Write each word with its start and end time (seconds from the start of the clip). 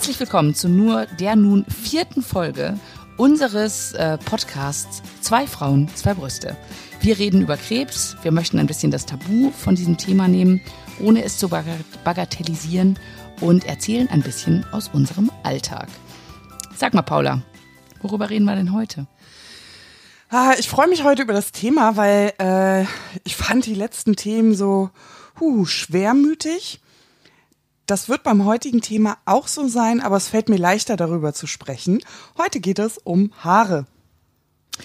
Herzlich 0.00 0.20
willkommen 0.20 0.54
zu 0.54 0.70
nur 0.70 1.04
der 1.04 1.36
nun 1.36 1.66
vierten 1.66 2.22
Folge 2.22 2.78
unseres 3.18 3.92
äh, 3.92 4.16
Podcasts 4.16 5.02
Zwei 5.20 5.46
Frauen, 5.46 5.90
zwei 5.94 6.14
Brüste. 6.14 6.56
Wir 7.02 7.18
reden 7.18 7.42
über 7.42 7.58
Krebs, 7.58 8.16
wir 8.22 8.32
möchten 8.32 8.58
ein 8.58 8.66
bisschen 8.66 8.90
das 8.90 9.04
Tabu 9.04 9.50
von 9.50 9.74
diesem 9.74 9.98
Thema 9.98 10.26
nehmen, 10.26 10.62
ohne 11.00 11.22
es 11.22 11.36
zu 11.36 11.50
bagatellisieren 11.50 12.98
und 13.42 13.66
erzählen 13.66 14.08
ein 14.08 14.22
bisschen 14.22 14.64
aus 14.72 14.88
unserem 14.88 15.30
Alltag. 15.42 15.88
Sag 16.74 16.94
mal, 16.94 17.02
Paula, 17.02 17.42
worüber 18.00 18.30
reden 18.30 18.46
wir 18.46 18.56
denn 18.56 18.72
heute? 18.72 19.06
Ah, 20.30 20.54
ich 20.58 20.70
freue 20.70 20.88
mich 20.88 21.04
heute 21.04 21.24
über 21.24 21.34
das 21.34 21.52
Thema, 21.52 21.98
weil 21.98 22.32
äh, 22.38 22.86
ich 23.24 23.36
fand 23.36 23.66
die 23.66 23.74
letzten 23.74 24.16
Themen 24.16 24.54
so 24.54 24.88
huh, 25.38 25.66
schwermütig. 25.66 26.80
Das 27.90 28.08
wird 28.08 28.22
beim 28.22 28.44
heutigen 28.44 28.80
Thema 28.80 29.18
auch 29.24 29.48
so 29.48 29.66
sein, 29.66 30.00
aber 30.00 30.16
es 30.16 30.28
fällt 30.28 30.48
mir 30.48 30.58
leichter, 30.58 30.96
darüber 30.96 31.34
zu 31.34 31.48
sprechen. 31.48 31.98
Heute 32.38 32.60
geht 32.60 32.78
es 32.78 32.98
um 32.98 33.32
Haare. 33.42 33.84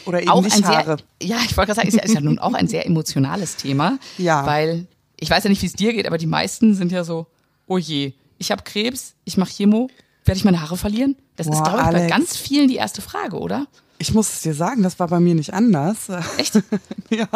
Oder 0.06 0.24
eben 0.24 0.32
auch 0.32 0.42
nicht 0.42 0.66
Haare. 0.66 0.98
Sehr, 1.22 1.30
ja, 1.30 1.38
ich 1.46 1.56
wollte 1.56 1.68
gerade 1.68 1.76
sagen, 1.76 1.88
ist 1.88 1.94
ja, 1.98 2.02
ist 2.02 2.16
ja 2.16 2.22
nun 2.22 2.40
auch 2.40 2.56
ein 2.56 2.68
sehr 2.68 2.88
emotionales 2.88 3.58
Thema. 3.58 4.00
Ja. 4.18 4.44
Weil 4.48 4.88
ich 5.20 5.30
weiß 5.30 5.44
ja 5.44 5.52
nicht, 5.52 5.62
wie 5.62 5.68
es 5.68 5.74
dir 5.74 5.94
geht, 5.94 6.08
aber 6.08 6.18
die 6.18 6.26
meisten 6.26 6.74
sind 6.74 6.92
ja 6.92 7.04
so, 7.04 7.28
oh 7.68 7.78
je, 7.78 8.14
ich 8.40 8.52
habe 8.52 8.64
Krebs, 8.64 9.14
ich 9.24 9.38
mache 9.38 9.52
Chemo, 9.52 9.88
werde 10.24 10.40
ich 10.40 10.44
meine 10.44 10.62
Haare 10.62 10.76
verlieren? 10.76 11.16
Das 11.36 11.46
ist, 11.46 11.54
Boah, 11.54 11.62
glaube 11.62 11.78
ich, 11.78 11.84
bei 11.84 11.90
Alex. 12.00 12.12
ganz 12.12 12.38
vielen 12.38 12.70
die 12.70 12.78
erste 12.78 13.04
Frage, 13.04 13.38
oder? 13.38 13.68
Ich 14.00 14.16
muss 14.16 14.34
es 14.34 14.42
dir 14.42 14.56
sagen, 14.56 14.82
das 14.82 14.98
war 14.98 15.10
bei 15.10 15.20
mir 15.20 15.36
nicht 15.36 15.54
anders. 15.54 16.10
Echt? 16.38 16.56
ja. 17.12 17.28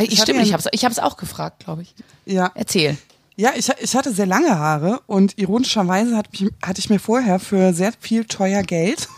Ich, 0.00 0.20
hatte 0.20 0.32
stimmt, 0.32 0.38
ja- 0.38 0.44
ich 0.44 0.52
habe 0.52 0.62
es 0.64 0.68
ich 0.70 0.84
hab's 0.84 1.00
auch 1.00 1.16
gefragt, 1.16 1.64
glaube 1.64 1.82
ich. 1.82 1.94
Ja, 2.24 2.52
Erzähl. 2.54 2.96
Ja, 3.38 3.52
ich, 3.54 3.70
ich 3.80 3.94
hatte 3.94 4.12
sehr 4.12 4.26
lange 4.26 4.58
Haare 4.58 5.00
und 5.06 5.38
ironischerweise 5.38 6.16
hat 6.16 6.32
mich, 6.32 6.50
hatte 6.60 6.80
ich 6.80 6.90
mir 6.90 6.98
vorher 6.98 7.38
für 7.38 7.72
sehr 7.72 7.92
viel 8.00 8.24
teuer 8.24 8.64
Geld 8.64 9.08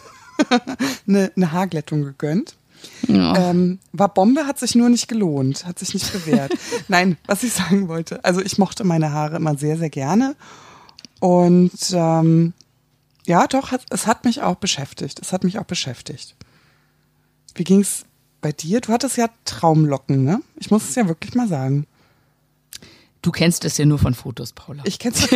eine, 1.09 1.33
eine 1.35 1.53
Haarglättung 1.53 2.03
gegönnt. 2.03 2.55
Ja. 3.09 3.51
Ähm, 3.51 3.79
war 3.93 4.13
Bombe, 4.13 4.47
hat 4.47 4.59
sich 4.59 4.75
nur 4.75 4.91
nicht 4.91 5.09
gelohnt, 5.09 5.65
hat 5.65 5.79
sich 5.79 5.95
nicht 5.95 6.13
bewährt. 6.13 6.53
Nein, 6.89 7.17
was 7.25 7.43
ich 7.45 7.55
sagen 7.55 7.89
wollte, 7.89 8.23
also 8.23 8.43
ich 8.43 8.59
mochte 8.59 8.85
meine 8.85 9.11
Haare 9.13 9.37
immer 9.37 9.57
sehr, 9.57 9.79
sehr 9.79 9.89
gerne. 9.89 10.37
Und 11.21 11.73
ähm, 11.93 12.53
ja, 13.27 13.47
doch, 13.47 13.71
hat, 13.71 13.87
es 13.89 14.07
hat 14.07 14.27
mich 14.27 14.43
auch 14.43 14.57
beschäftigt. 14.57 15.19
Es 15.23 15.33
hat 15.33 15.45
mich 15.45 15.59
auch 15.59 15.65
beschäftigt. 15.65 16.37
Wie 17.55 17.65
ging's 17.65 18.05
bei 18.43 18.53
dir? 18.53 18.83
Du 18.83 18.93
hattest 18.93 19.17
ja 19.17 19.29
Traumlocken, 19.47 20.25
ne? 20.25 20.43
Ich 20.57 20.71
muss 20.71 20.91
es 20.91 20.95
ja 20.95 21.09
wirklich 21.09 21.35
mal 21.35 21.49
sagen. 21.49 21.87
Du 23.23 23.31
kennst 23.31 23.65
es 23.65 23.77
ja 23.77 23.85
nur 23.85 23.99
von 23.99 24.15
Fotos, 24.15 24.53
Paula. 24.53 24.83
Ich 24.87 24.99
kenn's. 24.99 25.29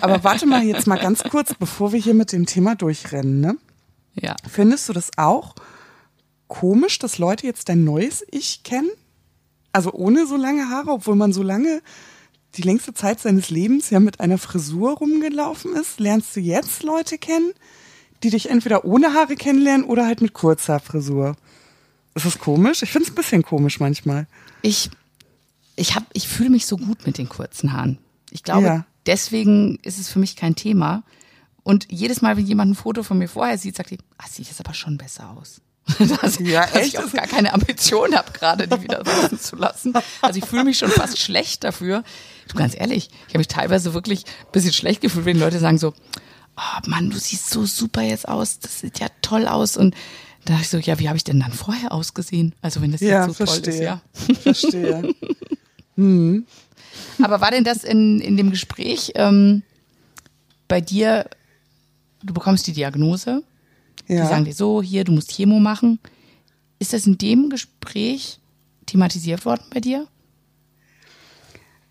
Aber 0.00 0.22
warte 0.22 0.46
mal 0.46 0.62
jetzt 0.62 0.86
mal 0.86 0.98
ganz 0.98 1.22
kurz, 1.24 1.54
bevor 1.54 1.92
wir 1.92 2.00
hier 2.00 2.14
mit 2.14 2.32
dem 2.32 2.46
Thema 2.46 2.76
durchrennen, 2.76 3.40
ne? 3.40 3.56
ja. 4.14 4.36
Findest 4.48 4.88
du 4.88 4.92
das 4.92 5.10
auch 5.16 5.54
komisch, 6.48 6.98
dass 6.98 7.18
Leute 7.18 7.46
jetzt 7.46 7.68
dein 7.68 7.84
neues 7.84 8.24
Ich 8.30 8.62
kennen? 8.62 8.90
Also 9.72 9.92
ohne 9.92 10.26
so 10.26 10.36
lange 10.36 10.70
Haare, 10.70 10.90
obwohl 10.90 11.16
man 11.16 11.32
so 11.32 11.42
lange 11.42 11.82
die 12.54 12.62
längste 12.62 12.94
Zeit 12.94 13.20
seines 13.20 13.50
Lebens 13.50 13.90
ja 13.90 14.00
mit 14.00 14.20
einer 14.20 14.38
Frisur 14.38 14.96
rumgelaufen 14.96 15.74
ist? 15.74 16.00
Lernst 16.00 16.34
du 16.36 16.40
jetzt 16.40 16.82
Leute 16.82 17.18
kennen, 17.18 17.52
die 18.22 18.30
dich 18.30 18.48
entweder 18.48 18.84
ohne 18.84 19.14
Haare 19.14 19.36
kennenlernen 19.36 19.84
oder 19.84 20.06
halt 20.06 20.22
mit 20.22 20.32
kurzer 20.32 20.80
Frisur? 20.80 21.36
Ist 22.14 22.24
das 22.24 22.38
komisch? 22.38 22.82
Ich 22.82 22.90
finde 22.90 23.04
es 23.06 23.12
ein 23.12 23.16
bisschen 23.16 23.42
komisch 23.42 23.78
manchmal. 23.78 24.26
Ich, 24.62 24.90
ich, 25.76 25.94
hab, 25.94 26.04
ich 26.12 26.26
fühle 26.28 26.50
mich 26.50 26.66
so 26.66 26.76
gut 26.76 27.06
mit 27.06 27.18
den 27.18 27.28
kurzen 27.28 27.72
Haaren. 27.72 27.98
Ich 28.30 28.42
glaube, 28.42 28.66
Ja. 28.66 28.86
deswegen 29.06 29.78
ist 29.82 29.98
es 29.98 30.08
für 30.08 30.18
mich 30.18 30.36
kein 30.36 30.56
Thema. 30.56 31.02
Und 31.62 31.86
jedes 31.90 32.22
Mal, 32.22 32.36
wenn 32.36 32.46
jemand 32.46 32.72
ein 32.72 32.74
Foto 32.74 33.02
von 33.02 33.18
mir 33.18 33.28
vorher 33.28 33.58
sieht, 33.58 33.76
sagt 33.76 33.90
die, 33.90 33.98
ah, 34.18 34.24
sieht 34.30 34.46
jetzt 34.48 34.60
aber 34.60 34.74
schon 34.74 34.96
besser 34.98 35.30
aus. 35.30 35.60
dass, 36.20 36.38
Ja, 36.40 36.62
dass 36.66 36.74
echt? 36.74 36.94
ich 36.94 36.98
auch 36.98 37.12
gar 37.12 37.26
keine 37.26 37.52
Ambition 37.54 38.14
habe, 38.16 38.32
gerade 38.32 38.66
die 38.66 38.82
wieder 38.82 39.04
wachsen 39.06 39.38
zu 39.38 39.54
lassen. 39.56 39.92
Also 40.22 40.38
ich 40.38 40.44
fühle 40.44 40.64
mich 40.64 40.78
schon 40.78 40.90
fast 40.90 41.18
schlecht 41.18 41.62
dafür. 41.64 42.02
Du 42.48 42.56
ganz 42.56 42.74
ehrlich, 42.76 43.08
ich 43.26 43.28
habe 43.34 43.38
mich 43.38 43.48
teilweise 43.48 43.94
wirklich 43.94 44.24
ein 44.24 44.52
bisschen 44.52 44.72
schlecht 44.72 45.00
gefühlt, 45.00 45.24
wenn 45.26 45.36
die 45.36 45.42
Leute 45.42 45.58
sagen 45.60 45.78
so, 45.78 45.94
oh 46.56 46.88
Mann, 46.88 47.10
du 47.10 47.18
siehst 47.18 47.50
so 47.50 47.66
super 47.66 48.02
jetzt 48.02 48.28
aus, 48.28 48.58
das 48.60 48.80
sieht 48.80 48.98
ja 48.98 49.06
toll 49.22 49.46
aus. 49.46 49.76
Und 49.76 49.94
da 50.44 50.52
dachte 50.54 50.62
ich 50.62 50.70
so, 50.70 50.78
ja, 50.78 50.98
wie 50.98 51.08
habe 51.08 51.16
ich 51.18 51.24
denn 51.24 51.38
dann 51.40 51.52
vorher 51.52 51.92
ausgesehen? 51.92 52.54
Also 52.62 52.80
wenn 52.80 52.90
das 52.92 53.00
Ja, 53.00 53.26
jetzt 53.26 53.36
so 53.38 53.44
toll 53.44 53.54
ist, 53.56 53.64
verstehe. 53.64 53.84
ja. 53.84 54.00
Verstehe. 54.42 55.14
Aber 57.22 57.40
war 57.40 57.50
denn 57.50 57.64
das 57.64 57.84
in, 57.84 58.20
in 58.20 58.36
dem 58.36 58.50
Gespräch 58.50 59.12
ähm, 59.14 59.62
bei 60.68 60.80
dir, 60.80 61.28
du 62.22 62.34
bekommst 62.34 62.66
die 62.66 62.72
Diagnose, 62.72 63.42
die 64.08 64.14
Ja. 64.14 64.26
sagen 64.28 64.44
dir 64.44 64.54
so, 64.54 64.82
hier, 64.82 65.04
du 65.04 65.12
musst 65.12 65.32
Chemo 65.32 65.58
machen. 65.58 65.98
Ist 66.78 66.92
das 66.92 67.06
in 67.06 67.18
dem 67.18 67.48
Gespräch 67.48 68.38
thematisiert 68.86 69.44
worden 69.44 69.64
bei 69.72 69.80
dir? 69.80 70.06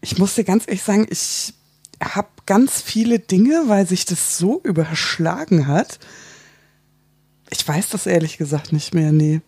Ich 0.02 0.18
muss 0.18 0.36
dir 0.36 0.44
ganz 0.44 0.68
ehrlich 0.68 0.84
sagen, 0.84 1.08
ich 1.10 1.54
habe 2.02 2.28
ganz 2.46 2.82
viele 2.82 3.18
Dinge, 3.20 3.64
weil 3.68 3.88
sich 3.88 4.06
das 4.06 4.38
so 4.38 4.62
überschlagen 4.64 5.66
hat. 5.68 6.00
Ich 7.50 7.68
weiß 7.68 7.90
das 7.90 8.06
ehrlich 8.06 8.38
gesagt 8.38 8.72
nicht 8.72 8.94
mehr, 8.94 9.12
nee. 9.12 9.42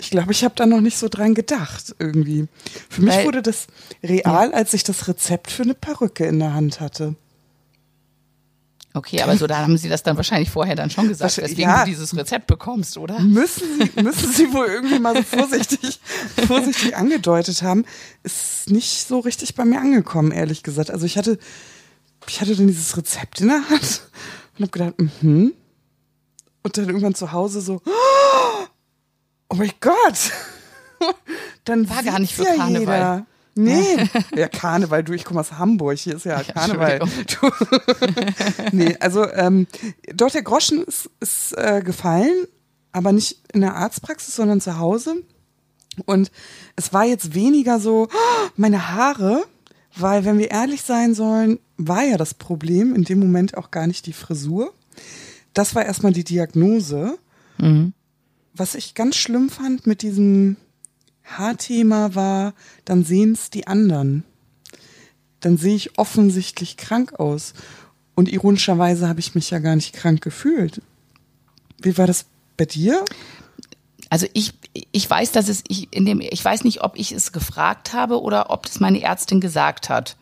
Ich 0.00 0.10
glaube, 0.10 0.32
ich 0.32 0.44
habe 0.44 0.54
da 0.56 0.64
noch 0.64 0.80
nicht 0.80 0.96
so 0.96 1.08
dran 1.08 1.34
gedacht 1.34 1.94
irgendwie. 1.98 2.48
Für 2.88 3.02
mich 3.02 3.14
Weil- 3.14 3.26
wurde 3.26 3.42
das 3.42 3.66
real, 4.02 4.52
als 4.52 4.72
ich 4.72 4.82
das 4.82 5.08
Rezept 5.08 5.50
für 5.50 5.62
eine 5.62 5.74
Perücke 5.74 6.24
in 6.24 6.38
der 6.38 6.54
Hand 6.54 6.80
hatte. 6.80 7.14
Okay, 8.92 9.22
aber 9.22 9.36
so, 9.36 9.46
da 9.46 9.58
haben 9.58 9.76
sie 9.76 9.88
das 9.88 10.02
dann 10.02 10.16
wahrscheinlich 10.16 10.50
vorher 10.50 10.74
dann 10.74 10.90
schon 10.90 11.06
gesagt, 11.06 11.36
weswegen 11.36 11.62
ja. 11.62 11.84
du 11.84 11.90
dieses 11.90 12.16
Rezept 12.16 12.48
bekommst, 12.48 12.96
oder? 12.96 13.20
Müssen 13.20 13.62
sie, 13.78 14.02
müssen 14.02 14.32
sie 14.32 14.52
wohl 14.52 14.66
irgendwie 14.66 14.98
mal 14.98 15.14
so 15.14 15.22
vorsichtig, 15.22 16.00
vorsichtig 16.48 16.96
angedeutet 16.96 17.62
haben. 17.62 17.84
Ist 18.24 18.68
nicht 18.68 19.06
so 19.06 19.20
richtig 19.20 19.54
bei 19.54 19.64
mir 19.64 19.80
angekommen, 19.80 20.32
ehrlich 20.32 20.64
gesagt. 20.64 20.90
Also 20.90 21.06
ich 21.06 21.16
hatte, 21.16 21.38
ich 22.26 22.40
hatte 22.40 22.56
dann 22.56 22.66
dieses 22.66 22.96
Rezept 22.96 23.40
in 23.40 23.48
der 23.48 23.68
Hand 23.68 24.08
und 24.58 24.62
habe 24.62 24.72
gedacht, 24.72 25.22
mhm. 25.22 25.52
Und 26.62 26.76
dann 26.76 26.86
irgendwann 26.86 27.14
zu 27.14 27.32
Hause 27.32 27.60
so, 27.60 27.80
oh 27.86 28.49
mein 29.54 29.72
Gott. 29.80 30.32
Dann 31.64 31.88
War 31.88 32.02
gar 32.02 32.18
nicht 32.18 32.34
für 32.34 32.44
ja 32.44 32.54
Karneval. 32.56 32.96
Jeder. 32.96 33.26
Nee, 33.56 34.08
ja 34.36 34.48
Karneval, 34.52 35.02
du, 35.02 35.12
ich 35.12 35.24
komme 35.24 35.40
aus 35.40 35.52
Hamburg, 35.52 35.98
hier 35.98 36.16
ist 36.16 36.24
ja 36.24 36.42
Karneval. 36.42 37.00
Du, 37.00 37.50
nee, 38.72 38.96
also 39.00 39.28
ähm, 39.32 39.66
doch 40.14 40.30
der 40.30 40.42
Groschen 40.42 40.84
ist, 40.84 41.10
ist 41.20 41.52
äh, 41.58 41.82
gefallen, 41.84 42.46
aber 42.92 43.12
nicht 43.12 43.40
in 43.52 43.60
der 43.60 43.74
Arztpraxis, 43.74 44.36
sondern 44.36 44.60
zu 44.60 44.78
Hause. 44.78 45.16
Und 46.06 46.30
es 46.76 46.92
war 46.92 47.04
jetzt 47.04 47.34
weniger 47.34 47.80
so, 47.80 48.08
"Oh, 48.10 48.48
meine 48.56 48.92
Haare, 48.92 49.42
weil 49.96 50.24
wenn 50.24 50.38
wir 50.38 50.50
ehrlich 50.50 50.82
sein 50.82 51.14
sollen, 51.14 51.58
war 51.76 52.04
ja 52.04 52.16
das 52.16 52.34
Problem 52.34 52.94
in 52.94 53.04
dem 53.04 53.18
Moment 53.18 53.56
auch 53.56 53.70
gar 53.70 53.86
nicht 53.86 54.06
die 54.06 54.12
Frisur. 54.12 54.72
Das 55.52 55.74
war 55.74 55.84
erstmal 55.84 56.12
die 56.12 56.24
Diagnose. 56.24 57.18
Was 58.60 58.74
ich 58.74 58.92
ganz 58.92 59.16
schlimm 59.16 59.48
fand 59.48 59.86
mit 59.86 60.02
diesem 60.02 60.58
Haarthema 61.24 62.14
war, 62.14 62.52
dann 62.84 63.04
sehen 63.04 63.32
es 63.32 63.48
die 63.48 63.66
anderen. 63.66 64.22
Dann 65.40 65.56
sehe 65.56 65.74
ich 65.74 65.98
offensichtlich 65.98 66.76
krank 66.76 67.14
aus. 67.18 67.54
Und 68.14 68.30
ironischerweise 68.30 69.08
habe 69.08 69.18
ich 69.18 69.34
mich 69.34 69.48
ja 69.48 69.60
gar 69.60 69.76
nicht 69.76 69.94
krank 69.94 70.20
gefühlt. 70.20 70.82
Wie 71.80 71.96
war 71.96 72.06
das 72.06 72.26
bei 72.58 72.66
dir? 72.66 73.02
Also 74.10 74.26
ich, 74.34 74.52
ich 74.92 75.08
weiß, 75.08 75.32
dass 75.32 75.48
es, 75.48 75.64
ich, 75.66 75.88
in 75.90 76.04
dem, 76.04 76.20
ich 76.20 76.44
weiß 76.44 76.64
nicht, 76.64 76.84
ob 76.84 76.98
ich 76.98 77.12
es 77.12 77.32
gefragt 77.32 77.94
habe 77.94 78.20
oder 78.20 78.50
ob 78.50 78.66
das 78.66 78.78
meine 78.78 79.00
Ärztin 79.00 79.40
gesagt 79.40 79.88
hat. 79.88 80.18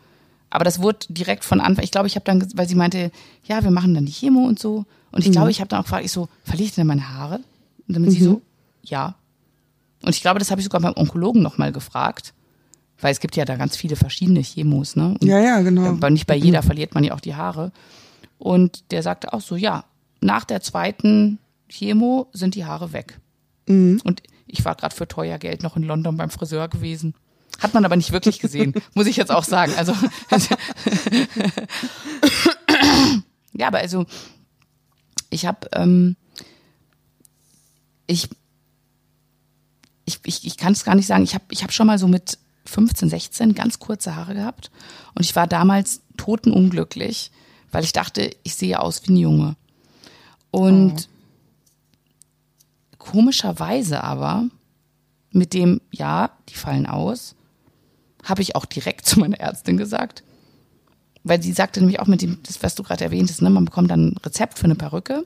Aber 0.49 0.63
das 0.63 0.81
wurde 0.81 0.99
direkt 1.09 1.43
von 1.43 1.59
Anfang, 1.59 1.83
ich 1.83 1.91
glaube, 1.91 2.07
ich 2.07 2.15
habe 2.15 2.23
dann, 2.23 2.47
weil 2.55 2.69
sie 2.69 2.75
meinte, 2.75 3.11
ja, 3.43 3.65
wir 3.65 3.71
machen 3.71 3.93
dann 3.93 4.05
die 4.05 4.13
Chemo 4.13 4.47
und 4.47 4.59
so. 4.59 4.85
Und 5.11 5.25
ich 5.25 5.31
glaube, 5.33 5.51
ich 5.51 5.59
habe 5.59 5.67
dann 5.67 5.81
auch 5.81 5.83
gefragt, 5.83 6.05
ich 6.05 6.11
so, 6.13 6.29
verliere 6.45 6.69
ich 6.69 6.75
denn 6.75 6.87
meine 6.87 7.09
Haare? 7.09 7.41
Und 7.89 7.95
dann 7.95 8.09
sie 8.09 8.23
so, 8.23 8.41
ja. 8.83 9.15
Und 10.03 10.15
ich 10.15 10.21
glaube, 10.21 10.39
das 10.39 10.51
habe 10.51 10.61
ich 10.61 10.65
sogar 10.65 10.79
beim 10.79 10.93
Onkologen 10.95 11.41
nochmal 11.41 11.73
gefragt. 11.73 12.33
Weil 13.01 13.11
es 13.11 13.19
gibt 13.19 13.35
ja 13.35 13.45
da 13.45 13.55
ganz 13.55 13.75
viele 13.75 13.95
verschiedene 13.95 14.41
Chemos, 14.41 14.95
ne? 14.95 15.15
Und 15.19 15.23
Ja, 15.23 15.39
ja, 15.39 15.61
genau. 15.61 15.87
aber 15.87 16.09
nicht 16.09 16.27
bei 16.27 16.35
jeder 16.35 16.61
verliert 16.61 16.93
man 16.93 17.03
ja 17.03 17.13
auch 17.13 17.21
die 17.21 17.35
Haare. 17.35 17.71
Und 18.37 18.91
der 18.91 19.03
sagte 19.03 19.33
auch 19.33 19.41
so, 19.41 19.55
ja, 19.55 19.85
nach 20.21 20.45
der 20.45 20.61
zweiten 20.61 21.39
Chemo 21.69 22.27
sind 22.33 22.55
die 22.55 22.65
Haare 22.65 22.93
weg. 22.93 23.19
Und 23.67 24.23
ich 24.47 24.65
war 24.65 24.75
gerade 24.75 24.95
für 24.95 25.07
teuer 25.07 25.37
Geld 25.37 25.63
noch 25.63 25.77
in 25.77 25.83
London 25.83 26.17
beim 26.17 26.29
Friseur 26.29 26.67
gewesen. 26.67 27.13
Hat 27.59 27.73
man 27.73 27.85
aber 27.85 27.95
nicht 27.95 28.11
wirklich 28.11 28.39
gesehen, 28.39 28.73
muss 28.95 29.07
ich 29.07 29.17
jetzt 29.17 29.31
auch 29.31 29.43
sagen. 29.43 29.73
Also 29.77 29.93
ja, 33.53 33.67
aber 33.67 33.79
also 33.79 34.05
ich 35.29 35.45
habe 35.45 35.67
ähm, 35.73 36.15
ich 38.09 38.29
ich, 40.05 40.19
ich, 40.23 40.45
ich 40.45 40.57
kann 40.57 40.73
es 40.73 40.83
gar 40.83 40.95
nicht 40.95 41.05
sagen. 41.05 41.23
Ich 41.23 41.35
habe 41.35 41.45
ich 41.51 41.63
hab 41.63 41.71
schon 41.71 41.87
mal 41.87 41.99
so 41.99 42.07
mit 42.07 42.39
15, 42.65 43.09
16 43.09 43.53
ganz 43.53 43.79
kurze 43.79 44.15
Haare 44.15 44.33
gehabt 44.33 44.71
und 45.15 45.23
ich 45.23 45.35
war 45.35 45.47
damals 45.47 46.01
totenunglücklich, 46.17 47.31
weil 47.71 47.83
ich 47.83 47.93
dachte, 47.93 48.31
ich 48.43 48.55
sehe 48.55 48.79
aus 48.79 49.03
wie 49.05 49.13
ein 49.13 49.17
Junge. 49.17 49.55
Und 50.51 51.07
oh. 51.07 52.95
komischerweise 52.97 54.03
aber 54.03 54.45
mit 55.31 55.53
dem, 55.53 55.79
ja, 55.91 56.31
die 56.49 56.55
fallen 56.55 56.87
aus, 56.87 57.35
habe 58.23 58.41
ich 58.41 58.55
auch 58.55 58.65
direkt 58.65 59.05
zu 59.07 59.19
meiner 59.19 59.39
Ärztin 59.39 59.77
gesagt. 59.77 60.23
Weil 61.23 61.43
sie 61.43 61.51
sagte 61.51 61.81
nämlich 61.81 61.99
auch 61.99 62.07
mit 62.07 62.21
dem, 62.21 62.39
das, 62.43 62.63
was 62.63 62.75
du 62.75 62.83
gerade 62.83 63.03
erwähnt 63.03 63.29
hast, 63.29 63.41
ne, 63.41 63.49
man 63.49 63.65
bekommt 63.65 63.91
dann 63.91 64.09
ein 64.09 64.17
Rezept 64.17 64.57
für 64.57 64.65
eine 64.65 64.75
Perücke. 64.75 65.23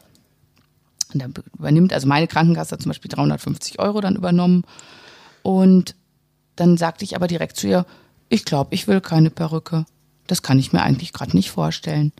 Und 1.14 1.22
dann 1.22 1.34
übernimmt, 1.58 1.94
also 1.94 2.08
meine 2.08 2.28
Krankenkasse 2.28 2.74
hat 2.74 2.82
zum 2.82 2.90
Beispiel 2.90 3.10
350 3.10 3.80
Euro 3.80 4.02
dann 4.02 4.16
übernommen. 4.16 4.64
Und 5.42 5.96
dann 6.56 6.78
sagte 6.78 7.04
ich 7.04 7.16
aber 7.16 7.28
direkt 7.28 7.58
zu 7.58 7.68
ihr, 7.68 7.86
ich 8.30 8.46
glaube, 8.46 8.74
ich 8.74 8.88
will 8.88 9.02
keine 9.02 9.30
Perücke. 9.30 9.86
Das 10.28 10.42
kann 10.42 10.60
ich 10.60 10.74
mir 10.74 10.82
eigentlich 10.82 11.14
gerade 11.14 11.36
nicht 11.36 11.52
vorstellen. 11.52 12.12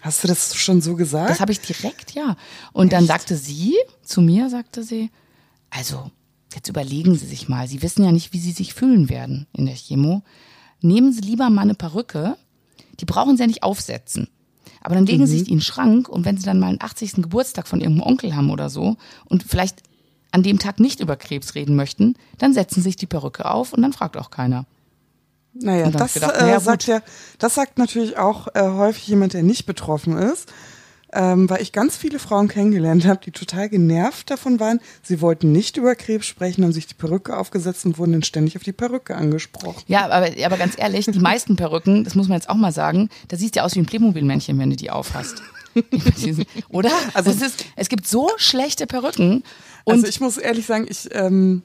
Hast 0.00 0.24
du 0.24 0.28
das 0.28 0.54
schon 0.54 0.80
so 0.80 0.96
gesagt? 0.96 1.30
Das 1.30 1.40
habe 1.40 1.52
ich 1.52 1.60
direkt, 1.60 2.12
ja. 2.12 2.36
Und 2.72 2.86
Echt? 2.86 2.92
dann 2.94 3.06
sagte 3.06 3.36
sie, 3.36 3.74
zu 4.02 4.22
mir 4.22 4.48
sagte 4.48 4.82
sie, 4.82 5.10
also 5.68 6.10
jetzt 6.54 6.68
überlegen 6.68 7.14
Sie 7.16 7.26
sich 7.26 7.48
mal, 7.48 7.68
Sie 7.68 7.82
wissen 7.82 8.04
ja 8.04 8.12
nicht, 8.12 8.32
wie 8.32 8.40
Sie 8.40 8.52
sich 8.52 8.74
fühlen 8.74 9.08
werden 9.08 9.46
in 9.52 9.66
der 9.66 9.74
Chemo. 9.74 10.22
Nehmen 10.80 11.12
Sie 11.12 11.20
lieber 11.20 11.50
mal 11.50 11.62
eine 11.62 11.74
Perücke, 11.74 12.36
die 12.98 13.04
brauchen 13.04 13.36
Sie 13.36 13.42
ja 13.42 13.46
nicht 13.46 13.62
aufsetzen. 13.62 14.28
Aber 14.90 14.96
dann 14.96 15.06
legen 15.06 15.22
mhm. 15.22 15.26
Sie 15.26 15.38
sich 15.38 15.48
in 15.48 15.58
den 15.58 15.60
Schrank 15.60 16.08
und 16.08 16.24
wenn 16.24 16.36
Sie 16.36 16.44
dann 16.44 16.58
mal 16.58 16.66
einen 16.66 16.80
80. 16.80 17.12
Geburtstag 17.22 17.68
von 17.68 17.80
Ihrem 17.80 18.02
Onkel 18.02 18.34
haben 18.34 18.50
oder 18.50 18.68
so 18.68 18.96
und 19.26 19.44
vielleicht 19.44 19.84
an 20.32 20.42
dem 20.42 20.58
Tag 20.58 20.80
nicht 20.80 20.98
über 20.98 21.14
Krebs 21.14 21.54
reden 21.54 21.76
möchten, 21.76 22.16
dann 22.38 22.52
setzen 22.54 22.82
Sie 22.82 22.88
sich 22.88 22.96
die 22.96 23.06
Perücke 23.06 23.48
auf 23.48 23.72
und 23.72 23.82
dann 23.82 23.92
fragt 23.92 24.16
auch 24.16 24.32
keiner. 24.32 24.66
Naja, 25.52 25.90
das, 25.90 26.14
gedacht, 26.14 26.34
äh, 26.34 26.42
naja, 26.42 26.58
sagt 26.58 26.88
ja, 26.88 27.02
das 27.38 27.54
sagt 27.54 27.78
natürlich 27.78 28.18
auch 28.18 28.48
äh, 28.54 28.62
häufig 28.62 29.06
jemand, 29.06 29.32
der 29.34 29.44
nicht 29.44 29.64
betroffen 29.64 30.18
ist 30.18 30.52
ähm, 31.12 31.50
weil 31.50 31.60
ich 31.62 31.72
ganz 31.72 31.96
viele 31.96 32.18
Frauen 32.18 32.48
kennengelernt 32.48 33.06
habe, 33.06 33.20
die 33.24 33.32
total 33.32 33.68
genervt 33.68 34.30
davon 34.30 34.60
waren. 34.60 34.80
Sie 35.02 35.20
wollten 35.20 35.52
nicht 35.52 35.76
über 35.76 35.94
Krebs 35.94 36.26
sprechen, 36.26 36.64
haben 36.64 36.72
sich 36.72 36.86
die 36.86 36.94
Perücke 36.94 37.36
aufgesetzt 37.36 37.84
und 37.84 37.98
wurden 37.98 38.12
dann 38.12 38.22
ständig 38.22 38.56
auf 38.56 38.62
die 38.62 38.72
Perücke 38.72 39.16
angesprochen. 39.16 39.82
Ja, 39.86 40.08
aber, 40.08 40.30
aber 40.44 40.56
ganz 40.56 40.78
ehrlich, 40.78 41.06
die 41.06 41.18
meisten 41.18 41.56
Perücken, 41.56 42.04
das 42.04 42.14
muss 42.14 42.28
man 42.28 42.36
jetzt 42.36 42.48
auch 42.48 42.54
mal 42.54 42.72
sagen, 42.72 43.08
da 43.28 43.36
siehst 43.36 43.56
du 43.56 43.58
ja 43.58 43.64
aus 43.64 43.74
wie 43.74 43.80
ein 43.80 43.86
Playmobil-Männchen, 43.86 44.58
wenn 44.58 44.70
du 44.70 44.76
die 44.76 44.90
aufhast. 44.90 45.42
Oder? 46.68 46.90
Also 47.14 47.30
es, 47.30 47.42
ist, 47.42 47.64
es 47.76 47.88
gibt 47.88 48.06
so 48.06 48.30
schlechte 48.36 48.86
Perücken. 48.86 49.42
Und 49.84 49.94
also 49.94 50.06
ich 50.06 50.20
muss 50.20 50.36
ehrlich 50.36 50.66
sagen, 50.66 50.86
ich, 50.88 51.08
ähm, 51.12 51.62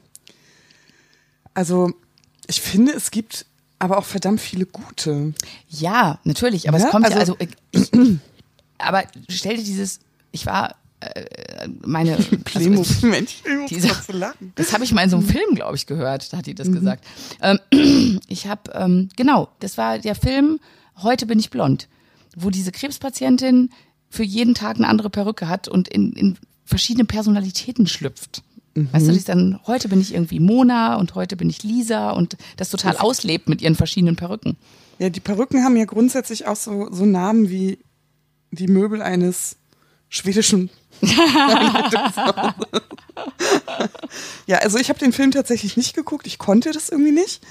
also 1.54 1.92
ich 2.48 2.62
finde, 2.62 2.94
es 2.94 3.12
gibt 3.12 3.46
aber 3.80 3.98
auch 3.98 4.06
verdammt 4.06 4.40
viele 4.40 4.66
gute. 4.66 5.34
Ja, 5.68 6.20
natürlich, 6.24 6.70
aber 6.70 6.80
ja? 6.80 6.86
es 6.86 6.92
kommt 6.92 7.06
also, 7.06 7.16
ja, 7.16 7.22
also 7.22 7.38
ich, 7.72 8.20
aber 8.78 9.04
stell 9.30 9.58
dir 9.58 9.64
dieses, 9.64 10.00
ich 10.32 10.46
war 10.46 10.76
äh, 11.00 11.68
meine 11.82 12.18
also, 12.54 13.08
Mensch, 13.08 13.44
diese, 13.70 13.90
das 14.56 14.74
habe 14.74 14.84
ich 14.84 14.94
mal 14.94 15.04
in 15.04 15.10
so 15.10 15.18
einem 15.18 15.28
Film, 15.28 15.56
glaube 15.56 15.76
ich, 15.76 15.86
gehört. 15.86 16.32
Da 16.32 16.38
hat 16.38 16.46
die 16.46 16.56
das 16.56 16.68
mhm. 16.68 16.76
gesagt. 16.76 17.06
Ähm, 17.42 18.20
ich 18.28 18.48
habe 18.48 18.72
ähm, 18.74 19.10
genau, 19.16 19.50
das 19.60 19.78
war 19.78 20.00
der 20.00 20.16
Film 20.16 20.60
Heute 21.02 21.26
bin 21.26 21.40
ich 21.40 21.50
blond, 21.50 21.88
wo 22.36 22.50
diese 22.50 22.72
Krebspatientin 22.72 23.70
für 24.10 24.24
jeden 24.24 24.54
Tag 24.54 24.78
eine 24.78 24.88
andere 24.88 25.10
Perücke 25.10 25.50
hat 25.50 25.68
und 25.68 25.88
in, 25.88 26.14
in 26.14 26.38
verschiedene 26.64 27.06
Personalitäten 27.06 27.86
schlüpft. 27.88 28.44
Mhm. 28.76 28.90
Weißt 28.92 29.08
du, 29.08 29.12
die 29.12 29.24
dann 29.24 29.60
heute 29.68 29.90
bin 29.90 30.00
ich 30.00 30.14
irgendwie 30.14 30.40
Mona 30.40 30.96
und 30.96 31.16
heute 31.16 31.36
bin 31.36 31.50
ich 31.50 31.64
Lisa 31.64 32.12
und 32.12 32.38
das 32.58 32.70
total 32.70 32.98
auslebt 32.98 33.50
mit 33.50 33.62
ihren 33.62 33.76
verschiedenen 33.76 34.16
Perücken. 34.16 34.58
Ja, 35.00 35.10
die 35.10 35.20
Perücken 35.20 35.64
haben 35.64 35.76
ja 35.76 35.86
grundsätzlich 35.86 36.48
auch 36.48 36.56
so, 36.56 36.88
so 36.92 37.06
Namen 37.06 37.50
wie 37.50 37.78
die 38.52 38.68
Möbel 38.68 39.02
eines 39.02 39.58
schwedischen 40.10 40.70
ja, 44.46 44.58
also 44.60 44.78
ich 44.78 44.90
habe 44.90 45.00
den 45.00 45.12
Film 45.12 45.32
tatsächlich 45.32 45.78
nicht 45.78 45.96
geguckt. 45.96 46.28
Ich 46.28 46.38
konnte 46.38 46.72
das 46.72 46.90
irgendwie 46.90 47.12
nicht. 47.12 47.44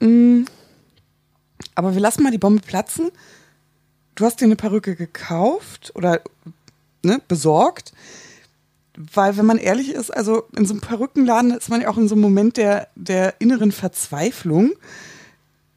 Mm. 0.00 0.42
Aber 1.74 1.94
wir 1.94 2.00
lassen 2.00 2.22
mal 2.22 2.30
die 2.32 2.38
Bombe 2.38 2.62
platzen. 2.62 3.10
Du 4.14 4.24
hast 4.24 4.40
dir 4.40 4.44
eine 4.44 4.56
Perücke 4.56 4.96
gekauft 4.96 5.92
oder 5.94 6.20
ne, 7.02 7.20
besorgt. 7.26 7.92
Weil, 8.96 9.36
wenn 9.36 9.46
man 9.46 9.58
ehrlich 9.58 9.90
ist, 9.90 10.10
also 10.10 10.44
in 10.56 10.66
so 10.66 10.74
einem 10.74 10.80
Perückenladen 10.80 11.50
ist 11.50 11.68
man 11.68 11.80
ja 11.80 11.88
auch 11.88 11.96
in 11.96 12.06
so 12.06 12.14
einem 12.14 12.22
Moment 12.22 12.56
der, 12.56 12.88
der 12.94 13.40
inneren 13.40 13.72
Verzweiflung 13.72 14.72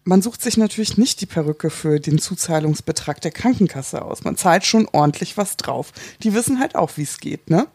man 0.07 0.21
sucht 0.21 0.41
sich 0.41 0.55
natürlich 0.55 0.97
nicht 0.97 1.19
die 1.19 1.25
Perücke 1.25 1.69
für 1.69 1.99
den 1.99 2.17
Zuzahlungsbetrag 2.17 3.19
der 3.19 3.31
Krankenkasse 3.31 4.01
aus. 4.01 4.23
Man 4.23 4.37
zahlt 4.37 4.65
schon 4.65 4.87
ordentlich 4.91 5.35
was 5.35 5.57
drauf. 5.57 5.91
Die 6.23 6.33
wissen 6.33 6.59
halt 6.59 6.75
auch, 6.75 6.91
wie 6.95 7.03
es 7.03 7.19
geht, 7.19 7.49
ne? 7.49 7.67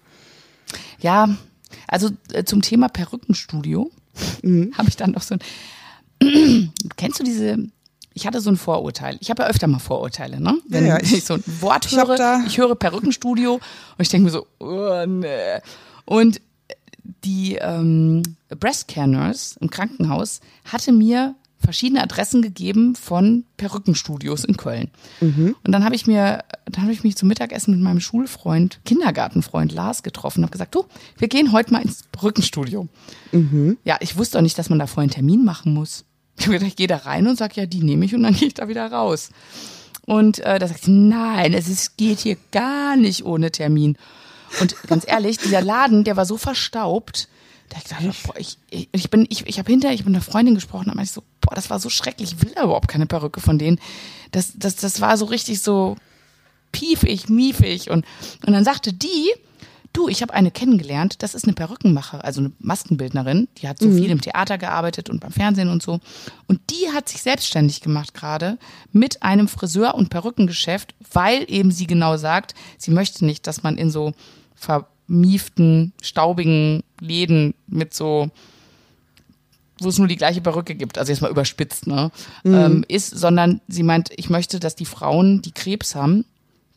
Ja, 1.00 1.36
also 1.86 2.10
äh, 2.32 2.44
zum 2.44 2.62
Thema 2.62 2.88
Perückenstudio 2.88 3.90
mhm. 4.42 4.72
habe 4.78 4.88
ich 4.88 4.96
dann 4.96 5.10
noch 5.12 5.22
so 5.22 5.36
ein. 6.20 6.72
Kennst 6.96 7.20
du 7.20 7.24
diese? 7.24 7.58
Ich 8.14 8.26
hatte 8.26 8.40
so 8.40 8.50
ein 8.50 8.56
Vorurteil. 8.56 9.18
Ich 9.20 9.30
habe 9.30 9.42
ja 9.42 9.48
öfter 9.48 9.66
mal 9.66 9.78
Vorurteile, 9.78 10.40
ne? 10.40 10.58
Wenn 10.68 10.86
ja, 10.86 10.96
ja, 10.96 11.02
ich, 11.02 11.12
ich, 11.12 11.24
so 11.24 11.34
ein 11.34 11.44
Wort 11.60 11.86
ich 11.86 11.96
höre, 11.96 12.44
ich 12.46 12.58
höre 12.58 12.74
Perückenstudio 12.74 13.54
und 13.54 13.62
ich 13.98 14.08
denke 14.08 14.24
mir 14.24 14.30
so, 14.30 14.46
oh, 14.58 15.04
nee. 15.06 15.60
Und 16.06 16.40
die 17.24 17.56
ähm, 17.56 18.22
Breast 18.48 18.88
Care 18.88 19.08
Nurse 19.08 19.56
im 19.60 19.70
Krankenhaus 19.70 20.40
hatte 20.64 20.92
mir 20.92 21.34
verschiedene 21.62 22.02
Adressen 22.02 22.42
gegeben 22.42 22.94
von 22.94 23.44
Perückenstudios 23.56 24.44
in 24.44 24.56
Köln. 24.56 24.90
Mhm. 25.20 25.56
Und 25.64 25.72
dann 25.72 25.84
habe 25.84 25.94
ich 25.94 26.06
mir, 26.06 26.44
dann 26.66 26.82
habe 26.82 26.92
ich 26.92 27.04
mich 27.04 27.16
zum 27.16 27.28
Mittagessen 27.28 27.72
mit 27.72 27.80
meinem 27.80 28.00
Schulfreund, 28.00 28.80
Kindergartenfreund 28.84 29.72
Lars 29.72 30.02
getroffen 30.02 30.40
und 30.40 30.44
habe 30.44 30.52
gesagt, 30.52 30.74
du, 30.74 30.84
wir 31.18 31.28
gehen 31.28 31.52
heute 31.52 31.72
mal 31.72 31.82
ins 31.82 32.04
Perückenstudio. 32.12 32.88
Mhm. 33.30 33.78
Ja, 33.84 33.96
ich 34.00 34.16
wusste 34.16 34.38
auch 34.38 34.42
nicht, 34.42 34.58
dass 34.58 34.68
man 34.68 34.78
da 34.78 34.86
vorher 34.86 35.04
einen 35.04 35.10
Termin 35.12 35.44
machen 35.44 35.72
muss. 35.72 36.04
Ich 36.36 36.46
habe 36.46 36.54
gedacht, 36.54 36.68
ich 36.68 36.76
gehe 36.76 36.86
da 36.86 36.96
rein 36.96 37.26
und 37.26 37.38
sage, 37.38 37.60
ja, 37.60 37.66
die 37.66 37.82
nehme 37.82 38.04
ich 38.04 38.14
und 38.14 38.22
dann 38.22 38.34
gehe 38.38 38.48
ich 38.48 38.54
da 38.54 38.68
wieder 38.68 38.90
raus. 38.90 39.30
Und 40.06 40.40
äh, 40.40 40.58
da 40.58 40.66
sagt 40.66 40.84
sie, 40.84 40.90
nein, 40.90 41.54
es 41.54 41.68
ist, 41.68 41.96
geht 41.96 42.20
hier 42.20 42.36
gar 42.50 42.96
nicht 42.96 43.24
ohne 43.24 43.52
Termin. 43.52 43.96
Und 44.60 44.76
ganz 44.86 45.04
ehrlich, 45.06 45.38
dieser 45.38 45.62
Laden, 45.62 46.04
der 46.04 46.16
war 46.16 46.26
so 46.26 46.36
verstaubt, 46.36 47.28
da 47.72 47.78
ich 47.78 47.84
gedacht, 47.84 48.22
boah, 48.24 48.36
ich, 48.36 48.58
ich, 48.70 48.88
ich 48.92 49.10
bin, 49.10 49.26
ich, 49.30 49.46
ich 49.46 49.58
habe 49.58 49.70
hinterher, 49.70 49.94
ich 49.94 50.04
mit 50.04 50.14
einer 50.14 50.22
Freundin 50.22 50.54
gesprochen, 50.54 50.86
da 50.86 50.94
meinte 50.94 51.08
ich 51.08 51.12
so, 51.12 51.22
boah, 51.40 51.54
das 51.54 51.70
war 51.70 51.78
so 51.78 51.88
schrecklich, 51.88 52.34
ich 52.34 52.42
will 52.42 52.52
da 52.54 52.64
überhaupt 52.64 52.88
keine 52.88 53.06
Perücke 53.06 53.40
von 53.40 53.58
denen. 53.58 53.80
Das, 54.30 54.52
das, 54.56 54.76
das 54.76 55.00
war 55.00 55.16
so 55.16 55.24
richtig 55.24 55.62
so 55.62 55.96
piefig, 56.70 57.28
miefig. 57.30 57.90
Und, 57.90 58.04
und 58.46 58.52
dann 58.52 58.64
sagte 58.64 58.92
die, 58.92 59.32
du, 59.94 60.08
ich 60.08 60.20
habe 60.20 60.34
eine 60.34 60.50
kennengelernt, 60.50 61.22
das 61.22 61.34
ist 61.34 61.44
eine 61.44 61.54
Perückenmacher, 61.54 62.24
also 62.24 62.40
eine 62.40 62.52
Maskenbildnerin, 62.58 63.48
die 63.58 63.68
hat 63.68 63.78
so 63.78 63.88
mhm. 63.88 63.96
viel 63.96 64.10
im 64.10 64.20
Theater 64.20 64.58
gearbeitet 64.58 65.08
und 65.08 65.20
beim 65.20 65.32
Fernsehen 65.32 65.68
und 65.70 65.82
so. 65.82 66.00
Und 66.46 66.60
die 66.70 66.90
hat 66.92 67.08
sich 67.08 67.22
selbstständig 67.22 67.80
gemacht 67.80 68.12
gerade 68.12 68.58
mit 68.92 69.22
einem 69.22 69.48
Friseur- 69.48 69.94
und 69.94 70.10
Perückengeschäft, 70.10 70.94
weil 71.12 71.44
eben 71.48 71.70
sie 71.70 71.86
genau 71.86 72.18
sagt, 72.18 72.54
sie 72.76 72.90
möchte 72.90 73.24
nicht, 73.24 73.46
dass 73.46 73.62
man 73.62 73.78
in 73.78 73.90
so 73.90 74.12
ver 74.54 74.88
mieften, 75.06 75.92
staubigen 76.00 76.82
Läden 77.00 77.54
mit 77.66 77.94
so 77.94 78.30
wo 79.82 79.88
es 79.88 79.98
nur 79.98 80.08
die 80.08 80.16
gleiche 80.16 80.40
Perücke 80.40 80.74
gibt, 80.74 80.98
also 80.98 81.12
jetzt 81.12 81.22
mal 81.22 81.30
überspitzt, 81.30 81.86
ne, 81.86 82.10
mhm. 82.44 82.54
ähm, 82.54 82.84
ist, 82.88 83.10
sondern 83.10 83.60
sie 83.68 83.82
meint, 83.82 84.10
ich 84.16 84.30
möchte, 84.30 84.60
dass 84.60 84.76
die 84.76 84.84
Frauen, 84.84 85.42
die 85.42 85.52
Krebs 85.52 85.94
haben, 85.94 86.24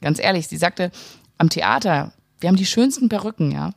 ganz 0.01 0.19
ehrlich, 0.19 0.47
sie 0.47 0.57
sagte, 0.57 0.91
am 1.37 1.49
Theater, 1.49 2.13
wir 2.39 2.49
haben 2.49 2.55
die 2.55 2.65
schönsten 2.65 3.09
Perücken, 3.09 3.51
ja. 3.51 3.73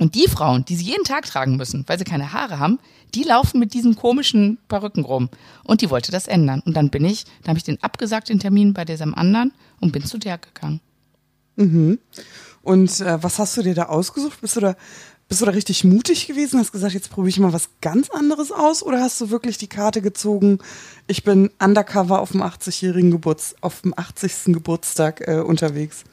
Und 0.00 0.16
die 0.16 0.26
Frauen, 0.26 0.64
die 0.64 0.74
sie 0.74 0.86
jeden 0.86 1.04
Tag 1.04 1.24
tragen 1.24 1.56
müssen, 1.56 1.84
weil 1.86 1.98
sie 1.98 2.04
keine 2.04 2.32
Haare 2.32 2.58
haben, 2.58 2.80
die 3.14 3.22
laufen 3.22 3.60
mit 3.60 3.74
diesen 3.74 3.94
komischen 3.94 4.58
Perücken 4.66 5.04
rum. 5.04 5.28
Und 5.62 5.82
die 5.82 5.90
wollte 5.90 6.10
das 6.10 6.26
ändern. 6.26 6.62
Und 6.66 6.76
dann 6.76 6.90
bin 6.90 7.04
ich, 7.04 7.24
dann 7.42 7.50
habe 7.50 7.58
ich 7.58 7.64
den 7.64 7.80
abgesagt, 7.80 8.28
den 8.28 8.40
Termin 8.40 8.74
bei 8.74 8.84
diesem 8.84 9.14
anderen 9.14 9.52
und 9.80 9.92
bin 9.92 10.04
zu 10.04 10.18
der 10.18 10.38
gegangen. 10.38 10.80
Mhm. 11.54 12.00
Und 12.64 13.00
äh, 13.00 13.22
was 13.22 13.38
hast 13.38 13.56
du 13.56 13.62
dir 13.62 13.74
da 13.74 13.84
ausgesucht? 13.84 14.40
Bist 14.40 14.56
du 14.56 14.60
da, 14.60 14.74
bist 15.28 15.40
du 15.40 15.44
da 15.44 15.52
richtig 15.52 15.84
mutig 15.84 16.26
gewesen? 16.26 16.58
Hast 16.58 16.72
gesagt, 16.72 16.94
jetzt 16.94 17.10
probiere 17.10 17.28
ich 17.28 17.38
mal 17.38 17.52
was 17.52 17.68
ganz 17.82 18.10
anderes 18.10 18.50
aus? 18.50 18.82
Oder 18.82 19.00
hast 19.00 19.20
du 19.20 19.30
wirklich 19.30 19.58
die 19.58 19.68
Karte 19.68 20.00
gezogen? 20.00 20.58
Ich 21.06 21.24
bin 21.24 21.50
undercover 21.62 22.20
auf 22.20 22.32
dem 22.32 22.42
80-jährigen 22.42 23.10
Geburts, 23.10 23.54
auf 23.60 23.82
dem 23.82 23.92
80. 23.96 24.54
Geburtstag 24.54 25.26
äh, 25.28 25.40
unterwegs. 25.40 26.04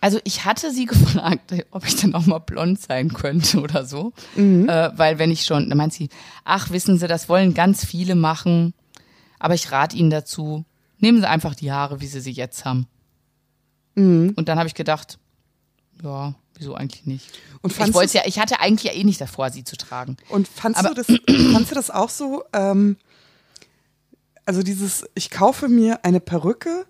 Also 0.00 0.20
ich 0.22 0.44
hatte 0.44 0.70
sie 0.70 0.84
gefragt, 0.86 1.52
ob 1.72 1.84
ich 1.84 1.96
dann 1.96 2.14
auch 2.14 2.26
mal 2.26 2.38
blond 2.38 2.80
sein 2.80 3.12
könnte 3.12 3.60
oder 3.60 3.84
so. 3.84 4.12
Mhm. 4.36 4.68
Äh, 4.68 4.96
weil 4.96 5.18
wenn 5.18 5.32
ich 5.32 5.44
schon, 5.44 5.68
dann 5.68 5.78
meint 5.78 5.92
sie, 5.92 6.08
ach, 6.44 6.70
wissen 6.70 6.98
Sie, 6.98 7.08
das 7.08 7.28
wollen 7.28 7.54
ganz 7.54 7.84
viele 7.84 8.14
machen. 8.14 8.72
Aber 9.40 9.54
ich 9.54 9.70
rate 9.72 9.96
Ihnen 9.96 10.10
dazu, 10.10 10.64
nehmen 10.98 11.20
Sie 11.20 11.28
einfach 11.28 11.54
die 11.54 11.72
Haare, 11.72 12.00
wie 12.00 12.06
Sie 12.06 12.20
sie 12.20 12.30
jetzt 12.30 12.64
haben. 12.64 12.86
Mhm. 13.96 14.34
Und 14.36 14.48
dann 14.48 14.58
habe 14.58 14.68
ich 14.68 14.74
gedacht, 14.74 15.18
ja, 16.02 16.34
wieso 16.56 16.74
eigentlich 16.74 17.06
nicht? 17.06 17.38
Und 17.62 17.72
ich 17.72 17.94
wollte 17.94 18.18
ja, 18.18 18.22
ich 18.26 18.38
hatte 18.38 18.60
eigentlich 18.60 18.92
ja 18.92 18.98
eh 18.98 19.04
nicht 19.04 19.20
davor, 19.20 19.50
sie 19.50 19.64
zu 19.64 19.76
tragen. 19.76 20.16
Und 20.28 20.48
fandst 20.48 20.84
Aber, 20.84 20.94
du 20.94 21.02
das, 21.02 21.06
fandst 21.52 21.70
du 21.70 21.74
das 21.74 21.90
auch 21.90 22.10
so? 22.10 22.44
Ähm, 22.52 22.96
also 24.44 24.62
dieses, 24.62 25.04
ich 25.14 25.30
kaufe 25.30 25.68
mir 25.68 26.04
eine 26.04 26.20
Perücke, 26.20 26.86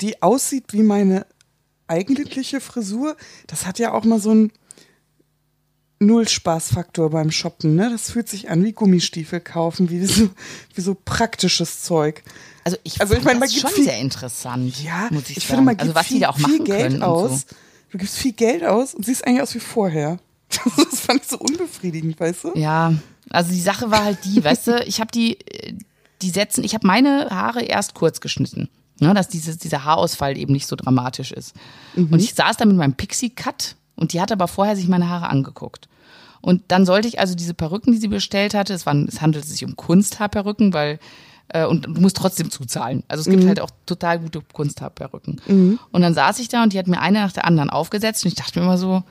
die 0.00 0.22
aussieht 0.22 0.72
wie 0.72 0.82
meine 0.82 1.26
eigentliche 1.88 2.60
Frisur, 2.60 3.16
das 3.46 3.66
hat 3.66 3.78
ja 3.78 3.92
auch 3.92 4.04
mal 4.04 4.20
so 4.20 4.30
einen 4.30 4.52
Null-Spaßfaktor 5.98 7.10
beim 7.10 7.30
Shoppen, 7.30 7.74
ne? 7.74 7.88
Das 7.90 8.10
fühlt 8.10 8.28
sich 8.28 8.50
an 8.50 8.62
wie 8.64 8.72
Gummistiefel 8.72 9.40
kaufen, 9.40 9.88
wie 9.88 10.04
so, 10.04 10.28
wie 10.74 10.80
so 10.80 10.94
praktisches 10.94 11.82
Zeug. 11.82 12.22
Also 12.64 12.76
ich, 12.82 13.00
also 13.00 13.14
ich 13.14 13.24
meine, 13.24 13.40
gibt 13.40 13.52
schon 13.52 13.70
viel, 13.70 13.84
sehr 13.84 13.98
interessant. 13.98 14.82
Ja, 14.82 15.08
muss 15.10 15.30
ich, 15.30 15.38
ich 15.38 15.46
finde, 15.46 15.62
man 15.62 15.78
also 15.78 15.92
gibt 15.92 15.96
also 15.96 16.00
was 16.00 16.06
viel, 16.06 16.16
die 16.16 16.20
da 16.20 16.28
auch 16.30 16.38
viel 16.38 16.64
Geld 16.64 17.02
aus. 17.02 17.46
So. 17.48 17.56
Du 17.90 17.98
gibst 17.98 18.16
viel 18.18 18.32
Geld 18.32 18.64
aus 18.64 18.94
und 18.94 19.04
siehst 19.04 19.26
eigentlich 19.26 19.42
aus 19.42 19.54
wie 19.54 19.60
vorher. 19.60 20.18
Das 20.76 21.00
fand 21.00 21.22
ich 21.22 21.28
so 21.28 21.38
unbefriedigend, 21.38 22.18
weißt 22.18 22.44
du? 22.44 22.52
Ja, 22.54 22.94
also 23.30 23.52
die 23.52 23.60
Sache 23.60 23.90
war 23.90 24.04
halt 24.04 24.18
die, 24.24 24.42
weißt 24.42 24.66
du, 24.68 24.82
ich 24.86 25.00
habe 25.00 25.10
die, 25.12 25.38
die 26.22 26.30
setzen, 26.30 26.64
ich 26.64 26.74
habe 26.74 26.86
meine 26.86 27.28
Haare 27.30 27.62
erst 27.62 27.94
kurz 27.94 28.20
geschnitten. 28.20 28.68
Ne, 28.98 29.12
dass 29.12 29.28
dieses, 29.28 29.58
dieser 29.58 29.84
Haarausfall 29.84 30.38
eben 30.38 30.54
nicht 30.54 30.66
so 30.66 30.74
dramatisch 30.74 31.30
ist. 31.30 31.54
Mhm. 31.96 32.14
Und 32.14 32.22
ich 32.22 32.32
saß 32.32 32.56
da 32.56 32.64
mit 32.64 32.78
meinem 32.78 32.94
Pixie-Cut 32.94 33.76
und 33.94 34.14
die 34.14 34.22
hat 34.22 34.32
aber 34.32 34.48
vorher 34.48 34.74
sich 34.74 34.88
meine 34.88 35.10
Haare 35.10 35.28
angeguckt. 35.28 35.86
Und 36.40 36.62
dann 36.68 36.86
sollte 36.86 37.06
ich 37.06 37.20
also 37.20 37.34
diese 37.34 37.52
Perücken, 37.52 37.92
die 37.92 37.98
sie 37.98 38.08
bestellt 38.08 38.54
hatte, 38.54 38.72
es, 38.72 38.86
waren, 38.86 39.06
es 39.06 39.20
handelte 39.20 39.48
sich 39.48 39.66
um 39.66 39.76
Kunsthaarperücken, 39.76 40.72
weil 40.72 40.98
äh, 41.48 41.66
und 41.66 41.86
du 41.86 42.00
musst 42.00 42.16
trotzdem 42.16 42.50
zuzahlen. 42.50 43.02
Also 43.08 43.22
es 43.22 43.28
gibt 43.28 43.44
mhm. 43.44 43.48
halt 43.48 43.60
auch 43.60 43.70
total 43.86 44.18
gute 44.18 44.40
Kunsthaarperücken. 44.40 45.40
Mhm. 45.46 45.78
Und 45.92 46.02
dann 46.02 46.14
saß 46.14 46.38
ich 46.38 46.48
da 46.48 46.62
und 46.62 46.72
die 46.72 46.78
hat 46.78 46.88
mir 46.88 47.00
eine 47.00 47.20
nach 47.20 47.32
der 47.32 47.44
anderen 47.44 47.70
aufgesetzt 47.70 48.24
und 48.24 48.28
ich 48.28 48.34
dachte 48.34 48.58
mir 48.58 48.64
immer 48.64 48.78
so, 48.78 49.02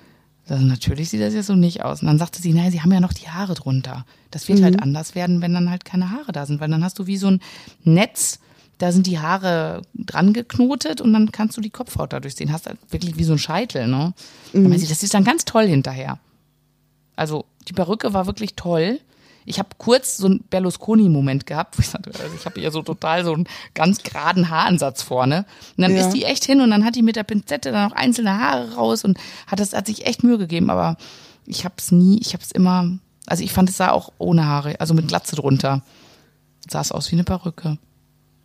also 0.48 0.64
natürlich 0.64 1.10
sieht 1.10 1.22
das 1.22 1.34
jetzt 1.34 1.48
so 1.48 1.56
nicht 1.56 1.84
aus. 1.84 2.02
Und 2.02 2.08
dann 2.08 2.18
sagte 2.18 2.42
sie, 2.42 2.54
naja, 2.54 2.70
sie 2.72 2.82
haben 2.82 2.92
ja 2.92 3.00
noch 3.00 3.14
die 3.14 3.30
Haare 3.30 3.56
drunter. 3.56 4.06
Das 4.32 4.48
wird 4.48 4.62
halt 4.62 4.74
mhm. 4.74 4.78
halt 4.78 4.84
anders 4.84 5.16
werden, 5.16 5.42
wenn 5.42 5.54
dann 5.54 5.70
halt 5.70 5.86
keine 5.86 6.12
Haare 6.12 6.32
da 6.32 6.46
sind, 6.46 6.60
weil 6.60 6.70
dann 6.70 6.84
hast 6.84 7.00
du 7.00 7.08
wie 7.08 7.18
so 7.18 7.28
ein 7.28 7.42
Netz, 7.84 8.40
da 8.78 8.92
sind 8.92 9.08
die 9.08 9.20
Haare 9.20 9.82
dran 9.94 10.34
geknotet 10.34 11.00
und 11.02 11.14
dann 11.14 11.32
kannst 11.32 11.56
du 11.56 11.62
die 11.62 11.70
Kopfhaut 11.70 12.14
dadurch 12.14 12.36
sehen. 12.36 12.52
Hast 12.52 12.68
halt 12.68 12.78
wirklich 12.90 13.18
wie 13.18 13.24
so 13.24 13.34
ein 13.34 13.40
Scheitel, 13.40 13.88
ne? 13.88 14.14
Mhm. 14.54 14.72
Das 14.72 15.02
ist 15.02 15.14
dann 15.14 15.24
ganz 15.24 15.46
toll 15.46 15.66
hinterher. 15.66 16.20
Also 17.16 17.46
die 17.68 17.74
Perücke 17.74 18.14
war 18.14 18.28
wirklich 18.28 18.56
toll. 18.56 19.00
Ich 19.46 19.60
habe 19.60 19.70
kurz 19.78 20.18
so 20.18 20.26
einen 20.26 20.44
Berlusconi-Moment 20.50 21.46
gehabt, 21.46 21.78
wo 21.78 21.82
ich 21.82 21.90
sagte, 21.90 22.12
also 22.20 22.36
ich 22.36 22.46
habe 22.46 22.60
hier 22.60 22.72
so 22.72 22.82
total 22.82 23.24
so 23.24 23.34
einen 23.34 23.48
ganz 23.74 24.02
geraden 24.02 24.50
Haaransatz 24.50 25.04
vorne. 25.04 25.46
Und 25.78 25.84
dann 25.84 25.96
ja. 25.96 26.06
ist 26.06 26.14
die 26.14 26.24
echt 26.24 26.46
hin 26.46 26.62
und 26.62 26.72
dann 26.72 26.84
hat 26.84 26.96
die 26.96 27.04
mit 27.04 27.16
der 27.16 27.24
Pinzette 27.24 27.72
dann 27.72 27.92
auch 27.92 27.96
einzelne 27.96 28.40
Haare 28.40 28.74
raus 28.74 29.04
und 29.04 29.18
hat 29.48 29.60
das 29.60 29.74
hat 29.74 29.88
sich 29.88 30.06
echt 30.06 30.24
Mühe 30.24 30.38
gegeben, 30.38 30.70
aber 30.70 30.98
ich 31.46 31.64
habe 31.64 31.76
es 31.78 31.92
nie, 31.92 32.20
ich 32.20 32.34
habe 32.34 32.44
es 32.44 32.52
immer, 32.52 32.98
also 33.28 33.44
ich 33.44 33.52
fand 33.52 33.70
es 33.70 33.78
sah 33.78 33.92
auch 33.92 34.12
ohne 34.18 34.46
Haare, 34.46 34.80
also 34.80 34.94
mit 34.94 35.08
Glatze 35.08 35.36
drunter. 35.36 35.84
Sah 36.68 36.82
es 36.82 36.92
aus 36.92 37.12
wie 37.12 37.16
eine 37.16 37.24
Perücke. 37.24 37.78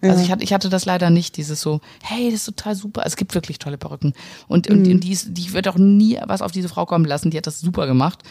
Ja. 0.03 0.11
Also 0.11 0.23
ich 0.23 0.31
hatte, 0.31 0.45
ich 0.45 0.53
hatte 0.53 0.69
das 0.69 0.85
leider 0.85 1.11
nicht, 1.11 1.37
dieses 1.37 1.61
so, 1.61 1.81
hey, 2.03 2.31
das 2.31 2.41
ist 2.41 2.47
total 2.47 2.75
super. 2.75 3.03
Also 3.03 3.15
es 3.15 3.17
gibt 3.17 3.35
wirklich 3.35 3.59
tolle 3.59 3.79
Perücken. 3.79 4.15
Und, 4.49 4.69
mhm. 4.69 4.77
und 4.77 5.01
die, 5.01 5.13
ist, 5.13 5.29
die 5.31 5.53
wird 5.53 5.69
auch 5.69 5.77
nie 5.77 6.19
was 6.27 6.43
auf 6.43 6.53
diese 6.53 6.69
Frau 6.69 6.87
kommen 6.87 7.05
lassen, 7.05 7.31
die 7.31 7.37
hat 7.37 7.47
das 7.47 7.61
super 7.61 7.87
gemacht. 7.87 8.23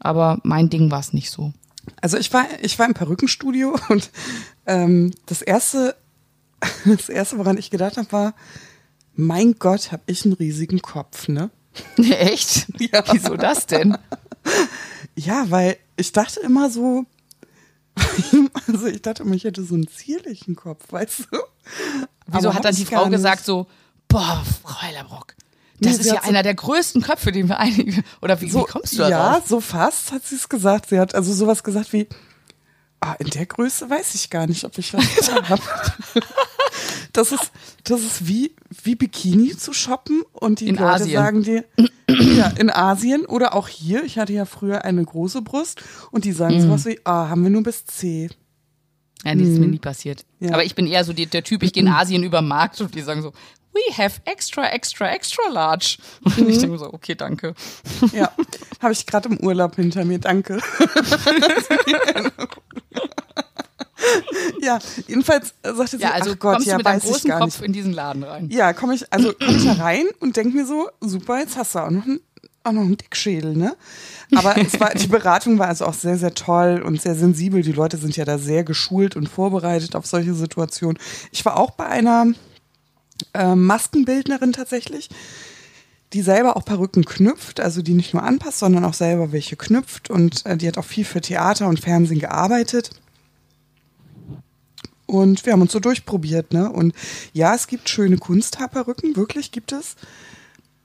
Aber 0.00 0.38
mein 0.42 0.70
Ding 0.70 0.90
war 0.90 1.00
es 1.00 1.12
nicht 1.12 1.30
so. 1.30 1.52
Also 2.00 2.16
ich 2.16 2.32
war, 2.32 2.46
ich 2.62 2.78
war 2.78 2.86
im 2.86 2.94
Perückenstudio 2.94 3.76
und 3.88 4.10
ähm, 4.66 5.12
das 5.26 5.42
erste, 5.42 5.96
das 6.84 7.08
erste, 7.08 7.38
woran 7.38 7.58
ich 7.58 7.70
gedacht 7.70 7.96
habe, 7.96 8.12
war, 8.12 8.34
mein 9.14 9.54
Gott, 9.58 9.92
habe 9.92 10.02
ich 10.06 10.24
einen 10.24 10.34
riesigen 10.34 10.82
Kopf, 10.82 11.28
ne? 11.28 11.50
Echt? 11.96 12.66
Ja. 12.80 13.02
Wieso 13.12 13.36
das 13.36 13.66
denn? 13.66 13.96
Ja, 15.16 15.50
weil 15.50 15.76
ich 15.96 16.12
dachte 16.12 16.40
immer 16.40 16.70
so, 16.70 17.04
also 18.66 18.86
ich 18.86 19.02
dachte 19.02 19.22
immer, 19.22 19.34
ich 19.34 19.44
hätte 19.44 19.62
so 19.64 19.74
einen 19.74 19.88
zierlichen 19.88 20.56
Kopf, 20.56 20.92
weißt 20.92 21.28
du? 21.30 21.38
Wieso 22.26 22.48
Aber 22.48 22.54
hat 22.54 22.64
dann 22.64 22.74
die 22.74 22.84
Frau 22.84 23.08
gesagt 23.08 23.44
so, 23.44 23.66
boah, 24.08 24.44
Frau 24.62 24.80
Hellerbrock, 24.82 25.34
das 25.84 25.98
ist 25.98 26.12
ja 26.12 26.22
einer 26.22 26.42
der 26.42 26.54
größten 26.54 27.02
Köpfe, 27.02 27.32
den 27.32 27.48
wir 27.48 27.58
einige. 27.58 28.02
Oder 28.22 28.40
wie, 28.40 28.50
so, 28.50 28.60
wie 28.60 28.64
kommst 28.64 28.94
du 28.94 28.98
da 28.98 29.08
Ja, 29.08 29.42
so 29.46 29.60
fast 29.60 30.12
hat 30.12 30.24
sie 30.24 30.36
es 30.36 30.48
gesagt. 30.48 30.88
Sie 30.90 30.98
hat 30.98 31.14
also 31.14 31.32
sowas 31.32 31.62
gesagt 31.62 31.92
wie, 31.92 32.08
ah, 33.00 33.14
in 33.18 33.28
der 33.30 33.46
Größe 33.46 33.88
weiß 33.88 34.14
ich 34.14 34.30
gar 34.30 34.46
nicht, 34.46 34.64
ob 34.64 34.76
ich 34.78 34.94
was 34.94 35.32
habe. 35.48 35.62
das 37.12 37.32
ist, 37.32 37.52
das 37.84 38.00
ist 38.00 38.26
wie, 38.26 38.54
wie 38.82 38.94
Bikini 38.94 39.56
zu 39.56 39.72
shoppen 39.72 40.22
und 40.32 40.60
die 40.60 40.68
in 40.68 40.76
Leute 40.76 40.86
Asien. 40.88 41.14
sagen 41.14 41.42
dir, 41.42 41.64
ja, 42.08 42.48
in 42.58 42.70
Asien 42.70 43.26
oder 43.26 43.54
auch 43.54 43.68
hier. 43.68 44.04
Ich 44.04 44.18
hatte 44.18 44.32
ja 44.32 44.44
früher 44.44 44.84
eine 44.84 45.04
große 45.04 45.42
Brust 45.42 45.82
und 46.10 46.24
die 46.24 46.32
sagen 46.32 46.58
mm. 46.58 46.60
sowas 46.60 46.86
wie, 46.86 46.98
ah, 47.04 47.28
haben 47.28 47.42
wir 47.42 47.50
nur 47.50 47.62
bis 47.62 47.84
C. 47.86 48.28
Ja, 49.24 49.34
nee, 49.34 49.42
das 49.42 49.52
ist 49.52 49.58
mir 49.58 49.66
mhm. 49.66 49.72
nie 49.72 49.78
passiert. 49.78 50.26
Ja. 50.38 50.52
Aber 50.52 50.64
ich 50.64 50.74
bin 50.74 50.86
eher 50.86 51.02
so 51.02 51.14
die, 51.14 51.26
der 51.26 51.42
Typ, 51.42 51.62
ich 51.62 51.72
gehe 51.72 51.82
in 51.82 51.88
Asien 51.88 52.22
über 52.22 52.40
den 52.40 52.48
Markt 52.48 52.80
und 52.82 52.94
die 52.94 53.00
sagen 53.00 53.22
so, 53.22 53.32
we 53.74 53.92
have 53.96 54.20
extra, 54.24 54.70
extra, 54.70 55.12
extra 55.12 55.48
large. 55.50 55.98
Und 56.22 56.38
mhm. 56.38 56.48
ich 56.48 56.58
denke 56.58 56.78
so, 56.78 56.92
okay, 56.92 57.14
danke. 57.14 57.54
Ja, 58.12 58.30
habe 58.80 58.92
ich 58.92 59.06
gerade 59.06 59.28
im 59.28 59.40
Urlaub 59.40 59.76
hinter 59.76 60.04
mir, 60.04 60.18
danke. 60.18 60.60
ja, 64.60 64.78
jedenfalls 65.06 65.54
sagte 65.62 65.96
sie, 65.98 66.02
ja, 66.02 66.10
also 66.12 66.32
ach 66.32 66.38
Gott, 66.38 66.54
kommst 66.54 66.66
ja, 66.68 66.74
du 66.74 66.78
mit 66.78 66.86
deinem 66.86 67.00
großen 67.00 67.30
Kopf 67.30 67.62
in 67.62 67.72
diesen 67.72 67.92
Laden 67.92 68.22
rein. 68.22 68.48
Ja, 68.50 68.72
komme 68.72 68.94
ich, 68.94 69.12
also 69.12 69.32
komme 69.32 69.56
ich 69.56 69.64
da 69.64 69.72
rein 69.72 70.06
und 70.20 70.36
denke 70.36 70.56
mir 70.56 70.66
so, 70.66 70.88
super, 71.00 71.38
jetzt 71.38 71.56
hast 71.56 71.74
du 71.74 71.80
auch 71.80 71.90
noch 71.90 72.04
einen, 72.04 72.20
auch 72.62 72.72
noch 72.72 72.82
einen 72.82 72.96
Dickschädel, 72.96 73.56
ne? 73.56 73.76
Aber 74.34 74.56
es 74.56 74.78
war, 74.80 74.94
die 74.94 75.06
Beratung 75.06 75.58
war 75.58 75.68
also 75.68 75.84
auch 75.86 75.94
sehr, 75.94 76.16
sehr 76.16 76.34
toll 76.34 76.82
und 76.84 77.00
sehr 77.00 77.14
sensibel. 77.14 77.62
Die 77.62 77.72
Leute 77.72 77.98
sind 77.98 78.16
ja 78.16 78.24
da 78.24 78.38
sehr 78.38 78.64
geschult 78.64 79.16
und 79.16 79.28
vorbereitet 79.28 79.94
auf 79.94 80.06
solche 80.06 80.34
Situationen. 80.34 80.98
Ich 81.30 81.44
war 81.44 81.58
auch 81.58 81.72
bei 81.72 81.86
einer 81.86 82.26
äh, 83.34 83.54
Maskenbildnerin 83.54 84.52
tatsächlich, 84.52 85.10
die 86.12 86.22
selber 86.22 86.56
auch 86.56 86.64
Perücken 86.64 87.04
knüpft, 87.04 87.60
also 87.60 87.82
die 87.82 87.94
nicht 87.94 88.14
nur 88.14 88.22
anpasst, 88.22 88.60
sondern 88.60 88.84
auch 88.84 88.94
selber 88.94 89.32
welche 89.32 89.56
knüpft 89.56 90.10
und 90.10 90.46
äh, 90.46 90.56
die 90.56 90.68
hat 90.68 90.78
auch 90.78 90.84
viel 90.84 91.04
für 91.04 91.20
Theater 91.20 91.68
und 91.68 91.80
Fernsehen 91.80 92.20
gearbeitet. 92.20 92.90
Und 95.06 95.44
wir 95.44 95.52
haben 95.52 95.60
uns 95.60 95.72
so 95.72 95.80
durchprobiert, 95.80 96.52
ne? 96.52 96.70
Und 96.70 96.94
ja, 97.34 97.54
es 97.54 97.66
gibt 97.66 97.88
schöne 97.88 98.16
Kunsthaarperücken, 98.16 99.16
wirklich 99.16 99.52
gibt 99.52 99.72
es. 99.72 99.96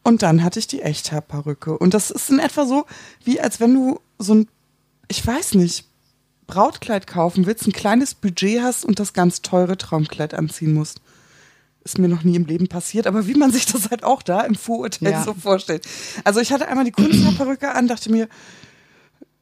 Und 0.03 0.23
dann 0.23 0.43
hatte 0.43 0.59
ich 0.59 0.67
die 0.67 0.81
Echthaarperücke. 0.81 1.77
Und 1.77 1.93
das 1.93 2.11
ist 2.11 2.29
in 2.29 2.39
etwa 2.39 2.65
so, 2.65 2.85
wie 3.23 3.39
als 3.39 3.59
wenn 3.59 3.73
du 3.73 3.99
so 4.17 4.35
ein, 4.35 4.47
ich 5.07 5.25
weiß 5.25 5.55
nicht, 5.55 5.85
Brautkleid 6.47 7.07
kaufen 7.07 7.45
willst, 7.45 7.67
ein 7.67 7.73
kleines 7.73 8.13
Budget 8.13 8.61
hast 8.61 8.83
und 8.83 8.99
das 8.99 9.13
ganz 9.13 9.41
teure 9.41 9.77
Traumkleid 9.77 10.33
anziehen 10.33 10.73
musst 10.73 10.99
ist 11.83 11.97
mir 11.97 12.07
noch 12.07 12.23
nie 12.23 12.35
im 12.35 12.45
Leben 12.45 12.67
passiert, 12.67 13.07
aber 13.07 13.27
wie 13.27 13.35
man 13.35 13.51
sich 13.51 13.65
das 13.65 13.89
halt 13.89 14.03
auch 14.03 14.21
da 14.21 14.41
im 14.41 14.55
Vorurteil 14.55 15.11
ja. 15.11 15.23
so 15.23 15.33
vorstellt. 15.33 15.85
Also 16.23 16.39
ich 16.39 16.51
hatte 16.51 16.67
einmal 16.67 16.85
die 16.85 16.91
Kunsthaarperücke 16.91 17.73
an, 17.73 17.87
dachte 17.87 18.11
mir, 18.11 18.27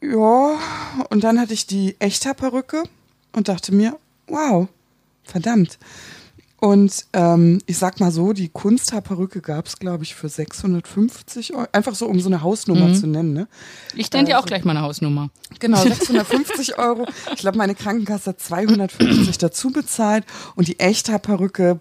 ja, 0.01 0.59
und 1.09 1.23
dann 1.23 1.39
hatte 1.39 1.53
ich 1.53 1.65
die 1.65 1.95
Echthaarperücke 1.99 2.83
und 3.33 3.47
dachte 3.47 3.73
mir, 3.73 3.97
wow, 4.27 4.67
verdammt. 5.23 5.79
Und 6.59 7.05
ähm, 7.13 7.59
ich 7.67 7.77
sag 7.77 7.99
mal 7.99 8.11
so, 8.11 8.33
die 8.33 8.49
Kunsthaarperücke 8.49 9.41
gab 9.41 9.67
es, 9.67 9.77
glaube 9.77 10.03
ich, 10.03 10.15
für 10.15 10.27
650 10.27 11.53
Euro. 11.53 11.67
Einfach 11.71 11.93
so, 11.93 12.07
um 12.07 12.19
so 12.19 12.29
eine 12.29 12.41
Hausnummer 12.41 12.87
mhm. 12.87 12.95
zu 12.95 13.05
nennen. 13.05 13.33
Ne? 13.33 13.47
Ich 13.95 14.11
nenne 14.11 14.25
dir 14.27 14.39
auch 14.39 14.45
gleich 14.45 14.63
meine 14.65 14.81
Hausnummer. 14.81 15.29
Genau, 15.59 15.77
650 15.83 16.79
Euro. 16.79 17.05
Ich 17.35 17.41
glaube, 17.41 17.59
meine 17.59 17.75
Krankenkasse 17.75 18.31
hat 18.31 18.39
250 18.39 19.37
dazu 19.37 19.69
bezahlt. 19.69 20.25
Und 20.55 20.67
die 20.67 20.79
Echthaarperücke 20.79 21.79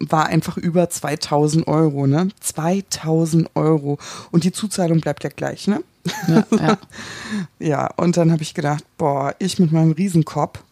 war 0.00 0.26
einfach 0.26 0.56
über 0.56 0.88
2000 0.88 1.68
Euro, 1.68 2.06
ne? 2.06 2.28
2000 2.40 3.50
Euro. 3.54 3.98
Und 4.30 4.44
die 4.44 4.52
Zuzahlung 4.52 5.00
bleibt 5.00 5.24
ja 5.24 5.30
gleich, 5.30 5.68
ne? 5.68 5.82
Ja, 6.26 6.46
ja. 6.50 6.78
ja 7.58 7.86
und 7.96 8.16
dann 8.16 8.32
habe 8.32 8.42
ich 8.42 8.54
gedacht, 8.54 8.84
boah, 8.96 9.34
ich 9.38 9.58
mit 9.58 9.72
meinem 9.72 9.92
Riesenkopf, 9.92 10.62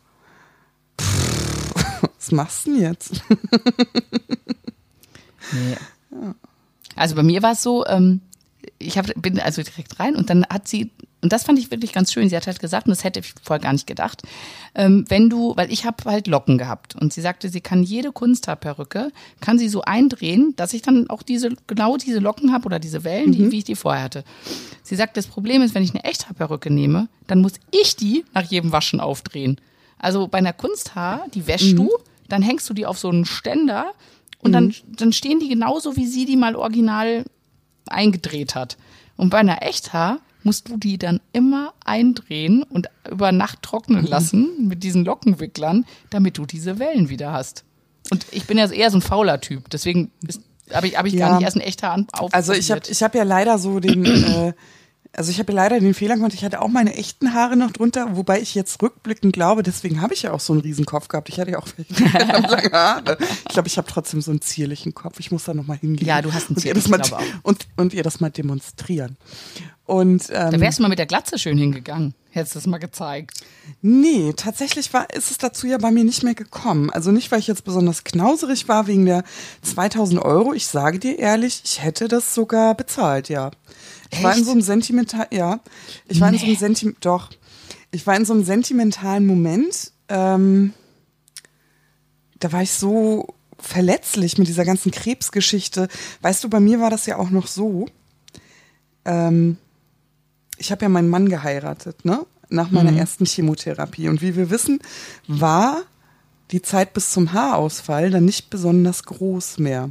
pff, 1.01 2.03
was 2.17 2.33
machst 2.33 2.67
du 2.67 2.73
denn 2.73 2.83
jetzt? 2.83 3.23
nee. 5.53 5.77
Ja. 6.11 6.35
Also 6.97 7.15
bei 7.15 7.23
mir 7.23 7.43
war 7.43 7.53
es 7.53 7.63
so, 7.63 7.87
ähm, 7.87 8.21
ich 8.79 8.99
hab, 8.99 9.07
bin 9.17 9.39
also 9.39 9.63
direkt 9.63 10.01
rein 10.01 10.17
und 10.17 10.31
dann 10.31 10.45
hat 10.47 10.67
sie, 10.69 10.91
und 11.21 11.33
das 11.33 11.45
fand 11.45 11.59
ich 11.59 11.71
wirklich 11.71 11.93
ganz 11.93 12.13
schön, 12.13 12.29
sie 12.29 12.37
hat 12.37 12.47
halt 12.47 12.61
gesagt, 12.61 12.87
und 12.87 12.91
das 12.91 13.03
hätte 13.03 13.21
ich 13.21 13.35
vorher 13.43 13.63
gar 13.63 13.73
nicht 13.73 13.87
gedacht, 13.87 14.23
ähm, 14.75 15.05
wenn 15.09 15.29
du, 15.29 15.57
weil 15.57 15.73
ich 15.73 15.85
habe 15.85 16.05
halt 16.05 16.29
Locken 16.29 16.59
gehabt 16.59 16.95
und 16.95 17.13
sie 17.13 17.21
sagte, 17.21 17.49
sie 17.49 17.61
kann 17.61 17.83
jede 17.83 18.13
Kunsthaarperücke, 18.13 19.11
kann 19.41 19.59
sie 19.59 19.69
so 19.69 19.83
eindrehen, 19.83 20.55
dass 20.57 20.73
ich 20.75 20.83
dann 20.83 21.11
auch 21.11 21.23
diese, 21.23 21.51
genau 21.67 21.97
diese 21.97 22.21
Locken 22.21 22.53
habe 22.53 22.67
oder 22.67 22.79
diese 22.79 23.03
Wellen, 23.03 23.33
die, 23.33 23.43
mhm. 23.43 23.51
wie 23.51 23.59
ich 23.59 23.65
die 23.65 23.75
vorher 23.75 24.05
hatte. 24.05 24.25
Sie 24.85 24.95
sagt, 24.95 25.17
das 25.17 25.27
Problem 25.27 25.63
ist, 25.63 25.75
wenn 25.75 25.83
ich 25.83 25.91
eine 25.91 26.05
Echthaarperücke 26.05 26.71
nehme, 26.71 27.09
dann 27.27 27.41
muss 27.41 27.55
ich 27.73 27.97
die 27.97 28.25
nach 28.33 28.45
jedem 28.45 28.71
Waschen 28.71 29.01
aufdrehen. 29.01 29.61
Also 29.99 30.29
bei 30.29 30.39
einer 30.39 30.53
Kunsthaar, 30.53 31.27
die 31.35 31.49
wäschst 31.49 31.73
mhm. 31.73 31.77
du, 31.77 31.91
dann 32.29 32.43
hängst 32.43 32.71
du 32.71 32.75
die 32.75 32.87
auf 32.87 32.99
so 32.99 33.09
einen 33.09 33.25
Ständer 33.25 33.93
und 34.41 34.51
mhm. 34.51 34.55
dann, 34.55 34.75
dann 34.87 35.13
stehen 35.13 35.41
die 35.41 35.49
genauso, 35.49 35.97
wie 35.97 36.07
sie 36.07 36.27
die 36.27 36.37
mal 36.37 36.55
original 36.55 37.25
eingedreht 37.87 38.55
hat. 38.55 38.77
Und 39.17 39.31
bei 39.31 39.39
einer 39.39 39.63
Echthaar 39.63 40.21
musst 40.49 40.71
du 40.71 40.79
die 40.79 40.97
dann 40.97 41.21
immer 41.35 41.75
eindrehen 41.85 42.63
und 42.63 42.89
über 43.07 43.33
Nacht 43.33 43.61
trocknen 43.61 44.01
mhm. 44.01 44.09
lassen 44.09 44.67
mit 44.67 44.83
diesen 44.83 45.05
Lockenwicklern, 45.05 45.85
damit 46.09 46.39
du 46.39 46.47
diese 46.47 46.79
Wellen 46.79 47.11
wieder 47.11 47.33
hast. 47.33 47.65
Und 48.11 48.25
ich 48.31 48.47
bin 48.47 48.57
ja 48.57 48.67
eher 48.71 48.91
so 48.91 48.97
ein 48.97 49.03
fauler 49.03 49.43
Typ, 49.43 49.69
deswegen 49.69 50.11
habe 50.73 50.87
ich, 50.87 50.97
hab 50.97 51.05
ich 51.05 51.13
ja. 51.13 51.29
gar 51.29 51.37
nicht 51.37 51.45
erst 51.45 51.59
ein 51.59 51.61
echter 51.61 52.03
auf. 52.13 52.33
Also 52.33 52.55
ich 52.55 52.71
habe 52.71 52.81
ich 52.89 53.03
hab 53.03 53.15
ja 53.15 53.25
leider 53.25 53.59
so 53.59 53.79
den, 53.79 54.07
äh, 54.07 54.55
also 55.13 55.31
ich 55.31 55.39
habe 55.39 55.53
ja 55.53 55.57
leider 55.57 55.81
den 55.81 55.95
Fehler 55.95 56.17
gemacht, 56.17 56.35
ich 56.35 56.45
hatte 56.45 56.61
auch 56.61 56.69
meine 56.69 56.95
echten 56.95 57.35
Haare 57.35 57.57
noch 57.57 57.71
drunter, 57.71 58.17
wobei 58.17 58.41
ich 58.41 58.55
jetzt 58.55 58.81
rückblickend 58.83 59.33
glaube, 59.33 59.63
deswegen 59.63 60.01
habe 60.01 60.15
ich 60.15 60.23
ja 60.23 60.33
auch 60.33 60.41
so 60.41 60.53
einen 60.53 60.63
riesen 60.63 60.85
Kopf 60.85 61.09
gehabt. 61.09 61.29
Ich 61.29 61.41
hatte 61.41 61.53
ja 61.53 61.59
auch 61.59 61.69
lange 61.99 62.71
Haare. 62.73 63.19
Ich 63.21 63.55
glaube, 63.55 63.69
ich 63.69 63.77
habe 63.79 63.89
trotzdem 63.89 64.21
so 64.21 64.31
einen 64.31 64.41
zierlichen 64.41 64.95
Kopf. 64.95 65.19
Ich 65.19 65.31
muss 65.31 65.45
da 65.45 65.55
nochmal 65.55 65.79
hingehen. 65.79 66.07
Ja, 66.07 66.23
du 66.23 66.33
hast 66.33 66.49
einen 66.49 66.57
zierlichen 66.57 66.93
Kopf. 66.93 67.13
Und, 67.43 67.67
und 67.77 67.95
ihr 67.95 68.03
das 68.03 68.21
mal 68.21 68.31
demonstrieren. 68.31 69.17
Und, 69.85 70.29
ähm, 70.31 70.51
da 70.51 70.61
wärst 70.61 70.79
du 70.79 70.83
mal 70.83 70.89
mit 70.89 70.99
der 70.99 71.07
Glatze 71.07 71.39
schön 71.39 71.57
hingegangen. 71.57 72.15
Hättest 72.31 72.55
du 72.55 72.59
das 72.59 72.67
mal 72.67 72.79
gezeigt. 72.79 73.41
Nee, 73.81 74.35
tatsächlich 74.37 74.93
war, 74.93 75.09
ist 75.15 75.31
es 75.31 75.39
dazu 75.39 75.67
ja 75.67 75.79
bei 75.79 75.91
mir 75.91 76.05
nicht 76.05 76.23
mehr 76.23 76.35
gekommen. 76.35 76.91
Also 76.91 77.11
nicht, 77.11 77.33
weil 77.33 77.39
ich 77.39 77.47
jetzt 77.47 77.65
besonders 77.65 78.05
knauserig 78.05 78.69
war 78.69 78.87
wegen 78.87 79.07
der 79.07 79.25
2000 79.63 80.21
Euro. 80.21 80.53
Ich 80.53 80.67
sage 80.67 80.99
dir 80.99 81.19
ehrlich, 81.19 81.63
ich 81.65 81.83
hätte 81.83 82.07
das 82.07 82.35
sogar 82.35 82.75
bezahlt, 82.75 83.31
ja. 83.31 83.51
Ich 84.11 84.19
Echt? 84.19 84.25
war 84.25 84.37
in 84.37 84.45
so 84.45 84.53
einem 84.53 84.63
sentimental, 84.63 85.27
ja. 85.31 85.61
Ich 86.07 86.21
war 86.21 86.31
nee. 86.31 86.37
in 86.37 86.41
so 86.41 86.47
einem 86.47 86.57
Senti 86.57 86.97
doch. 87.01 87.31
Ich 87.91 88.07
war 88.07 88.17
in 88.17 88.25
so 88.25 88.33
einem 88.33 88.45
sentimentalen 88.45 89.27
Moment. 89.27 89.93
Ähm, 90.09 90.73
da 92.39 92.53
war 92.53 92.63
ich 92.63 92.73
so 92.73 93.35
verletzlich 93.59 94.39
mit 94.39 94.49
dieser 94.49 94.65
ganzen 94.65 94.93
Krebsgeschichte. 94.93 95.89
Weißt 96.23 96.45
du, 96.45 96.49
bei 96.49 96.61
mir 96.61 96.81
war 96.81 96.91
das 96.91 97.07
ja 97.07 97.17
auch 97.17 97.31
noch 97.31 97.47
so. 97.47 97.87
Ähm, 99.05 99.57
ich 100.57 100.71
habe 100.71 100.83
ja 100.83 100.89
meinen 100.89 101.09
Mann 101.09 101.29
geheiratet, 101.29 102.05
ne? 102.05 102.25
Nach 102.51 102.71
meiner 102.71 102.93
mhm. 102.93 102.99
ersten 102.99 103.27
Chemotherapie. 103.27 104.09
Und 104.09 104.23
wie 104.23 104.35
wir 104.35 104.51
wissen, 104.51 104.81
war 105.27 105.83
die 106.51 106.63
Zeit 106.63 106.95
bis 106.95 107.11
zum 107.11 107.33
Haarausfall 107.33 108.11
dann 108.11 108.25
nicht 108.25 108.49
besonders 108.49 109.05
groß 109.05 109.59
mehr. 109.59 109.91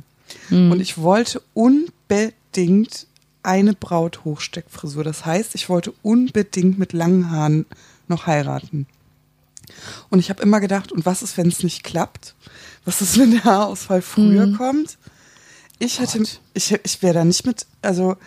Mhm. 0.50 0.72
Und 0.72 0.80
ich 0.80 0.98
wollte 0.98 1.42
unbedingt 1.54 3.08
eine 3.44 3.74
Braut-Hochsteckfrisur. 3.74 5.04
Das 5.04 5.26
heißt, 5.26 5.56
ich 5.56 5.70
wollte 5.70 5.94
unbedingt 6.02 6.78
mit 6.78 6.94
langen 6.94 7.32
Haaren 7.32 7.66
noch 8.08 8.28
heiraten. 8.28 8.88
Und 10.10 10.20
ich 10.20 10.30
habe 10.30 10.42
immer 10.42 10.60
gedacht, 10.60 10.92
und 10.92 11.06
was 11.06 11.22
ist, 11.22 11.38
wenn 11.38 11.48
es 11.48 11.64
nicht 11.64 11.84
klappt? 11.84 12.36
Was 12.86 13.02
ist, 13.02 13.20
wenn 13.20 13.32
der 13.32 13.44
Haarausfall 13.44 14.02
früher 14.02 14.48
mhm. 14.48 14.58
kommt? 14.58 14.98
Ich 15.80 16.00
hätte, 16.00 16.24
ich, 16.54 16.80
ich 16.84 17.02
wäre 17.04 17.16
da 17.16 17.26
nicht 17.26 17.46
mit, 17.46 17.66
also 17.82 18.18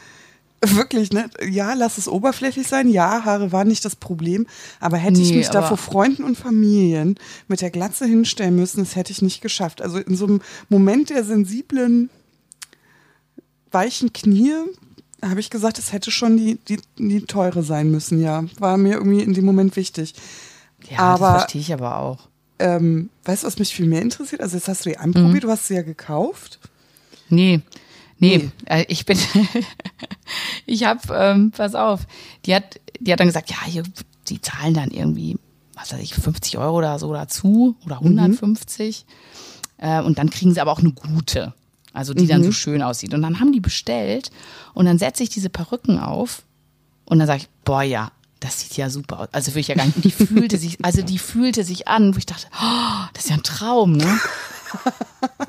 Wirklich, 0.74 1.10
ne? 1.10 1.30
Ja, 1.48 1.72
lass 1.72 1.96
es 1.96 2.06
oberflächlich 2.06 2.68
sein. 2.68 2.90
Ja, 2.90 3.24
Haare 3.24 3.50
waren 3.50 3.68
nicht 3.68 3.84
das 3.84 3.96
Problem. 3.96 4.46
Aber 4.78 4.98
hätte 4.98 5.18
nee, 5.18 5.22
ich 5.22 5.34
mich 5.34 5.48
da 5.48 5.62
vor 5.62 5.78
Freunden 5.78 6.22
und 6.22 6.36
Familien 6.36 7.18
mit 7.48 7.62
der 7.62 7.70
Glatze 7.70 8.04
hinstellen 8.04 8.56
müssen, 8.56 8.80
das 8.80 8.94
hätte 8.94 9.10
ich 9.10 9.22
nicht 9.22 9.40
geschafft. 9.40 9.80
Also 9.80 9.98
in 9.98 10.16
so 10.16 10.26
einem 10.26 10.42
Moment 10.68 11.08
der 11.08 11.24
sensiblen, 11.24 12.10
weichen 13.70 14.12
Knie 14.12 14.52
habe 15.22 15.40
ich 15.40 15.50
gesagt, 15.50 15.78
es 15.78 15.92
hätte 15.92 16.10
schon 16.10 16.36
die, 16.36 16.56
die, 16.68 16.78
die 16.98 17.22
teure 17.22 17.62
sein 17.62 17.90
müssen, 17.90 18.22
ja. 18.22 18.44
War 18.58 18.76
mir 18.76 18.94
irgendwie 18.94 19.22
in 19.22 19.34
dem 19.34 19.44
Moment 19.44 19.76
wichtig. 19.76 20.14
Ja, 20.88 20.98
aber, 20.98 21.32
das 21.32 21.42
verstehe 21.42 21.60
ich 21.60 21.72
aber 21.72 21.96
auch. 21.96 22.28
Ähm, 22.58 23.10
weißt 23.24 23.42
du, 23.42 23.46
was 23.46 23.58
mich 23.58 23.74
viel 23.74 23.86
mehr 23.86 24.02
interessiert? 24.02 24.40
Also 24.40 24.56
jetzt 24.56 24.68
hast 24.68 24.84
du 24.84 24.90
die 24.90 24.98
anprobiert, 24.98 25.42
mhm. 25.42 25.46
du 25.46 25.50
hast 25.50 25.68
sie 25.68 25.74
ja 25.74 25.82
gekauft. 25.82 26.58
Nee, 27.28 27.60
Nee, 28.20 28.36
nee. 28.36 28.50
Äh, 28.66 28.84
ich 28.88 29.06
bin, 29.06 29.18
ich 30.66 30.84
habe, 30.84 31.00
ähm, 31.12 31.50
pass 31.50 31.74
auf, 31.74 32.00
die 32.44 32.54
hat, 32.54 32.78
die 33.00 33.12
hat 33.12 33.18
dann 33.18 33.26
gesagt, 33.26 33.50
ja, 33.50 33.64
hier, 33.64 33.82
die 34.28 34.40
zahlen 34.40 34.74
dann 34.74 34.90
irgendwie, 34.90 35.38
was 35.74 35.92
weiß 35.92 36.00
ich, 36.00 36.14
50 36.14 36.58
Euro 36.58 36.76
oder 36.76 36.98
so 36.98 37.12
dazu 37.12 37.76
oder 37.86 37.96
150. 37.96 39.06
Mhm. 39.78 39.84
Äh, 39.84 40.02
und 40.02 40.18
dann 40.18 40.28
kriegen 40.28 40.52
sie 40.52 40.60
aber 40.60 40.70
auch 40.70 40.80
eine 40.80 40.92
gute, 40.92 41.54
also 41.92 42.14
die 42.14 42.24
mhm. 42.24 42.28
dann 42.28 42.44
so 42.44 42.52
schön 42.52 42.82
aussieht. 42.82 43.14
Und 43.14 43.22
dann 43.22 43.40
haben 43.40 43.52
die 43.52 43.60
bestellt 43.60 44.30
und 44.74 44.86
dann 44.86 44.98
setze 44.98 45.22
ich 45.22 45.28
diese 45.28 45.50
Perücken 45.50 45.98
auf 45.98 46.42
und 47.04 47.18
dann 47.18 47.26
sage 47.26 47.42
ich, 47.42 47.48
boah, 47.64 47.82
ja, 47.82 48.12
das 48.38 48.60
sieht 48.60 48.76
ja 48.76 48.88
super 48.88 49.20
aus. 49.20 49.28
Also 49.32 49.54
will 49.54 49.60
ich 49.60 49.68
ja 49.68 49.74
gar 49.74 49.86
nicht. 49.86 50.04
Die 50.04 50.10
fühlte 50.10 50.58
sich, 50.58 50.78
also 50.84 51.02
die 51.02 51.18
fühlte 51.18 51.64
sich 51.64 51.88
an, 51.88 52.14
wo 52.14 52.18
ich 52.18 52.26
dachte, 52.26 52.46
oh, 52.54 53.06
das 53.12 53.24
ist 53.24 53.30
ja 53.30 53.36
ein 53.36 53.42
Traum, 53.42 53.92
ne? 53.92 54.20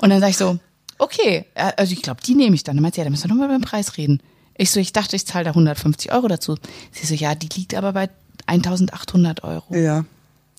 Und 0.00 0.10
dann 0.10 0.20
sage 0.20 0.30
ich 0.30 0.36
so, 0.36 0.58
okay, 0.98 1.46
äh, 1.54 1.72
also 1.76 1.92
ich 1.92 2.02
glaube, 2.02 2.20
die 2.22 2.34
nehme 2.34 2.54
ich 2.54 2.64
dann. 2.64 2.76
Dann 2.76 2.82
meint 2.82 2.94
sie, 2.94 3.00
ja, 3.00 3.04
dann 3.04 3.12
müssen 3.12 3.24
wir 3.24 3.34
nochmal 3.34 3.48
beim 3.48 3.62
Preis 3.62 3.96
reden. 3.96 4.20
Ich 4.56 4.70
so, 4.70 4.80
ich 4.80 4.92
dachte, 4.92 5.16
ich 5.16 5.26
zahle 5.26 5.44
da 5.44 5.50
150 5.50 6.12
Euro 6.12 6.28
dazu. 6.28 6.56
Sie 6.90 7.06
so, 7.06 7.14
ja, 7.14 7.34
die 7.34 7.48
liegt 7.56 7.74
aber 7.74 7.92
bei 7.92 8.10
1800 8.46 9.44
Euro. 9.44 9.74
Ja. 9.74 10.04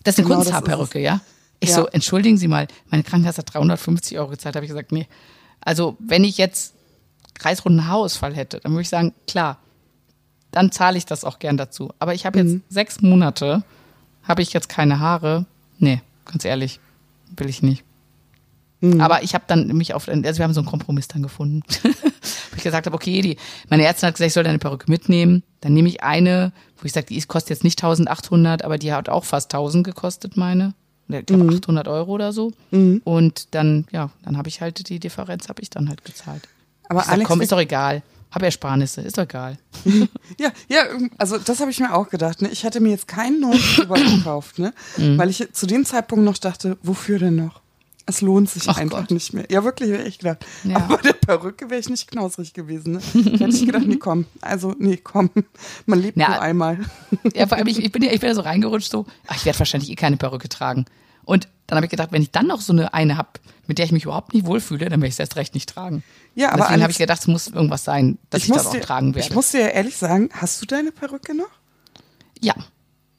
Das 0.03 0.15
ist 0.15 0.19
eine 0.19 0.27
genau, 0.27 0.39
Kunsthaarperücke, 0.41 0.99
ja? 0.99 1.21
Ich 1.59 1.69
ja. 1.69 1.75
so, 1.75 1.87
entschuldigen 1.87 2.37
Sie 2.37 2.47
mal, 2.47 2.67
meine 2.89 3.03
Krankenkasse 3.03 3.39
hat 3.39 3.53
350 3.53 4.17
Euro 4.19 4.29
gezahlt. 4.29 4.55
habe 4.55 4.65
ich 4.65 4.71
gesagt, 4.71 4.91
nee. 4.91 5.07
Also, 5.65 5.97
wenn 5.99 6.23
ich 6.23 6.37
jetzt 6.37 6.73
kreisrunden 7.33 7.87
Haarausfall 7.87 8.35
hätte, 8.35 8.59
dann 8.59 8.73
würde 8.73 8.83
ich 8.83 8.89
sagen, 8.89 9.13
klar, 9.27 9.57
dann 10.51 10.71
zahle 10.71 10.97
ich 10.97 11.05
das 11.05 11.23
auch 11.23 11.39
gern 11.39 11.57
dazu. 11.57 11.91
Aber 11.99 12.13
ich 12.13 12.25
habe 12.25 12.39
jetzt 12.39 12.51
mhm. 12.51 12.63
sechs 12.69 13.01
Monate, 13.01 13.63
habe 14.23 14.41
ich 14.41 14.53
jetzt 14.53 14.69
keine 14.69 14.99
Haare. 14.99 15.45
Nee, 15.79 16.01
ganz 16.25 16.45
ehrlich, 16.45 16.79
will 17.35 17.49
ich 17.49 17.63
nicht. 17.63 17.83
Mhm. 18.81 19.01
Aber 19.01 19.23
ich 19.23 19.33
habe 19.33 19.45
dann 19.47 19.67
mich 19.67 19.93
auf, 19.93 20.07
also 20.07 20.37
wir 20.37 20.43
haben 20.43 20.53
so 20.53 20.61
einen 20.61 20.69
Kompromiss 20.69 21.07
dann 21.07 21.23
gefunden. 21.23 21.63
wo 22.53 22.57
ich 22.57 22.63
gesagt 22.63 22.85
habe, 22.85 22.95
okay, 22.95 23.21
die, 23.21 23.37
meine 23.69 23.83
Ärztin 23.83 24.07
hat 24.07 24.15
gesagt, 24.15 24.27
ich 24.27 24.33
soll 24.33 24.43
deine 24.43 24.59
Perücke 24.59 24.89
mitnehmen. 24.89 25.43
Dann 25.61 25.73
nehme 25.73 25.89
ich 25.89 26.03
eine, 26.03 26.53
wo 26.77 26.85
ich 26.85 26.91
sage, 26.91 27.07
die 27.07 27.21
kostet 27.21 27.51
jetzt 27.51 27.63
nicht 27.63 27.83
1800, 27.83 28.63
aber 28.63 28.77
die 28.77 28.93
hat 28.93 29.09
auch 29.09 29.25
fast 29.25 29.53
1000 29.53 29.83
gekostet, 29.83 30.37
meine. 30.37 30.73
Ich 31.07 31.25
glaube 31.25 31.43
mhm. 31.43 31.49
800 31.57 31.87
Euro 31.87 32.11
oder 32.11 32.33
so. 32.33 32.51
Mhm. 32.71 33.01
Und 33.03 33.53
dann, 33.55 33.85
ja, 33.91 34.09
dann 34.23 34.37
habe 34.37 34.49
ich 34.49 34.61
halt 34.61 34.89
die 34.89 34.99
Differenz, 34.99 35.49
habe 35.49 35.61
ich 35.61 35.69
dann 35.69 35.89
halt 35.89 36.03
gezahlt. 36.05 36.47
Aber 36.89 37.01
ich 37.01 37.05
sag, 37.05 37.13
Alex, 37.13 37.27
komm, 37.27 37.41
ist 37.41 37.51
doch 37.51 37.59
egal. 37.59 38.03
Habe 38.31 38.45
Ersparnisse, 38.45 39.01
ist 39.01 39.17
doch 39.17 39.23
egal. 39.23 39.57
ja, 40.39 40.51
ja, 40.67 40.83
also 41.19 41.37
das 41.37 41.59
habe 41.59 41.69
ich 41.69 41.79
mir 41.79 41.93
auch 41.93 42.09
gedacht. 42.09 42.41
Ne? 42.41 42.49
Ich 42.49 42.65
hatte 42.65 42.79
mir 42.79 42.89
jetzt 42.89 43.07
keinen 43.07 43.39
neuen 43.41 43.59
Pullover 43.59 43.95
gekauft, 44.17 44.59
ne? 44.59 44.73
Mhm. 44.97 45.17
weil 45.17 45.29
ich 45.29 45.47
zu 45.53 45.67
dem 45.67 45.85
Zeitpunkt 45.85 46.25
noch 46.25 46.37
dachte, 46.37 46.77
wofür 46.81 47.19
denn 47.19 47.35
noch? 47.35 47.62
Es 48.05 48.19
lohnt 48.19 48.49
sich 48.49 48.67
Ach 48.67 48.77
einfach 48.77 49.01
Gott. 49.01 49.11
nicht 49.11 49.33
mehr. 49.33 49.45
Ja, 49.49 49.63
wirklich, 49.63 49.89
wäre 49.89 50.03
ich 50.03 50.19
gedacht. 50.19 50.45
Ja. 50.65 50.75
Aber 50.75 50.97
bei 50.97 51.03
der 51.03 51.13
Perücke 51.13 51.69
wäre 51.69 51.79
ich 51.79 51.89
nicht 51.89 52.11
knausrig 52.11 52.53
gewesen. 52.53 52.93
Ne? 52.93 52.99
Hätte 53.39 53.55
ich 53.55 53.65
gedacht, 53.65 53.85
nee, 53.87 53.95
komm. 53.95 54.25
Also, 54.41 54.75
nee, 54.77 54.97
komm. 54.97 55.29
Man 55.85 56.01
lebt 56.01 56.17
ja, 56.17 56.29
nur 56.29 56.41
einmal. 56.41 56.79
Ja, 57.33 57.47
vor 57.47 57.57
allem, 57.57 57.67
ich, 57.67 57.79
ich, 57.79 57.91
bin 57.91 58.03
ja, 58.03 58.11
ich 58.11 58.19
bin 58.19 58.27
ja 58.27 58.35
so 58.35 58.41
reingerutscht, 58.41 58.91
so, 58.91 59.05
ach, 59.27 59.37
ich 59.37 59.45
werde 59.45 59.59
wahrscheinlich 59.59 59.89
eh 59.89 59.95
keine 59.95 60.17
Perücke 60.17 60.49
tragen. 60.49 60.85
Und 61.23 61.47
dann 61.67 61.77
habe 61.77 61.85
ich 61.85 61.91
gedacht, 61.91 62.11
wenn 62.11 62.21
ich 62.21 62.31
dann 62.31 62.47
noch 62.47 62.59
so 62.59 62.73
eine 62.73 62.93
eine 62.93 63.17
habe, 63.17 63.29
mit 63.67 63.77
der 63.77 63.85
ich 63.85 63.93
mich 63.93 64.03
überhaupt 64.03 64.33
nicht 64.33 64.45
wohlfühle, 64.45 64.89
dann 64.89 64.99
werde 64.99 65.07
ich 65.07 65.13
es 65.13 65.19
erst 65.19 65.37
recht 65.37 65.53
nicht 65.53 65.69
tragen. 65.69 66.03
Ja, 66.35 66.49
aber 66.49 66.63
Deswegen 66.63 66.81
habe 66.81 66.91
ich 66.91 66.97
gedacht, 66.97 67.21
es 67.21 67.27
muss 67.27 67.47
irgendwas 67.47 67.85
sein, 67.85 68.17
dass 68.29 68.43
ich, 68.43 68.49
ich 68.49 68.55
das 68.55 68.67
auch 68.67 68.71
dir, 68.71 68.81
tragen 68.81 69.15
werde. 69.15 69.27
Ich 69.27 69.33
muss 69.33 69.51
dir 69.51 69.61
ja 69.61 69.67
ehrlich 69.67 69.95
sagen, 69.95 70.29
hast 70.33 70.61
du 70.61 70.65
deine 70.65 70.91
Perücke 70.91 71.33
noch? 71.33 71.49
Ja. 72.41 72.53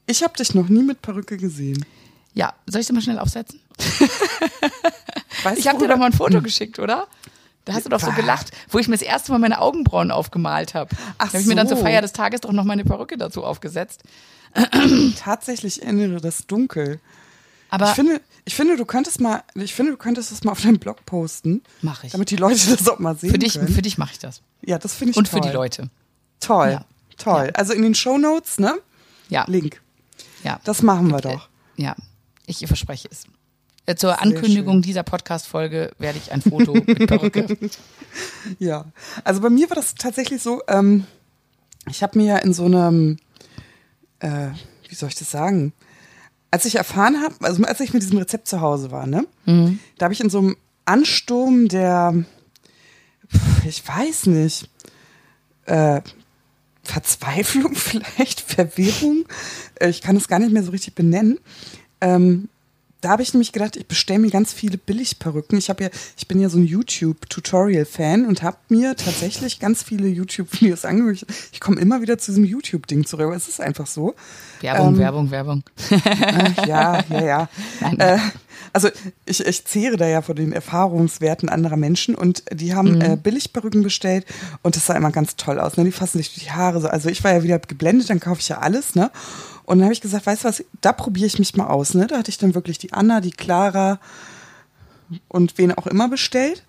Ich 0.05 0.21
habe 0.21 0.37
dich 0.37 0.53
noch 0.53 0.69
nie 0.69 0.83
mit 0.83 1.01
Perücke 1.01 1.37
gesehen. 1.37 1.83
Ja, 2.35 2.53
soll 2.67 2.81
ich 2.81 2.87
sie 2.87 2.93
mal 2.93 3.01
schnell 3.01 3.17
aufsetzen? 3.17 3.59
Weißt 5.43 5.57
ich 5.57 5.67
habe 5.67 5.79
dir 5.79 5.87
doch 5.87 5.97
mal 5.97 6.07
ein 6.07 6.13
Foto 6.13 6.37
hm. 6.37 6.43
geschickt, 6.43 6.79
oder? 6.79 7.07
Da 7.63 7.73
hast 7.73 7.85
du 7.85 7.89
doch 7.89 7.99
so 7.99 8.11
gelacht, 8.11 8.51
wo 8.69 8.77
ich 8.77 8.87
mir 8.87 8.95
das 8.95 9.01
erste 9.01 9.31
Mal 9.31 9.39
meine 9.39 9.59
Augenbrauen 9.59 10.11
aufgemalt 10.11 10.75
habe. 10.75 10.95
Ach 11.17 11.25
da 11.25 11.33
habe 11.33 11.39
ich 11.39 11.47
mir 11.47 11.55
dann 11.55 11.67
zur 11.67 11.77
Feier 11.77 12.01
des 12.03 12.13
Tages 12.13 12.41
doch 12.41 12.51
noch 12.51 12.63
meine 12.63 12.85
Perücke 12.85 13.17
dazu 13.17 13.43
aufgesetzt. 13.43 14.03
Tatsächlich 15.19 15.81
erinnere 15.81 16.21
das 16.21 16.45
dunkel. 16.45 16.99
Aber 17.69 17.89
ich 17.89 17.95
finde, 17.95 18.21
ich 18.45 18.55
finde, 18.55 18.77
du 18.77 18.85
könntest 18.85 19.19
mal, 19.19 19.43
ich 19.55 19.73
finde, 19.73 19.93
du 19.93 19.97
könntest 19.97 20.31
das 20.31 20.43
mal 20.43 20.51
auf 20.51 20.61
deinem 20.61 20.77
Blog 20.77 21.05
posten. 21.07 21.63
Mach 21.81 22.03
ich. 22.03 22.11
Damit 22.11 22.29
die 22.29 22.35
Leute 22.35 22.69
das 22.69 22.87
auch 22.87 22.99
mal 22.99 23.17
sehen 23.17 23.31
für 23.31 23.39
dich, 23.39 23.55
können. 23.55 23.67
Für 23.67 23.81
dich 23.81 23.97
mache 23.97 24.11
ich 24.13 24.19
das. 24.19 24.41
Ja, 24.61 24.77
das 24.77 24.93
finde 24.93 25.11
ich 25.11 25.17
Und 25.17 25.29
toll. 25.29 25.41
für 25.41 25.47
die 25.47 25.53
Leute. 25.53 25.89
Toll, 26.39 26.69
ja. 26.69 26.85
toll. 27.17 27.45
Ja. 27.47 27.51
Also 27.53 27.73
in 27.73 27.81
den 27.81 27.95
Show 27.95 28.17
Notes, 28.19 28.59
ne? 28.59 28.75
Ja. 29.29 29.45
Link. 29.47 29.81
Ja. 30.43 30.59
Das 30.63 30.83
machen 30.83 31.09
wir 31.09 31.21
doch. 31.21 31.49
Ja. 31.77 31.95
Ich 32.47 32.65
verspreche 32.65 33.07
es. 33.11 33.25
Äh, 33.85 33.95
zur 33.95 34.21
Ankündigung 34.21 34.81
dieser 34.81 35.03
Podcast-Folge 35.03 35.91
werde 35.99 36.17
ich 36.17 36.31
ein 36.31 36.41
Foto 36.41 36.73
mit 36.85 37.07
Perücke. 37.07 37.57
Ja, 38.57 38.85
also 39.23 39.41
bei 39.41 39.49
mir 39.49 39.69
war 39.69 39.75
das 39.75 39.95
tatsächlich 39.95 40.41
so, 40.41 40.61
ähm, 40.67 41.05
ich 41.89 42.01
habe 42.01 42.17
mir 42.17 42.25
ja 42.25 42.37
in 42.37 42.53
so 42.53 42.65
einem, 42.65 43.17
äh, 44.19 44.49
wie 44.89 44.95
soll 44.95 45.09
ich 45.09 45.15
das 45.15 45.29
sagen, 45.29 45.73
als 46.49 46.65
ich 46.65 46.75
erfahren 46.75 47.21
habe, 47.21 47.35
also 47.41 47.63
als 47.63 47.79
ich 47.79 47.93
mit 47.93 48.01
diesem 48.01 48.17
Rezept 48.17 48.47
zu 48.47 48.61
Hause 48.61 48.89
war, 48.89 49.05
ne, 49.05 49.27
mhm. 49.45 49.79
da 49.97 50.05
habe 50.05 50.13
ich 50.13 50.21
in 50.21 50.29
so 50.29 50.39
einem 50.39 50.57
Ansturm 50.85 51.67
der, 51.67 52.25
ich 53.67 53.87
weiß 53.87 54.27
nicht, 54.27 54.69
äh, 55.65 56.01
Verzweiflung 56.83 57.75
vielleicht, 57.75 58.41
Verwirrung, 58.41 59.25
äh, 59.75 59.89
ich 59.89 60.01
kann 60.01 60.15
es 60.15 60.27
gar 60.27 60.39
nicht 60.39 60.51
mehr 60.53 60.63
so 60.63 60.71
richtig 60.71 60.95
benennen, 60.95 61.39
ähm, 62.01 62.49
da 63.05 63.11
habe 63.11 63.21
ich 63.21 63.33
nämlich 63.33 63.51
gedacht, 63.51 63.75
ich 63.75 63.85
bestelle 63.85 64.19
mir 64.19 64.31
ganz 64.31 64.51
viele 64.51 64.79
Billigperücken. 64.79 65.59
Ich 65.59 65.69
habe 65.69 65.83
ja, 65.83 65.89
ich 66.17 66.27
bin 66.27 66.39
ja 66.39 66.49
so 66.49 66.57
ein 66.57 66.65
YouTube-Tutorial-Fan 66.65 68.25
und 68.25 68.41
habe 68.41 68.57
mir 68.69 68.95
tatsächlich 68.95 69.59
ganz 69.59 69.83
viele 69.83 70.07
YouTube-Videos 70.07 70.85
angehört. 70.85 71.23
Ich 71.51 71.59
komme 71.59 71.79
immer 71.79 72.01
wieder 72.01 72.17
zu 72.17 72.31
diesem 72.31 72.45
YouTube-Ding 72.45 73.05
zurück. 73.05 73.31
Es 73.35 73.47
ist 73.47 73.61
einfach 73.61 73.85
so. 73.85 74.15
Werbung, 74.61 74.95
ähm, 74.95 74.97
Werbung, 74.97 75.29
Werbung. 75.29 75.63
Äh, 75.91 76.67
ja, 76.67 77.03
ja, 77.07 77.23
ja. 77.23 77.49
Nein, 77.81 77.95
nein. 77.97 78.17
Äh, 78.17 78.19
also 78.73 78.89
ich, 79.25 79.45
ich 79.45 79.65
zehre 79.65 79.97
da 79.97 80.07
ja 80.07 80.21
vor 80.21 80.35
den 80.35 80.51
Erfahrungswerten 80.51 81.49
anderer 81.49 81.77
Menschen 81.77 82.15
und 82.15 82.43
die 82.51 82.73
haben 82.73 82.95
mhm. 82.95 83.01
äh, 83.01 83.17
Billigperücken 83.17 83.83
bestellt 83.83 84.25
und 84.63 84.75
das 84.75 84.85
sah 84.85 84.95
immer 84.95 85.11
ganz 85.11 85.35
toll 85.35 85.59
aus. 85.59 85.77
Ne? 85.77 85.85
Die 85.85 85.91
fassen 85.91 86.17
sich 86.17 86.33
durch 86.33 86.43
die 86.45 86.51
Haare 86.51 86.81
so. 86.81 86.87
Also 86.87 87.09
ich 87.09 87.23
war 87.23 87.33
ja 87.33 87.43
wieder 87.43 87.59
geblendet, 87.59 88.09
dann 88.09 88.19
kaufe 88.19 88.41
ich 88.41 88.49
ja 88.49 88.59
alles, 88.59 88.95
ne? 88.95 89.11
Und 89.63 89.79
dann 89.79 89.85
habe 89.85 89.93
ich 89.93 90.01
gesagt, 90.01 90.27
weißt 90.27 90.43
du 90.43 90.47
was, 90.47 90.63
da 90.81 90.93
probiere 90.93 91.25
ich 91.25 91.39
mich 91.39 91.55
mal 91.55 91.67
aus, 91.67 91.95
ne? 91.95 92.05
Da 92.07 92.19
hatte 92.19 92.29
ich 92.29 92.37
dann 92.37 92.53
wirklich 92.53 92.77
die 92.77 92.93
Anna, 92.93 93.19
die 93.21 93.31
Clara 93.31 93.99
und 95.27 95.57
wen 95.57 95.71
auch 95.71 95.87
immer 95.87 96.07
bestellt. 96.07 96.63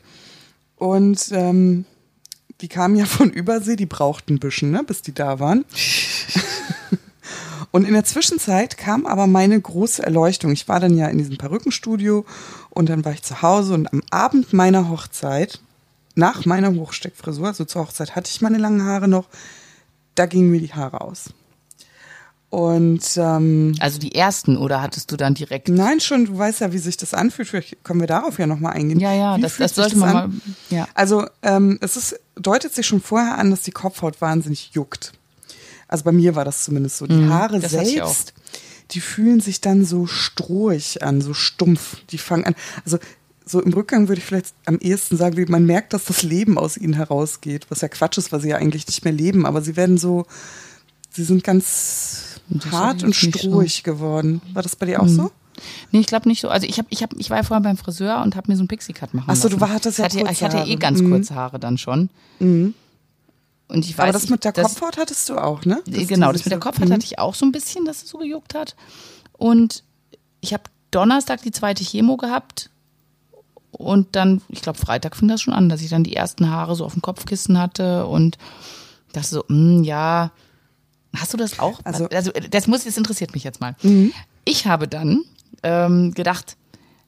Und 0.76 1.28
ähm, 1.32 1.84
die 2.60 2.68
kamen 2.68 2.96
ja 2.96 3.04
von 3.06 3.30
Übersee, 3.30 3.76
die 3.76 3.86
brauchten 3.86 4.34
ein 4.34 4.38
bisschen, 4.38 4.70
ne, 4.70 4.82
bis 4.84 5.02
die 5.02 5.14
da 5.14 5.38
waren. 5.38 5.64
Und 7.70 7.86
in 7.86 7.94
der 7.94 8.04
Zwischenzeit 8.04 8.76
kam 8.78 9.06
aber 9.06 9.26
meine 9.26 9.60
große 9.60 10.02
Erleuchtung. 10.02 10.52
Ich 10.52 10.68
war 10.68 10.80
dann 10.80 10.96
ja 10.96 11.08
in 11.08 11.18
diesem 11.18 11.38
Perückenstudio 11.38 12.24
und 12.70 12.88
dann 12.88 13.04
war 13.04 13.12
ich 13.12 13.22
zu 13.22 13.42
Hause 13.42 13.74
und 13.74 13.92
am 13.92 14.02
Abend 14.10 14.52
meiner 14.52 14.88
Hochzeit, 14.88 15.60
nach 16.14 16.46
meiner 16.46 16.74
Hochsteckfrisur, 16.74 17.48
also 17.48 17.64
zur 17.64 17.82
Hochzeit 17.82 18.16
hatte 18.16 18.30
ich 18.32 18.40
meine 18.40 18.58
langen 18.58 18.84
Haare 18.84 19.08
noch, 19.08 19.28
da 20.14 20.26
gingen 20.26 20.50
mir 20.50 20.60
die 20.60 20.72
Haare 20.72 21.02
aus. 21.02 21.30
Und 22.48 23.02
ähm, 23.16 23.74
also 23.80 23.98
die 23.98 24.14
ersten 24.14 24.56
oder 24.56 24.80
hattest 24.80 25.10
du 25.10 25.16
dann 25.16 25.34
direkt? 25.34 25.68
Nein, 25.68 26.00
schon. 26.00 26.26
Du 26.26 26.38
weißt 26.38 26.60
ja, 26.60 26.72
wie 26.72 26.78
sich 26.78 26.96
das 26.96 27.12
anfühlt. 27.12 27.48
Vielleicht 27.48 27.84
können 27.84 28.00
wir 28.00 28.06
darauf 28.06 28.38
ja 28.38 28.46
nochmal 28.46 28.72
eingehen. 28.72 29.00
Ja, 29.00 29.12
ja, 29.12 29.36
das, 29.36 29.56
das 29.56 29.74
sollte 29.74 29.90
das 29.90 29.98
man 29.98 30.16
an? 30.16 30.30
mal. 30.30 30.30
Ja. 30.70 30.88
Also 30.94 31.26
ähm, 31.42 31.78
es 31.82 31.96
ist, 31.96 32.18
deutet 32.36 32.72
sich 32.72 32.86
schon 32.86 33.00
vorher 33.00 33.36
an, 33.36 33.50
dass 33.50 33.62
die 33.62 33.72
Kopfhaut 33.72 34.20
wahnsinnig 34.20 34.70
juckt. 34.72 35.12
Also 35.88 36.04
bei 36.04 36.12
mir 36.12 36.34
war 36.34 36.44
das 36.44 36.64
zumindest 36.64 36.98
so. 36.98 37.06
Die 37.06 37.14
mhm, 37.14 37.32
Haare 37.32 37.60
selbst, 37.60 38.34
die 38.90 39.00
fühlen 39.00 39.40
sich 39.40 39.60
dann 39.60 39.84
so 39.84 40.06
strohig 40.06 41.02
an, 41.02 41.20
so 41.20 41.34
stumpf. 41.34 41.98
Die 42.10 42.18
fangen 42.18 42.44
an. 42.44 42.54
Also 42.84 42.98
so 43.44 43.62
im 43.62 43.72
Rückgang 43.72 44.08
würde 44.08 44.18
ich 44.18 44.24
vielleicht 44.24 44.54
am 44.64 44.78
ehesten 44.78 45.16
sagen, 45.16 45.44
man 45.48 45.64
merkt, 45.64 45.92
dass 45.92 46.06
das 46.06 46.22
Leben 46.22 46.58
aus 46.58 46.76
ihnen 46.76 46.94
herausgeht, 46.94 47.66
was 47.68 47.80
ja 47.80 47.88
Quatsch 47.88 48.18
ist, 48.18 48.32
weil 48.32 48.40
sie 48.40 48.48
ja 48.48 48.56
eigentlich 48.56 48.86
nicht 48.88 49.04
mehr 49.04 49.12
leben, 49.12 49.46
aber 49.46 49.62
sie 49.62 49.76
werden 49.76 49.98
so, 49.98 50.26
sie 51.12 51.22
sind 51.22 51.44
ganz 51.44 52.40
das 52.48 52.72
hart 52.72 53.04
und 53.04 53.14
strohig 53.14 53.82
so. 53.84 53.92
geworden. 53.92 54.42
War 54.52 54.62
das 54.62 54.74
bei 54.74 54.86
dir 54.86 55.00
auch 55.00 55.06
mhm. 55.06 55.16
so? 55.16 55.30
Nee, 55.92 56.00
ich 56.00 56.06
glaube 56.06 56.28
nicht 56.28 56.40
so. 56.40 56.48
Also 56.48 56.66
ich 56.66 56.78
habe, 56.78 56.88
ich 56.90 57.02
habe, 57.02 57.16
ich 57.18 57.30
war 57.30 57.38
ja 57.38 57.42
vorher 57.42 57.62
beim 57.62 57.76
Friseur 57.76 58.20
und 58.22 58.36
habe 58.36 58.50
mir 58.50 58.56
so 58.56 58.62
einen 58.62 58.68
Pixie-Cut 58.68 59.14
machen 59.14 59.30
Achso, 59.30 59.48
du 59.48 59.58
hattest 59.60 59.98
ja 59.98 60.06
ich 60.06 60.14
hatte, 60.16 60.32
ich 60.32 60.42
hatte 60.42 60.58
eh 60.68 60.76
ganz 60.76 61.00
mhm. 61.00 61.10
kurze 61.12 61.34
Haare 61.34 61.58
dann 61.58 61.78
schon. 61.78 62.10
Mhm. 62.40 62.74
Und 63.68 63.84
ich 63.84 63.98
weiß, 63.98 64.04
Aber 64.04 64.12
das 64.12 64.28
mit 64.28 64.44
der 64.44 64.52
das, 64.52 64.74
Kopfhaut 64.74 64.96
hattest 64.96 65.28
du 65.28 65.38
auch, 65.38 65.64
ne? 65.64 65.82
Das 65.86 66.06
genau, 66.06 66.32
das 66.32 66.44
mit 66.44 66.52
der 66.52 66.60
Kopfhaut 66.60 66.88
mhm. 66.88 66.92
hatte 66.92 67.04
ich 67.04 67.18
auch 67.18 67.34
so 67.34 67.44
ein 67.44 67.52
bisschen, 67.52 67.84
dass 67.84 68.02
es 68.02 68.08
so 68.08 68.18
gejuckt 68.18 68.54
hat. 68.54 68.76
Und 69.32 69.82
ich 70.40 70.52
habe 70.52 70.64
Donnerstag 70.90 71.42
die 71.42 71.50
zweite 71.50 71.84
Chemo 71.84 72.16
gehabt. 72.16 72.70
Und 73.72 74.16
dann, 74.16 74.40
ich 74.48 74.62
glaube, 74.62 74.78
Freitag 74.78 75.16
fing 75.16 75.28
das 75.28 75.42
schon 75.42 75.52
an, 75.52 75.68
dass 75.68 75.82
ich 75.82 75.90
dann 75.90 76.04
die 76.04 76.16
ersten 76.16 76.50
Haare 76.50 76.76
so 76.76 76.84
auf 76.84 76.94
dem 76.94 77.02
Kopfkissen 77.02 77.58
hatte 77.58 78.06
und 78.06 78.38
dachte 79.12 79.28
so, 79.28 79.44
mh, 79.48 79.76
hm, 79.76 79.84
ja, 79.84 80.30
hast 81.14 81.34
du 81.34 81.36
das 81.36 81.58
auch? 81.58 81.80
Also, 81.84 82.08
also 82.08 82.30
das 82.50 82.68
muss, 82.68 82.84
das 82.84 82.96
interessiert 82.96 83.34
mich 83.34 83.44
jetzt 83.44 83.60
mal. 83.60 83.74
Mhm. 83.82 84.12
Ich 84.44 84.66
habe 84.66 84.88
dann 84.88 85.24
ähm, 85.62 86.14
gedacht, 86.14 86.56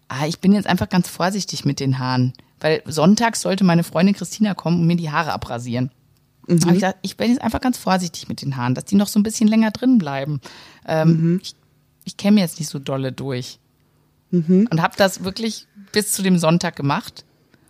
ah, 0.09 0.27
ich 0.27 0.41
bin 0.41 0.53
jetzt 0.53 0.67
einfach 0.67 0.89
ganz 0.89 1.09
vorsichtig 1.09 1.65
mit 1.65 1.81
den 1.81 1.99
Haaren. 1.99 2.33
Weil 2.61 2.83
sonntags 2.87 3.41
sollte 3.41 3.65
meine 3.65 3.85
Freundin 3.85 4.17
Christina 4.17 4.55
kommen 4.55 4.81
und 4.81 4.87
mir 4.87 4.97
die 4.97 5.11
Haare 5.11 5.33
abrasieren. 5.33 5.91
Mhm. 6.49 6.57
ich 6.57 6.67
gesagt, 6.67 6.99
ich 7.03 7.17
bin 7.17 7.31
jetzt 7.31 7.43
einfach 7.43 7.61
ganz 7.61 7.79
vorsichtig 7.79 8.29
mit 8.29 8.43
den 8.43 8.57
Haaren, 8.57 8.75
dass 8.75 8.85
die 8.85 8.97
noch 8.97 9.09
so 9.09 9.19
ein 9.19 9.23
bisschen 9.23 9.49
länger 9.49 9.71
drin 9.71 9.99
bleiben. 9.99 10.41
Ähm, 10.87 11.09
mhm. 11.09 11.41
Ich, 11.43 11.55
ich 12.05 12.17
käme 12.17 12.41
jetzt 12.41 12.59
nicht 12.59 12.69
so 12.69 12.79
dolle 12.79 13.13
durch. 13.13 13.59
Mhm. 14.31 14.69
Und 14.71 14.83
habe 14.83 14.95
das 14.97 15.25
wirklich 15.25 15.67
bis 15.93 16.13
zu 16.13 16.23
dem 16.23 16.39
Sonntag 16.39 16.77
gemacht. 16.77 17.25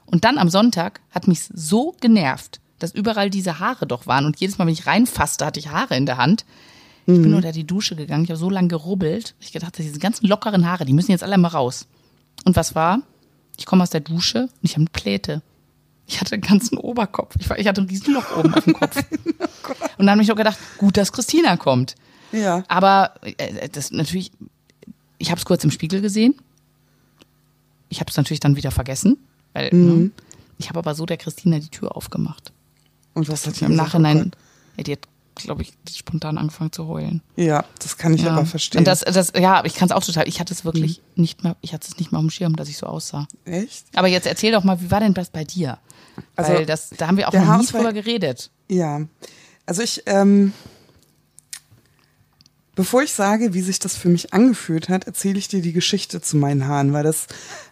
Und 0.07 0.25
dann 0.25 0.39
am 0.39 0.49
Sonntag 0.49 1.01
hat 1.11 1.29
mich 1.29 1.45
so 1.53 1.95
genervt, 2.01 2.61
dass 2.79 2.95
überall 2.95 3.31
diese 3.31 3.59
Haare 3.59 3.87
doch 3.87 4.07
waren. 4.07 4.25
Und 4.25 4.41
jedes 4.41 4.59
Mal, 4.59 4.67
wenn 4.67 4.73
ich 4.73 4.87
reinfasste, 4.87 5.45
hatte 5.45 5.61
ich 5.61 5.69
Haare 5.69 5.97
in 5.97 6.07
der 6.07 6.17
Hand. 6.17 6.45
Ich 7.07 7.15
bin 7.15 7.31
mhm. 7.31 7.37
unter 7.37 7.53
die 7.53 7.67
Dusche 7.67 7.97
gegangen, 7.97 8.25
ich 8.25 8.31
habe 8.31 8.39
so 8.39 8.51
lange 8.51 8.69
gerubbelt. 8.69 9.35
Ich 9.41 9.53
gedacht, 9.53 9.79
diese 9.79 9.99
ganzen 9.99 10.27
lockeren 10.27 10.67
Haare, 10.67 10.85
die 10.85 10.93
müssen 10.93 11.11
jetzt 11.11 11.25
alle 11.25 11.39
mal 11.39 11.49
raus. 11.49 11.87
Und 12.45 12.55
was 12.55 12.75
war? 12.75 13.01
Ich 13.57 13.67
komme 13.67 13.83
aus 13.83 13.91
der 13.91 14.01
Dusche 14.01 14.43
und 14.43 14.51
ich 14.63 14.73
habe 14.73 14.83
eine 14.83 14.91
Pläte. 14.91 15.43
Ich 16.09 16.21
hatte 16.21 16.33
einen 16.33 16.43
ganzen 16.43 16.79
Oberkopf. 16.79 17.37
Ich, 17.39 17.49
war, 17.51 17.59
ich 17.59 17.69
hatte 17.69 17.83
ein 17.83 17.87
Riesenloch 17.87 18.39
oben 18.39 18.55
auf 18.55 18.65
dem 18.65 18.73
Kopf. 18.73 18.97
oh 19.69 19.73
und 19.99 20.07
dann 20.07 20.11
habe 20.11 20.23
ich 20.23 20.33
auch 20.33 20.37
gedacht, 20.37 20.59
gut, 20.79 20.97
dass 20.97 21.13
Christina 21.13 21.59
kommt. 21.59 21.97
Ja. 22.33 22.65
Aber 22.67 23.13
äh, 23.23 23.69
das 23.69 23.91
natürlich, 23.91 24.33
ich 25.19 25.31
habe 25.31 25.39
es 25.39 25.45
kurz 25.45 25.65
im 25.65 25.71
Spiegel 25.71 26.01
gesehen. 26.01 26.35
Ich 27.91 28.01
habe 28.01 28.11
es 28.11 28.17
natürlich 28.17 28.41
dann 28.41 28.57
wieder 28.57 28.71
vergessen, 28.71 29.19
weil 29.53 29.73
mhm. 29.73 30.03
ne, 30.05 30.11
ich 30.57 30.71
habe 30.71 30.79
aber 30.79 30.95
so 30.95 31.05
der 31.05 31.19
Christina 31.19 31.59
die 31.59 31.69
Tür 31.69 31.95
aufgemacht. 31.95 32.53
Und 33.13 33.29
was 33.29 33.47
hat 33.47 33.57
sie 33.57 33.67
im 33.67 33.77
Nachhinein? 33.77 34.33
Ja, 34.77 34.85
die 34.85 34.93
hat 34.93 35.09
glaube 35.39 35.63
ich, 35.63 35.73
spontan 35.95 36.37
angefangen 36.37 36.73
zu 36.73 36.89
heulen. 36.89 37.23
Ja, 37.37 37.65
das 37.79 37.97
kann 37.97 38.13
ich 38.15 38.23
ja. 38.23 38.33
aber 38.33 38.45
verstehen. 38.45 38.81
Und 38.81 38.89
das, 38.89 39.01
das, 39.01 39.33
ja, 39.37 39.65
ich 39.65 39.75
kann 39.75 39.89
es 39.89 39.93
auch 39.93 40.03
total. 40.03 40.27
Ich 40.27 40.41
hatte 40.41 40.53
es 40.53 40.65
wirklich 40.65 41.01
mhm. 41.15 41.23
nicht 41.23 41.45
mehr, 41.45 41.57
ich 41.61 41.73
hatte 41.73 41.87
es 41.89 41.97
nicht 41.99 42.11
mehr 42.11 42.19
auf 42.19 42.25
dem 42.25 42.31
Schirm, 42.31 42.57
dass 42.57 42.69
ich 42.69 42.77
so 42.77 42.87
aussah. 42.87 43.29
Echt? 43.45 43.87
Aber 43.95 44.09
jetzt 44.09 44.27
erzähl 44.27 44.51
doch 44.51 44.65
mal, 44.65 44.81
wie 44.81 44.91
war 44.91 44.99
denn 44.99 45.15
das 45.15 45.31
bei 45.31 45.45
dir? 45.45 45.79
Also, 46.37 46.53
Weil 46.53 46.67
das, 46.67 46.91
da 46.91 47.09
haben 47.09 47.17
wir 47.17 47.29
auch 47.29 47.33
noch 47.33 47.59
nie 47.59 47.67
drüber 47.67 47.93
geredet. 47.93 48.51
Ja. 48.69 49.03
Also 49.67 49.83
ich, 49.83 50.03
ähm, 50.07 50.53
bevor 52.75 53.03
ich 53.03 53.13
sage, 53.13 53.55
wie 53.55 53.61
sich 53.61 53.79
das 53.79 53.97
für 53.97 54.09
mich 54.09 54.33
angefühlt 54.33 54.89
hat, 54.89 55.07
erzähle 55.07 55.39
ich 55.39 55.49
dir 55.49 55.61
die 55.61 55.73
Geschichte 55.73 56.21
zu 56.21 56.37
meinen 56.37 56.67
Haaren, 56.67 56.93
weil 56.93 57.03
das 57.03 57.27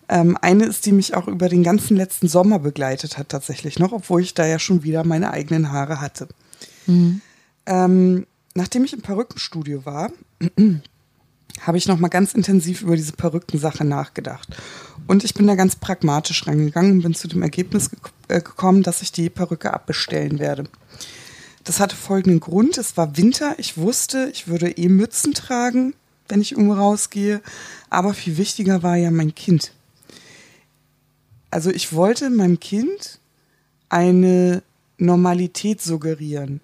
ähm, 0.09 0.37
eine 0.41 0.65
ist, 0.65 0.87
die 0.87 0.93
mich 0.93 1.15
auch 1.15 1.29
über 1.29 1.49
den 1.49 1.63
ganzen 1.63 1.97
letzten 1.97 2.29
Sommer 2.29 2.59
begleitet 2.59 3.19
hat 3.19 3.29
tatsächlich 3.29 3.79
noch, 3.79 3.93
obwohl 3.93 4.21
ich 4.21 4.35
da 4.35 4.47
ja 4.47 4.59
schon 4.59 4.83
wieder 4.83 5.05
meine 5.05 5.31
eigenen 5.31 5.73
Haare 5.73 6.01
hatte. 6.01 6.29
Mhm. 6.87 7.21
Ähm, 7.67 8.27
nachdem 8.55 8.85
ich 8.85 8.93
im 8.93 9.03
Perückenstudio 9.03 9.85
war, 9.85 10.11
habe 11.61 11.79
ich 11.79 11.89
noch 11.89 11.99
mal 11.99 12.09
ganz 12.09 12.35
intensiv 12.35 12.83
über 12.83 12.97
diese 12.97 13.13
Perückensache 13.13 13.85
nachgedacht. 13.85 14.57
Und 15.07 15.25
ich 15.25 15.35
bin 15.35 15.47
da 15.47 15.55
ganz 15.55 15.77
pragmatisch 15.77 16.47
rangegangen 16.47 16.93
und 16.93 17.03
bin 17.03 17.15
zu 17.15 17.29
dem 17.29 17.43
Ergebnis 17.43 17.91
ge 17.91 17.99
äh, 18.29 18.41
gekommen, 18.41 18.83
dass 18.83 19.03
ich 19.03 19.13
die 19.13 19.31
Perücke 19.31 19.73
abbestellen 19.73 20.39
werde. 20.39 20.65
Das 21.65 21.81
hatte 21.81 21.97
folgenden 21.97 22.41
Grund. 22.41 22.79
Es 22.79 22.97
war 22.97 23.17
Winter. 23.17 23.55
Ich 23.59 23.77
wusste, 23.77 24.31
ich 24.33 24.49
würde 24.49 24.71
eh 24.71 24.89
Mützen 24.89 25.35
tragen, 25.35 25.95
wenn 26.29 26.41
ich 26.41 26.53
irgendwo 26.53 26.75
rausgehe. 26.75 27.41
Aber 27.91 28.15
viel 28.15 28.37
wichtiger 28.37 28.83
war 28.83 28.97
ja 28.97 29.11
mein 29.11 29.35
Kind. 29.35 29.73
Also 31.51 31.71
ich 31.71 31.93
wollte 31.93 32.31
meinem 32.31 32.61
Kind 32.61 33.21
eine 33.89 34.63
Normalität 34.99 35.81
suggerieren. 35.81 36.61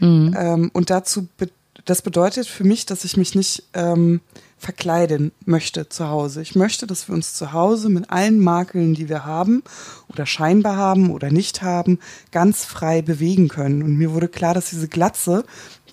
Mhm. 0.00 0.34
Ähm, 0.38 0.70
und 0.72 0.90
dazu, 0.90 1.28
be 1.36 1.48
das 1.84 2.02
bedeutet 2.02 2.46
für 2.46 2.62
mich, 2.62 2.86
dass 2.86 3.04
ich 3.04 3.16
mich 3.16 3.34
nicht 3.34 3.64
ähm, 3.74 4.20
verkleiden 4.62 5.32
möchte 5.44 5.88
zu 5.88 6.08
Hause. 6.08 6.40
Ich 6.40 6.54
möchte, 6.54 6.86
dass 6.86 7.08
wir 7.08 7.14
uns 7.14 7.34
zu 7.34 7.52
Hause 7.52 7.88
mit 7.88 8.10
allen 8.10 8.38
Makeln, 8.38 8.94
die 8.94 9.08
wir 9.08 9.24
haben 9.24 9.64
oder 10.08 10.24
scheinbar 10.24 10.76
haben 10.76 11.10
oder 11.10 11.30
nicht 11.30 11.62
haben, 11.62 11.98
ganz 12.30 12.64
frei 12.64 13.02
bewegen 13.02 13.48
können. 13.48 13.82
Und 13.82 13.96
mir 13.96 14.12
wurde 14.12 14.28
klar, 14.28 14.54
dass 14.54 14.70
diese 14.70 14.86
Glatze 14.86 15.44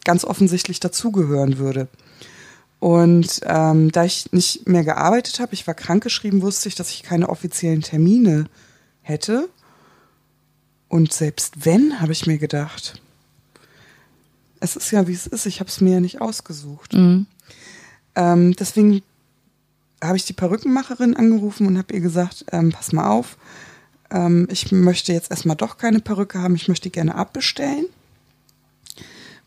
ganz 0.03 0.23
offensichtlich 0.23 0.79
dazugehören 0.79 1.57
würde. 1.57 1.87
Und 2.79 3.41
ähm, 3.43 3.91
da 3.91 4.05
ich 4.05 4.31
nicht 4.31 4.69
mehr 4.69 4.83
gearbeitet 4.83 5.39
habe, 5.39 5.53
ich 5.53 5.65
war 5.65 5.73
krankgeschrieben, 5.73 6.43
wusste 6.43 6.69
ich, 6.69 6.75
dass 6.75 6.91
ich 6.91 7.01
keine 7.01 7.27
offiziellen 7.27 7.81
Termine 7.81 8.45
hätte. 9.01 9.49
Und 10.87 11.11
selbst 11.11 11.65
wenn, 11.65 11.99
habe 12.01 12.11
ich 12.11 12.27
mir 12.27 12.37
gedacht, 12.37 13.01
es 14.59 14.75
ist 14.75 14.91
ja, 14.91 15.07
wie 15.07 15.13
es 15.13 15.25
ist. 15.25 15.45
Ich 15.47 15.59
habe 15.59 15.69
es 15.69 15.81
mir 15.81 15.93
ja 15.93 15.99
nicht 15.99 16.21
ausgesucht. 16.21 16.93
Mhm. 16.93 17.25
Ähm, 18.19 18.53
deswegen 18.55 19.01
habe 20.03 20.17
ich 20.17 20.25
die 20.25 20.33
Perückenmacherin 20.33 21.15
angerufen 21.15 21.67
und 21.67 21.77
habe 21.77 21.93
ihr 21.93 22.01
gesagt, 22.01 22.45
ähm, 22.51 22.71
pass 22.71 22.91
mal 22.91 23.09
auf, 23.09 23.37
ähm, 24.11 24.47
ich 24.51 24.71
möchte 24.71 25.13
jetzt 25.13 25.31
erstmal 25.31 25.55
doch 25.55 25.77
keine 25.77 26.01
Perücke 26.01 26.39
haben, 26.39 26.55
ich 26.55 26.67
möchte 26.67 26.89
gerne 26.89 27.15
abbestellen. 27.15 27.85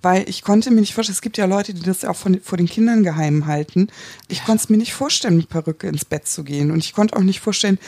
Weil 0.01 0.29
ich 0.29 0.43
konnte 0.43 0.71
mir 0.73 0.81
nicht 0.81 0.95
vorstellen, 0.95 1.15
es 1.15 1.23
gibt 1.23 1.39
ja 1.39 1.45
Leute, 1.45 1.75
die 1.75 1.83
das 1.83 2.05
auch 2.05 2.17
von, 2.17 2.41
vor 2.41 2.59
den 2.59 2.67
Kindern 2.67 3.05
geheim 3.05 3.47
halten. 3.47 3.89
Ich 4.27 4.39
ja. 4.39 4.45
konnte 4.45 4.65
es 4.65 4.69
mir 4.69 4.79
nicht 4.79 4.95
vorstellen, 4.95 5.37
mit 5.37 5.49
Perücke 5.49 5.87
ins 5.87 6.05
Bett 6.05 6.27
zu 6.27 6.43
gehen. 6.43 6.73
Und 6.73 6.79
ich 6.79 6.93
konnte 6.93 7.15
auch 7.15 7.23
nicht 7.23 7.39
vorstellen, 7.39 7.79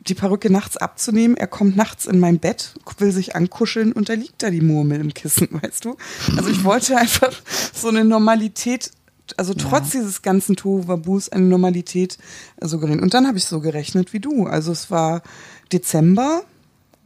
die 0.00 0.14
Perücke 0.14 0.50
nachts 0.50 0.76
abzunehmen. 0.76 1.36
Er 1.36 1.46
kommt 1.46 1.76
nachts 1.76 2.06
in 2.06 2.18
mein 2.18 2.40
Bett, 2.40 2.74
will 2.98 3.12
sich 3.12 3.36
ankuscheln 3.36 3.92
und 3.92 4.08
da 4.08 4.14
liegt 4.14 4.42
da 4.42 4.50
die 4.50 4.62
Murmel 4.62 5.00
im 5.00 5.14
Kissen, 5.14 5.48
weißt 5.62 5.84
du? 5.84 5.96
Also 6.36 6.48
ich 6.48 6.64
wollte 6.64 6.96
einfach 6.96 7.32
so 7.72 7.88
eine 7.88 8.04
Normalität, 8.04 8.90
also 9.36 9.54
trotz 9.54 9.94
ja. 9.94 10.00
dieses 10.00 10.22
ganzen 10.22 10.56
Tohuwabus 10.56 11.28
eine 11.30 11.46
Normalität 11.46 12.18
suggerieren. 12.60 13.00
Und 13.00 13.14
dann 13.14 13.26
habe 13.26 13.38
ich 13.38 13.44
so 13.44 13.60
gerechnet 13.60 14.12
wie 14.12 14.20
du. 14.20 14.46
Also 14.46 14.72
es 14.72 14.90
war 14.90 15.22
Dezember, 15.72 16.42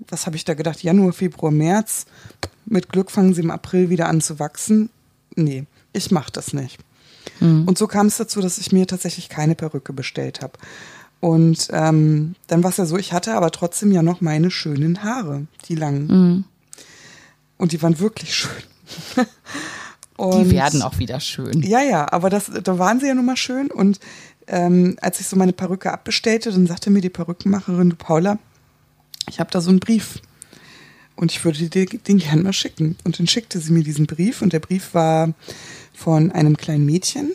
was 0.09 0.27
habe 0.27 0.37
ich 0.37 0.45
da 0.45 0.55
gedacht? 0.55 0.83
Januar, 0.83 1.13
Februar, 1.13 1.53
März. 1.53 2.07
Mit 2.67 2.91
Glück 2.91 3.11
fangen 3.11 3.35
sie 3.35 3.43
im 3.43 3.51
April 3.51 3.91
wieder 3.91 4.09
an 4.09 4.21
zu 4.21 4.39
wachsen. 4.39 4.91
Nee, 5.35 5.65
ich 5.93 6.11
mache 6.11 6.33
das 6.33 6.53
nicht. 6.53 6.79
Mhm. 7.41 7.67
Und 7.67 7.79
so 7.79 7.87
kam 7.87 8.07
es 8.07 8.17
dazu, 8.17 8.41
dass 8.41 8.59
ich 8.59 8.73
mir 8.73 8.87
tatsächlich 8.87 9.29
keine 9.29 9.55
Perücke 9.55 9.93
bestellt 9.93 10.41
habe. 10.43 10.53
Und 11.21 11.69
ähm, 11.73 12.37
dann 12.47 12.63
war 12.63 12.71
es 12.71 12.77
ja 12.77 12.87
so, 12.87 12.97
ich 12.97 13.13
hatte 13.13 13.35
aber 13.35 13.51
trotzdem 13.51 13.91
ja 13.91 14.03
noch 14.03 14.21
meine 14.21 14.51
schönen 14.51 15.03
Haare, 15.03 15.47
die 15.69 15.75
langen. 15.75 16.07
Mhm. 16.07 16.45
Und 17.57 17.73
die 17.73 17.83
waren 17.83 17.99
wirklich 17.99 18.35
schön. 18.35 18.63
Und, 20.19 20.47
die 20.47 20.51
werden 20.51 20.83
auch 20.83 20.99
wieder 20.99 21.21
schön. 21.21 21.63
Ja, 21.63 21.81
ja, 21.81 22.13
aber 22.13 22.29
das, 22.29 22.51
da 22.65 22.79
waren 22.79 22.99
sie 22.99 23.07
ja 23.07 23.15
nun 23.15 23.25
mal 23.25 23.37
schön. 23.37 23.71
Und 23.71 24.01
ähm, 24.49 24.97
als 25.01 25.21
ich 25.21 25.29
so 25.29 25.37
meine 25.37 25.53
Perücke 25.53 25.93
abbestellte, 25.93 26.51
dann 26.51 26.67
sagte 26.67 26.91
mir 26.91 27.01
die 27.01 27.09
Perückenmacherin, 27.09 27.91
du 27.91 27.97
Paula, 27.97 28.39
ich 29.29 29.39
habe 29.39 29.51
da 29.53 29.61
so 29.61 29.71
einen 29.71 29.79
Brief. 29.79 30.21
Und 31.15 31.31
ich 31.31 31.45
würde 31.45 31.69
dir 31.69 31.87
den 31.87 32.19
gern 32.19 32.43
mal 32.43 32.53
schicken. 32.53 32.97
Und 33.05 33.21
dann 33.21 33.29
schickte 33.29 33.61
sie 33.61 33.71
mir 33.71 33.85
diesen 33.85 34.09
Brief. 34.09 34.43
Und 34.43 34.53
der 34.53 34.59
Brief 34.59 34.93
war 34.93 35.35
von 35.95 36.33
einem 36.33 36.57
kleinen 36.57 36.85
Mädchen. 36.85 37.33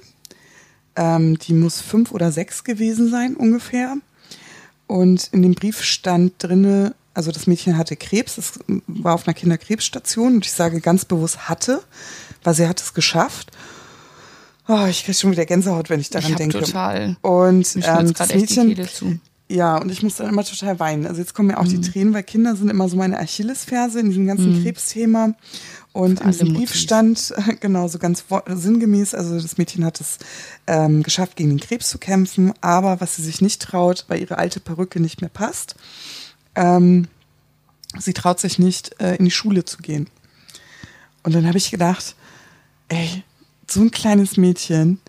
Ähm, 0.97 1.39
die 1.39 1.53
muss 1.53 1.79
fünf 1.79 2.11
oder 2.11 2.33
sechs 2.33 2.65
gewesen 2.65 3.09
sein, 3.09 3.37
ungefähr. 3.37 3.95
Und 4.87 5.29
in 5.31 5.41
dem 5.41 5.53
Brief 5.53 5.81
stand 5.83 6.33
drinne, 6.37 6.95
also 7.13 7.31
das 7.31 7.47
Mädchen 7.47 7.77
hatte 7.77 7.95
Krebs, 7.95 8.37
es 8.37 8.59
war 8.87 9.13
auf 9.13 9.25
einer 9.25 9.33
Kinderkrebsstation 9.33 10.35
und 10.35 10.45
ich 10.45 10.51
sage 10.51 10.81
ganz 10.81 11.05
bewusst 11.05 11.47
hatte, 11.47 11.81
weil 12.43 12.53
sie 12.53 12.67
hat 12.67 12.81
es 12.81 12.93
geschafft. 12.93 13.51
Oh, 14.67 14.85
ich 14.89 15.03
kriege 15.03 15.17
schon 15.17 15.31
wieder 15.31 15.45
Gänsehaut, 15.45 15.89
wenn 15.89 15.99
ich 15.99 16.09
daran 16.09 16.31
ich 16.31 16.37
denke. 16.37 16.59
Total. 16.59 17.17
Und 17.21 17.75
ähm, 17.75 18.13
das 18.13 18.33
Mädchen, 18.33 19.21
ja, 19.49 19.77
und 19.77 19.91
ich 19.91 20.01
muss 20.01 20.15
dann 20.15 20.29
immer 20.29 20.43
total 20.43 20.79
weinen. 20.79 21.05
Also 21.05 21.19
jetzt 21.19 21.33
kommen 21.33 21.49
mir 21.49 21.59
auch 21.59 21.65
mhm. 21.65 21.81
die 21.81 21.81
Tränen, 21.81 22.13
weil 22.13 22.23
Kinder 22.23 22.55
sind 22.55 22.69
immer 22.69 22.87
so 22.87 22.95
meine 22.95 23.19
Achillesferse 23.19 23.99
in 23.99 24.07
diesem 24.09 24.25
ganzen 24.25 24.57
mhm. 24.57 24.63
Krebsthema. 24.63 25.35
Und 25.91 26.21
in 26.21 26.31
diesem 26.31 26.53
Brief 26.53 26.73
stand, 26.73 27.33
genau, 27.59 27.87
so 27.87 27.99
ganz 27.99 28.23
sinngemäß, 28.47 29.13
also 29.13 29.39
das 29.39 29.59
Mädchen 29.59 29.85
hat 29.85 30.01
es 30.01 30.17
ähm, 30.65 31.03
geschafft, 31.03 31.35
gegen 31.35 31.49
den 31.49 31.59
Krebs 31.59 31.89
zu 31.89 31.99
kämpfen, 31.99 32.51
aber 32.61 32.99
was 32.99 33.17
sie 33.17 33.21
sich 33.21 33.41
nicht 33.41 33.61
traut, 33.61 34.05
weil 34.07 34.19
ihre 34.19 34.39
alte 34.39 34.59
Perücke 34.59 34.99
nicht 34.99 35.21
mehr 35.21 35.29
passt, 35.29 35.75
ähm, 36.55 37.07
sie 37.99 38.13
traut 38.13 38.39
sich 38.39 38.57
nicht, 38.57 38.99
äh, 38.99 39.17
in 39.17 39.25
die 39.25 39.31
Schule 39.31 39.65
zu 39.65 39.77
gehen. 39.77 40.07
Und 41.21 41.35
dann 41.35 41.45
habe 41.47 41.59
ich 41.59 41.69
gedacht, 41.69 42.15
ey, 42.89 43.23
so 43.69 43.81
ein 43.81 43.91
kleines 43.91 44.37
Mädchen 44.37 44.99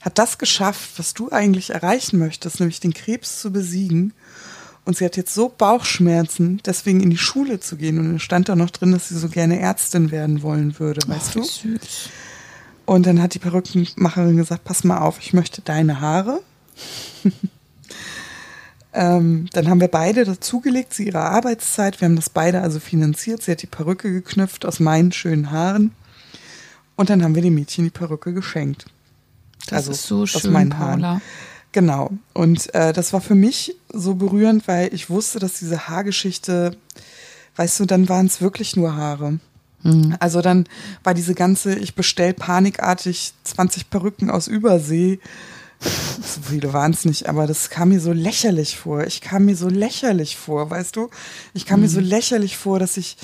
hat 0.00 0.18
das 0.18 0.38
geschafft, 0.38 0.98
was 0.98 1.14
du 1.14 1.30
eigentlich 1.30 1.70
erreichen 1.70 2.18
möchtest, 2.18 2.60
nämlich 2.60 2.80
den 2.80 2.94
Krebs 2.94 3.40
zu 3.40 3.52
besiegen. 3.52 4.12
Und 4.84 4.96
sie 4.96 5.04
hat 5.04 5.16
jetzt 5.16 5.34
so 5.34 5.50
Bauchschmerzen, 5.50 6.62
deswegen 6.64 7.00
in 7.00 7.10
die 7.10 7.18
Schule 7.18 7.60
zu 7.60 7.76
gehen. 7.76 7.98
Und 7.98 8.08
dann 8.08 8.20
stand 8.20 8.48
da 8.48 8.56
noch 8.56 8.70
drin, 8.70 8.92
dass 8.92 9.08
sie 9.08 9.18
so 9.18 9.28
gerne 9.28 9.60
Ärztin 9.60 10.10
werden 10.10 10.42
wollen 10.42 10.78
würde, 10.78 11.06
weißt 11.06 11.36
oh, 11.36 11.40
du? 11.40 11.44
Süß. 11.44 12.08
Und 12.86 13.06
dann 13.06 13.20
hat 13.20 13.34
die 13.34 13.38
Perückenmacherin 13.38 14.38
gesagt, 14.38 14.64
pass 14.64 14.84
mal 14.84 14.98
auf, 14.98 15.18
ich 15.20 15.34
möchte 15.34 15.60
deine 15.60 16.00
Haare. 16.00 16.40
ähm, 18.94 19.46
dann 19.52 19.68
haben 19.68 19.82
wir 19.82 19.88
beide 19.88 20.24
dazugelegt, 20.24 20.94
sie 20.94 21.08
ihre 21.08 21.20
Arbeitszeit. 21.20 22.00
Wir 22.00 22.06
haben 22.06 22.16
das 22.16 22.30
beide 22.30 22.62
also 22.62 22.80
finanziert. 22.80 23.42
Sie 23.42 23.50
hat 23.50 23.60
die 23.60 23.66
Perücke 23.66 24.10
geknüpft 24.10 24.64
aus 24.64 24.80
meinen 24.80 25.12
schönen 25.12 25.50
Haaren. 25.50 25.92
Und 26.98 27.10
dann 27.10 27.22
haben 27.22 27.36
wir 27.36 27.42
dem 27.42 27.54
Mädchen 27.54 27.84
die 27.84 27.90
Perücke 27.90 28.32
geschenkt. 28.32 28.86
Das 29.66 29.86
also 29.86 29.92
ist 29.92 30.02
so 30.02 30.26
schön, 30.26 30.56
aus 30.56 30.68
Paula. 30.68 30.78
Haaren. 30.78 31.22
Genau. 31.70 32.10
Und 32.34 32.74
äh, 32.74 32.92
das 32.92 33.12
war 33.12 33.20
für 33.20 33.36
mich 33.36 33.76
so 33.92 34.16
berührend, 34.16 34.66
weil 34.66 34.92
ich 34.92 35.08
wusste, 35.08 35.38
dass 35.38 35.60
diese 35.60 35.86
Haargeschichte, 35.86 36.76
weißt 37.54 37.78
du, 37.78 37.86
dann 37.86 38.08
waren 38.08 38.26
es 38.26 38.40
wirklich 38.40 38.74
nur 38.74 38.96
Haare. 38.96 39.38
Mhm. 39.84 40.16
Also 40.18 40.42
dann 40.42 40.64
war 41.04 41.14
diese 41.14 41.34
ganze, 41.34 41.78
ich 41.78 41.94
bestell 41.94 42.34
panikartig 42.34 43.32
20 43.44 43.90
Perücken 43.90 44.28
aus 44.28 44.48
Übersee. 44.48 45.20
So 45.80 46.40
viele 46.42 46.72
waren 46.72 46.90
es 46.90 47.04
nicht, 47.04 47.28
aber 47.28 47.46
das 47.46 47.70
kam 47.70 47.90
mir 47.90 48.00
so 48.00 48.12
lächerlich 48.12 48.76
vor. 48.76 49.04
Ich 49.04 49.20
kam 49.20 49.44
mir 49.44 49.54
so 49.54 49.68
lächerlich 49.68 50.36
vor, 50.36 50.68
weißt 50.68 50.96
du? 50.96 51.10
Ich 51.54 51.64
kam 51.64 51.78
mhm. 51.78 51.84
mir 51.84 51.90
so 51.90 52.00
lächerlich 52.00 52.56
vor, 52.56 52.80
dass 52.80 52.96
ich 52.96 53.16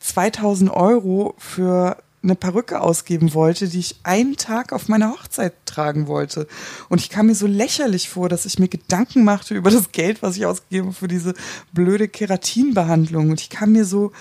2000 0.00 0.70
Euro 0.70 1.34
für 1.38 1.96
eine 2.24 2.34
Perücke 2.34 2.80
ausgeben 2.80 3.34
wollte, 3.34 3.68
die 3.68 3.78
ich 3.78 3.96
einen 4.02 4.36
Tag 4.36 4.72
auf 4.72 4.88
meiner 4.88 5.12
Hochzeit 5.12 5.54
tragen 5.66 6.06
wollte. 6.06 6.48
Und 6.88 7.00
ich 7.00 7.10
kam 7.10 7.26
mir 7.26 7.34
so 7.34 7.46
lächerlich 7.46 8.08
vor, 8.08 8.28
dass 8.28 8.46
ich 8.46 8.58
mir 8.58 8.68
Gedanken 8.68 9.24
machte 9.24 9.54
über 9.54 9.70
das 9.70 9.92
Geld, 9.92 10.22
was 10.22 10.36
ich 10.36 10.46
ausgebe 10.46 10.92
für 10.92 11.08
diese 11.08 11.34
blöde 11.72 12.08
Keratinbehandlung. 12.08 13.30
Und 13.30 13.40
ich 13.40 13.50
kam 13.50 13.72
mir 13.72 13.84
so, 13.84 14.12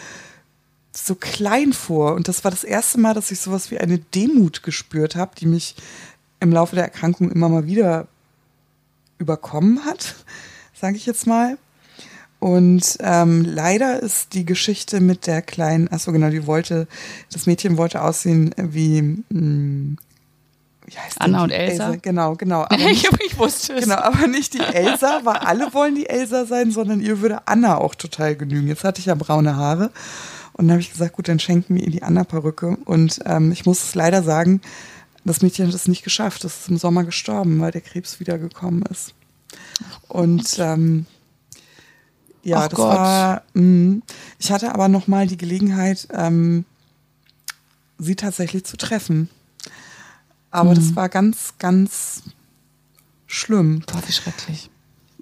so 0.92 1.16
klein 1.16 1.74
vor. 1.74 2.14
Und 2.14 2.28
das 2.28 2.44
war 2.44 2.52
das 2.52 2.64
erste 2.64 3.00
Mal, 3.00 3.14
dass 3.14 3.32
ich 3.32 3.40
sowas 3.40 3.72
wie 3.72 3.80
eine 3.80 3.98
Demut 3.98 4.64
gespürt 4.64 5.16
habe, 5.16 5.32
die 5.40 5.48
mich 5.48 5.76
im 6.40 6.52
Laufe 6.52 6.76
der 6.76 6.84
Erkrankung 6.84 7.32
immer 7.32 7.50
mal 7.50 7.66
wieder 7.66 8.08
überkommen 9.18 9.86
hat, 9.86 10.16
sage 10.74 10.98
ich 10.98 11.06
jetzt 11.06 11.26
mal. 11.26 11.58
Und 12.44 12.98
ähm, 13.00 13.46
leider 13.46 14.04
ist 14.04 14.34
die 14.34 14.44
Geschichte 14.44 15.00
mit 15.00 15.28
der 15.28 15.42
kleinen, 15.42 15.90
achso 15.90 16.12
genau, 16.12 16.30
die 16.30 16.46
wollte, 16.46 16.90
das 17.32 17.46
Mädchen 17.46 17.78
wollte 17.78 18.02
aussehen 18.02 18.54
wie, 18.58 19.02
mh, 19.02 19.18
hm, 19.30 19.98
wie 20.86 20.98
heißt 20.98 21.22
Anna 21.22 21.38
die? 21.38 21.44
und 21.46 21.52
Elsa. 21.52 21.86
Elsa. 21.86 22.00
Genau, 22.02 22.36
genau. 22.36 22.64
Aber 22.70 22.76
nicht, 22.76 23.08
ich 23.26 23.38
wusste 23.38 23.76
es. 23.76 23.86
Genau, 23.86 23.96
aber 23.96 24.28
nicht 24.28 24.56
die 24.56 24.60
Elsa, 24.60 25.22
weil 25.24 25.38
alle 25.38 25.74
wollen 25.74 25.96
die 25.96 26.10
Elsa 26.10 26.46
sein, 26.46 26.72
sondern 26.72 27.00
ihr 27.00 27.22
würde 27.22 27.48
Anna 27.48 27.78
auch 27.78 27.96
total 27.96 28.36
genügen. 28.36 28.68
Jetzt 28.68 28.84
hatte 28.84 29.00
ich 29.00 29.06
ja 29.06 29.16
braune 29.16 29.56
Haare 29.56 29.90
und 30.52 30.68
dann 30.68 30.72
habe 30.72 30.82
ich 30.82 30.92
gesagt, 30.92 31.14
gut, 31.14 31.30
dann 31.30 31.40
schenken 31.40 31.76
wir 31.76 31.84
ihr 31.84 31.92
die 31.92 32.04
Anna-Perücke. 32.04 32.76
Und 32.84 33.22
ähm, 33.24 33.54
ich 33.54 33.66
muss 33.66 33.82
es 33.82 33.96
leider 33.96 34.22
sagen, 34.22 34.60
das 35.24 35.42
Mädchen 35.42 35.68
hat 35.68 35.74
es 35.74 35.88
nicht 35.88 36.04
geschafft. 36.04 36.44
Es 36.44 36.60
ist 36.60 36.70
im 36.70 36.78
Sommer 36.78 37.06
gestorben, 37.06 37.62
weil 37.62 37.72
der 37.72 37.80
Krebs 37.80 38.20
wiedergekommen 38.20 38.84
ist. 38.92 39.14
Und 40.10 40.58
ähm, 40.60 41.06
ja, 42.44 42.58
Ach 42.58 42.68
das 42.68 42.78
Gott. 42.78 42.98
war. 42.98 43.42
Mh. 43.54 44.02
Ich 44.38 44.52
hatte 44.52 44.74
aber 44.74 44.90
noch 44.90 45.08
mal 45.08 45.28
die 45.28 45.38
Gelegenheit, 45.38 46.08
ähm, 46.12 46.66
sie 47.98 48.16
tatsächlich 48.16 48.66
zu 48.66 48.78
treffen. 48.78 49.30
Aber 50.52 50.72
mhm. 50.72 50.76
das 50.76 50.96
war 50.96 51.10
ganz, 51.10 51.54
ganz 51.58 52.24
schlimm. 53.26 53.84
Boah, 53.88 54.02
wie 54.06 54.12
schrecklich. 54.12 54.70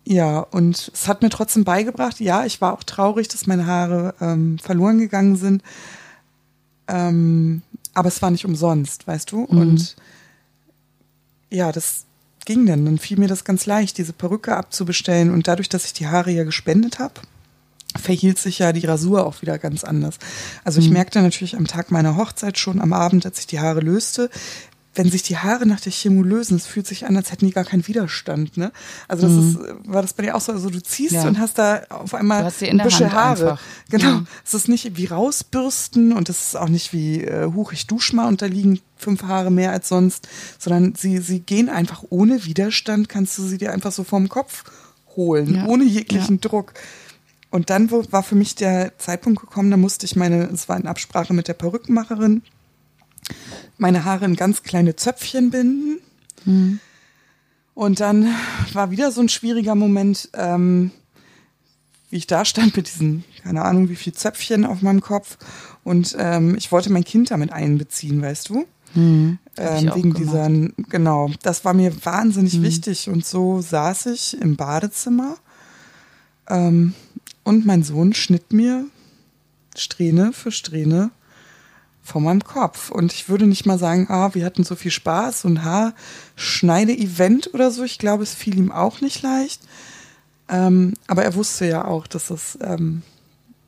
Ja, 0.03 0.39
und 0.39 0.91
es 0.93 1.07
hat 1.07 1.21
mir 1.21 1.29
trotzdem 1.29 1.63
beigebracht, 1.63 2.19
ja, 2.19 2.43
ich 2.45 2.59
war 2.59 2.73
auch 2.73 2.83
traurig, 2.83 3.27
dass 3.27 3.45
meine 3.45 3.67
Haare 3.67 4.15
ähm, 4.19 4.57
verloren 4.57 4.97
gegangen 4.97 5.35
sind. 5.35 5.61
Ähm, 6.87 7.61
aber 7.93 8.07
es 8.07 8.21
war 8.21 8.31
nicht 8.31 8.45
umsonst, 8.45 9.05
weißt 9.05 9.31
du? 9.31 9.47
Mhm. 9.49 9.57
Und 9.57 9.95
ja, 11.51 11.71
das 11.71 12.05
ging 12.45 12.65
denn? 12.65 12.85
Dann 12.85 12.97
fiel 12.97 13.17
mir 13.17 13.27
das 13.27 13.43
ganz 13.43 13.65
leicht, 13.65 13.97
diese 13.97 14.13
Perücke 14.13 14.55
abzubestellen. 14.55 15.31
Und 15.31 15.47
dadurch, 15.47 15.69
dass 15.69 15.85
ich 15.85 15.93
die 15.93 16.07
Haare 16.07 16.31
ja 16.31 16.43
gespendet 16.43 16.99
habe, 16.99 17.15
verhielt 17.99 18.39
sich 18.39 18.59
ja 18.59 18.71
die 18.71 18.85
Rasur 18.85 19.25
auch 19.25 19.41
wieder 19.41 19.57
ganz 19.57 19.83
anders. 19.83 20.17
Also 20.63 20.79
ich 20.79 20.87
mhm. 20.87 20.93
merkte 20.93 21.21
natürlich 21.21 21.57
am 21.57 21.67
Tag 21.67 21.91
meiner 21.91 22.15
Hochzeit 22.15 22.57
schon 22.57 22.81
am 22.81 22.93
Abend, 22.93 23.25
als 23.25 23.39
ich 23.39 23.47
die 23.47 23.59
Haare 23.59 23.81
löste, 23.81 24.29
wenn 24.93 25.09
sich 25.09 25.23
die 25.23 25.37
Haare 25.37 25.65
nach 25.65 25.79
der 25.79 25.91
Chemo 25.91 26.21
lösen, 26.21 26.57
es 26.57 26.65
fühlt 26.65 26.85
sich 26.85 27.05
an, 27.05 27.15
als 27.15 27.31
hätten 27.31 27.45
die 27.45 27.53
gar 27.53 27.63
keinen 27.63 27.87
Widerstand. 27.87 28.57
Ne? 28.57 28.71
Also 29.07 29.27
das 29.27 29.35
mhm. 29.35 29.49
ist, 29.49 29.93
war 29.93 30.01
das 30.01 30.13
bei 30.13 30.23
dir 30.23 30.35
auch 30.35 30.41
so, 30.41 30.51
also 30.51 30.69
du 30.69 30.81
ziehst 30.81 31.13
ja. 31.13 31.27
und 31.27 31.39
hast 31.39 31.57
da 31.57 31.83
auf 31.89 32.13
einmal 32.13 32.43
ein 32.43 32.77
bisschen 32.77 33.13
Haare. 33.13 33.51
Einfach. 33.51 33.61
Genau. 33.89 34.11
Mhm. 34.19 34.27
Es 34.45 34.53
ist 34.53 34.67
nicht 34.67 34.97
wie 34.97 35.05
rausbürsten 35.05 36.11
und 36.11 36.27
es 36.27 36.47
ist 36.47 36.57
auch 36.57 36.67
nicht 36.67 36.91
wie 36.91 37.23
äh, 37.23 37.51
huch, 37.53 37.71
ich 37.71 37.87
dusch 37.87 38.11
mal 38.11 38.27
und 38.27 38.41
da 38.41 38.47
liegen 38.47 38.81
fünf 38.97 39.23
Haare 39.23 39.49
mehr 39.49 39.71
als 39.71 39.87
sonst, 39.87 40.27
sondern 40.59 40.93
sie, 40.95 41.19
sie 41.19 41.39
gehen 41.39 41.69
einfach 41.69 42.03
ohne 42.09 42.43
Widerstand, 42.45 43.07
kannst 43.07 43.37
du 43.37 43.43
sie 43.43 43.57
dir 43.57 43.71
einfach 43.71 43.93
so 43.93 44.03
vom 44.03 44.27
Kopf 44.27 44.65
holen, 45.15 45.55
ja. 45.55 45.65
ohne 45.67 45.85
jeglichen 45.85 46.35
ja. 46.35 46.49
Druck. 46.49 46.73
Und 47.49 47.69
dann 47.69 47.91
war 47.91 48.23
für 48.23 48.35
mich 48.35 48.55
der 48.55 48.97
Zeitpunkt 48.97 49.41
gekommen, 49.41 49.71
da 49.71 49.77
musste 49.77 50.05
ich 50.05 50.15
meine, 50.15 50.49
es 50.53 50.69
war 50.69 50.77
in 50.77 50.87
Absprache 50.87 51.33
mit 51.33 51.49
der 51.49 51.53
Perückenmacherin, 51.53 52.43
meine 53.77 54.05
Haare 54.05 54.25
in 54.25 54.35
ganz 54.35 54.63
kleine 54.63 54.95
Zöpfchen 54.95 55.49
binden. 55.51 55.99
Mhm. 56.45 56.79
Und 57.73 57.99
dann 57.99 58.27
war 58.73 58.91
wieder 58.91 59.11
so 59.11 59.21
ein 59.21 59.29
schwieriger 59.29 59.75
Moment, 59.75 60.29
ähm, 60.33 60.91
wie 62.09 62.17
ich 62.17 62.27
da 62.27 62.43
stand 62.45 62.75
mit 62.75 62.87
diesen, 62.87 63.23
keine 63.41 63.63
Ahnung, 63.63 63.89
wie 63.89 63.95
viel 63.95 64.13
Zöpfchen 64.13 64.65
auf 64.65 64.81
meinem 64.81 65.01
Kopf. 65.01 65.37
Und 65.83 66.15
ähm, 66.19 66.55
ich 66.57 66.71
wollte 66.71 66.91
mein 66.91 67.05
Kind 67.05 67.31
damit 67.31 67.51
einbeziehen, 67.51 68.21
weißt 68.21 68.49
du? 68.49 68.65
Mhm, 68.93 69.39
ähm, 69.55 69.91
wegen 69.95 70.13
dieser, 70.13 70.49
genau, 70.89 71.31
das 71.41 71.63
war 71.63 71.73
mir 71.73 71.93
wahnsinnig 72.05 72.57
mhm. 72.57 72.63
wichtig. 72.63 73.09
Und 73.09 73.25
so 73.25 73.61
saß 73.61 74.07
ich 74.07 74.39
im 74.39 74.57
Badezimmer 74.57 75.37
ähm, 76.49 76.93
und 77.43 77.65
mein 77.65 77.83
Sohn 77.83 78.13
schnitt 78.13 78.51
mir 78.51 78.85
Strähne 79.75 80.33
für 80.33 80.51
Strähne 80.51 81.11
vor 82.03 82.21
meinem 82.21 82.43
Kopf. 82.43 82.91
Und 82.91 83.13
ich 83.13 83.29
würde 83.29 83.47
nicht 83.47 83.65
mal 83.65 83.77
sagen, 83.77 84.07
ah, 84.09 84.33
wir 84.33 84.45
hatten 84.45 84.63
so 84.63 84.75
viel 84.75 84.91
Spaß 84.91 85.45
und 85.45 85.63
Haarschneide-Event 85.63 87.53
oder 87.53 87.71
so. 87.71 87.83
Ich 87.83 87.99
glaube, 87.99 88.23
es 88.23 88.33
fiel 88.33 88.57
ihm 88.57 88.71
auch 88.71 89.01
nicht 89.01 89.21
leicht. 89.21 89.61
Ähm, 90.49 90.95
aber 91.07 91.23
er 91.23 91.35
wusste 91.35 91.65
ja 91.65 91.85
auch, 91.85 92.07
dass 92.07 92.27
das 92.27 92.57
ähm, 92.61 93.03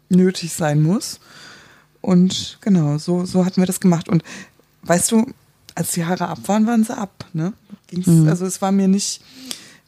nötig 0.09 0.53
sein 0.53 0.81
muss. 0.81 1.19
Und 2.01 2.57
genau, 2.61 2.97
so, 2.97 3.25
so 3.25 3.45
hatten 3.45 3.61
wir 3.61 3.65
das 3.65 3.79
gemacht. 3.79 4.09
Und 4.09 4.23
weißt 4.81 5.11
du, 5.11 5.27
als 5.75 5.91
die 5.91 6.05
Haare 6.05 6.27
ab 6.27 6.39
waren, 6.47 6.67
waren 6.67 6.83
sie 6.83 6.95
ab. 6.95 7.25
Ne? 7.33 7.53
Ging's, 7.87 8.07
mhm. 8.07 8.27
Also 8.27 8.45
es 8.45 8.61
war 8.61 8.71
mir 8.71 8.87
nicht, 8.87 9.21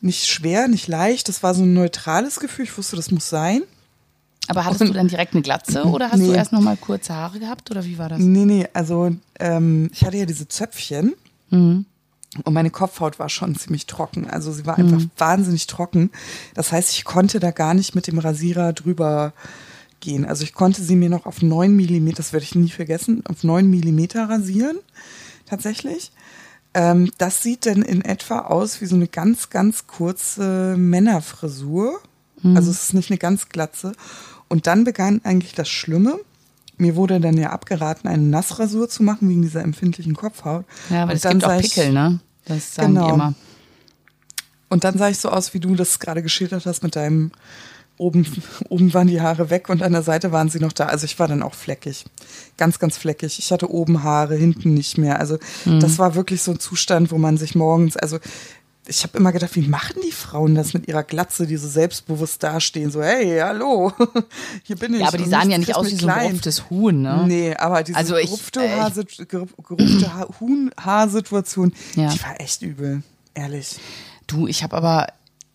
nicht 0.01 0.27
schwer, 0.27 0.67
nicht 0.67 0.87
leicht. 0.87 1.27
Das 1.27 1.43
war 1.43 1.53
so 1.53 1.63
ein 1.63 1.73
neutrales 1.73 2.39
Gefühl. 2.39 2.65
Ich 2.65 2.77
wusste, 2.77 2.95
das 2.95 3.11
muss 3.11 3.29
sein. 3.29 3.63
Aber 4.47 4.65
hattest 4.65 4.81
und, 4.81 4.87
du 4.89 4.93
dann 4.93 5.07
direkt 5.07 5.33
eine 5.33 5.41
Glatze 5.41 5.83
oder 5.85 6.11
hast 6.11 6.19
nee. 6.19 6.27
du 6.27 6.33
erst 6.33 6.51
noch 6.51 6.61
mal 6.61 6.77
kurze 6.77 7.13
Haare 7.13 7.39
gehabt 7.39 7.71
oder 7.71 7.85
wie 7.85 7.97
war 7.97 8.09
das? 8.09 8.19
Nee, 8.19 8.45
nee, 8.45 8.67
also 8.73 9.11
ähm, 9.39 9.89
ich 9.93 10.05
hatte 10.05 10.17
ja 10.17 10.25
diese 10.25 10.47
Zöpfchen 10.47 11.13
mhm. 11.49 11.85
und 12.43 12.53
meine 12.53 12.69
Kopfhaut 12.69 13.19
war 13.19 13.29
schon 13.29 13.55
ziemlich 13.55 13.85
trocken. 13.85 14.29
Also 14.29 14.51
sie 14.51 14.65
war 14.65 14.77
einfach 14.77 14.99
mhm. 14.99 15.11
wahnsinnig 15.17 15.67
trocken. 15.67 16.11
Das 16.53 16.71
heißt, 16.71 16.91
ich 16.91 17.05
konnte 17.05 17.39
da 17.39 17.51
gar 17.51 17.73
nicht 17.73 17.95
mit 17.95 18.07
dem 18.07 18.19
Rasierer 18.19 18.73
drüber 18.73 19.33
gehen. 19.99 20.25
Also 20.25 20.43
ich 20.43 20.53
konnte 20.53 20.81
sie 20.81 20.95
mir 20.95 21.09
noch 21.09 21.25
auf 21.25 21.41
9 21.41 21.75
Millimeter, 21.75 22.17
das 22.17 22.33
werde 22.33 22.43
ich 22.43 22.55
nie 22.55 22.69
vergessen, 22.69 23.23
auf 23.27 23.43
9 23.43 23.69
Millimeter 23.69 24.29
rasieren, 24.29 24.77
tatsächlich. 25.45 26.11
Ähm, 26.75 27.09
das 27.17 27.41
sieht 27.41 27.65
dann 27.65 27.81
in 27.81 28.01
etwa 28.03 28.39
aus 28.39 28.81
wie 28.81 28.85
so 28.85 28.95
eine 28.95 29.07
ganz, 29.07 29.49
ganz 29.49 29.87
kurze 29.87 30.75
Männerfrisur. 30.77 31.99
Mhm. 32.41 32.57
Also 32.57 32.69
es 32.69 32.83
ist 32.83 32.93
nicht 32.93 33.09
eine 33.09 33.17
ganz 33.17 33.49
glatze. 33.49 33.93
Und 34.47 34.67
dann 34.67 34.83
begann 34.83 35.21
eigentlich 35.23 35.53
das 35.53 35.69
Schlimme. 35.69 36.19
Mir 36.77 36.95
wurde 36.95 37.19
dann 37.19 37.37
ja 37.37 37.51
abgeraten, 37.51 38.07
eine 38.07 38.23
Nassrasur 38.23 38.89
zu 38.89 39.03
machen 39.03 39.29
wegen 39.29 39.41
dieser 39.41 39.63
empfindlichen 39.63 40.15
Kopfhaut. 40.15 40.65
Ja, 40.89 41.07
weil 41.07 41.15
es 41.15 41.23
gibt 41.23 41.45
auch 41.45 41.59
Pickel, 41.59 41.91
ne? 41.91 42.19
Das 42.45 42.75
sagen 42.75 42.95
genau. 42.95 43.07
die 43.07 43.13
immer. 43.13 43.33
Und 44.69 44.83
dann 44.83 44.97
sah 44.97 45.09
ich 45.09 45.19
so 45.19 45.29
aus, 45.29 45.53
wie 45.53 45.59
du 45.59 45.75
das 45.75 45.99
gerade 45.99 46.21
geschildert 46.21 46.65
hast 46.65 46.83
mit 46.83 46.95
deinem 46.95 47.31
oben, 47.97 48.25
oben 48.69 48.93
waren 48.93 49.07
die 49.07 49.21
Haare 49.21 49.49
weg 49.49 49.69
und 49.69 49.81
an 49.81 49.93
der 49.93 50.03
Seite 50.03 50.31
waren 50.31 50.49
sie 50.49 50.59
noch 50.59 50.73
da. 50.73 50.85
Also 50.85 51.05
ich 51.05 51.17
war 51.19 51.27
dann 51.27 51.43
auch 51.43 51.53
fleckig. 51.53 52.05
Ganz, 52.57 52.79
ganz 52.79 52.97
fleckig. 52.97 53.39
Ich 53.39 53.51
hatte 53.51 53.71
oben 53.71 54.03
Haare, 54.03 54.35
hinten 54.35 54.73
nicht 54.73 54.97
mehr. 54.97 55.19
Also 55.19 55.37
mhm. 55.65 55.79
das 55.79 55.97
war 55.97 56.15
wirklich 56.15 56.41
so 56.41 56.51
ein 56.51 56.59
Zustand, 56.59 57.11
wo 57.11 57.17
man 57.17 57.37
sich 57.37 57.55
morgens, 57.55 57.97
also 57.97 58.19
ich 58.87 59.03
habe 59.03 59.17
immer 59.17 59.31
gedacht, 59.31 59.55
wie 59.55 59.67
machen 59.67 60.01
die 60.05 60.11
Frauen 60.11 60.55
das 60.55 60.73
mit 60.73 60.87
ihrer 60.87 61.03
Glatze, 61.03 61.47
die 61.47 61.57
so 61.57 61.67
selbst 61.67 62.05
dastehen, 62.39 62.91
so, 62.91 63.01
hey, 63.01 63.39
hallo, 63.39 63.91
hier 64.63 64.75
bin 64.75 64.93
ich. 64.93 65.01
Ja, 65.01 65.07
aber 65.07 65.17
die 65.17 65.29
sahen 65.29 65.49
ja 65.49 65.57
nicht 65.57 65.75
aus 65.75 65.91
wie 65.91 65.95
so 65.95 66.07
ein 66.07 66.27
gerupftes 66.27 66.69
Huhn, 66.69 67.01
ne? 67.01 67.23
Nee, 67.27 67.55
aber 67.55 67.83
diese 67.83 67.97
also 67.97 68.15
gerupfte, 68.15 68.61
äh, 68.61 69.23
gerupfte 69.25 70.29
Huhn-Haarsituation, 70.39 71.73
ja. 71.95 72.09
die 72.09 72.21
war 72.21 72.39
echt 72.39 72.61
übel, 72.61 73.03
ehrlich. 73.33 73.77
Du, 74.27 74.47
ich 74.47 74.63
habe 74.63 74.75
aber, 74.75 75.07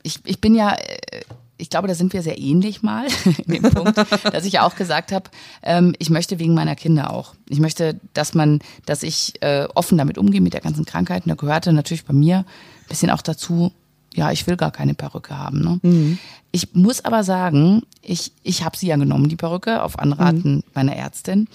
ich, 0.02 0.20
ich 0.24 0.40
bin 0.40 0.54
ja, 0.54 0.74
äh, 0.74 1.20
ich 1.60 1.70
glaube, 1.70 1.88
da 1.88 1.94
sind 1.94 2.12
wir 2.12 2.22
sehr 2.22 2.38
ähnlich 2.38 2.82
mal 2.82 3.06
in 3.46 3.62
dem 3.62 3.62
Punkt, 3.62 3.96
dass 4.32 4.44
ich 4.44 4.54
ja 4.54 4.62
auch 4.62 4.74
gesagt 4.74 5.12
habe, 5.12 5.30
ähm, 5.62 5.94
ich 5.98 6.10
möchte 6.10 6.38
wegen 6.38 6.54
meiner 6.54 6.74
Kinder 6.74 7.12
auch. 7.12 7.34
Ich 7.48 7.60
möchte, 7.60 8.00
dass 8.14 8.34
man, 8.34 8.60
dass 8.86 9.02
ich 9.02 9.34
äh, 9.42 9.68
offen 9.74 9.98
damit 9.98 10.18
umgehe 10.18 10.40
mit 10.40 10.54
der 10.54 10.62
ganzen 10.62 10.84
Krankheit. 10.84 11.24
Und 11.24 11.28
da 11.28 11.34
gehörte 11.34 11.72
natürlich 11.72 12.04
bei 12.04 12.14
mir 12.14 12.44
bisschen 12.90 13.11
auch 13.11 13.22
dazu, 13.22 13.72
ja, 14.12 14.31
ich 14.33 14.46
will 14.46 14.57
gar 14.57 14.70
keine 14.70 14.94
Perücke 14.94 15.38
haben. 15.38 15.61
Ne? 15.61 15.81
Mhm. 15.83 16.18
Ich 16.53 16.74
muss 16.74 17.05
aber 17.05 17.24
sagen, 17.24 17.83
ich, 18.03 18.33
ich 18.42 18.64
habe 18.64 18.76
sie 18.76 18.88
ja 18.88 18.96
genommen, 18.96 19.29
die 19.29 19.37
Perücke, 19.37 19.83
auf 19.83 19.98
Anraten 19.98 20.57
mhm. 20.57 20.62
meiner 20.74 20.96
Ärztin. 20.96 21.48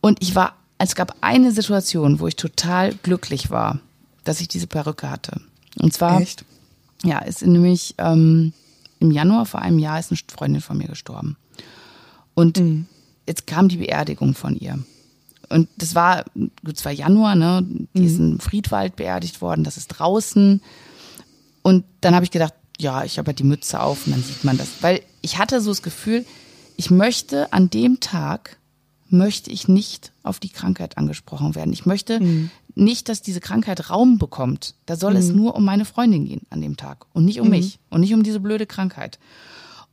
Und 0.00 0.20
ich 0.20 0.34
war, 0.34 0.56
es 0.78 0.94
gab 0.94 1.16
eine 1.20 1.52
Situation, 1.52 2.20
wo 2.20 2.26
ich 2.26 2.36
total 2.36 2.92
glücklich 3.02 3.50
war, 3.50 3.78
dass 4.24 4.40
ich 4.40 4.48
diese 4.48 4.66
Perücke 4.66 5.08
hatte. 5.08 5.40
Und 5.78 5.94
zwar, 5.94 6.20
Echt? 6.20 6.44
ja, 7.04 7.20
ist 7.20 7.42
nämlich 7.42 7.94
ähm, 7.98 8.52
im 8.98 9.10
Januar 9.10 9.46
vor 9.46 9.62
einem 9.62 9.78
Jahr 9.78 9.98
ist 9.98 10.10
eine 10.10 10.18
Freundin 10.30 10.60
von 10.60 10.76
mir 10.76 10.88
gestorben. 10.88 11.36
Und 12.34 12.58
mhm. 12.58 12.86
jetzt 13.26 13.46
kam 13.46 13.68
die 13.68 13.76
Beerdigung 13.76 14.34
von 14.34 14.56
ihr. 14.56 14.78
Und 15.52 15.68
das 15.76 15.94
war, 15.94 16.24
gut, 16.64 16.84
war 16.84 16.92
Januar, 16.92 17.34
ne? 17.34 17.64
Die 17.94 18.00
mhm. 18.00 18.06
ist 18.06 18.18
in 18.18 18.40
Friedwald 18.40 18.96
beerdigt 18.96 19.40
worden, 19.40 19.64
das 19.64 19.76
ist 19.76 19.88
draußen. 19.88 20.60
Und 21.62 21.84
dann 22.00 22.14
habe 22.14 22.24
ich 22.24 22.30
gedacht, 22.30 22.54
ja, 22.78 23.04
ich 23.04 23.18
habe 23.18 23.28
halt 23.28 23.38
die 23.38 23.44
Mütze 23.44 23.80
auf 23.80 24.06
und 24.06 24.12
dann 24.12 24.22
sieht 24.22 24.44
man 24.44 24.58
das. 24.58 24.68
Weil 24.80 25.02
ich 25.20 25.38
hatte 25.38 25.60
so 25.60 25.70
das 25.70 25.82
Gefühl, 25.82 26.24
ich 26.76 26.90
möchte 26.90 27.52
an 27.52 27.70
dem 27.70 28.00
Tag, 28.00 28.56
möchte 29.08 29.50
ich 29.50 29.68
nicht 29.68 30.12
auf 30.22 30.40
die 30.40 30.48
Krankheit 30.48 30.96
angesprochen 30.98 31.54
werden. 31.54 31.72
Ich 31.72 31.86
möchte 31.86 32.18
mhm. 32.18 32.50
nicht, 32.74 33.08
dass 33.08 33.22
diese 33.22 33.40
Krankheit 33.40 33.90
Raum 33.90 34.18
bekommt. 34.18 34.74
Da 34.86 34.96
soll 34.96 35.12
mhm. 35.12 35.18
es 35.18 35.28
nur 35.28 35.54
um 35.54 35.64
meine 35.64 35.84
Freundin 35.84 36.24
gehen 36.24 36.46
an 36.50 36.60
dem 36.60 36.76
Tag 36.76 37.06
und 37.12 37.24
nicht 37.24 37.40
um 37.40 37.46
mhm. 37.46 37.52
mich 37.52 37.78
und 37.90 38.00
nicht 38.00 38.14
um 38.14 38.22
diese 38.22 38.40
blöde 38.40 38.66
Krankheit. 38.66 39.18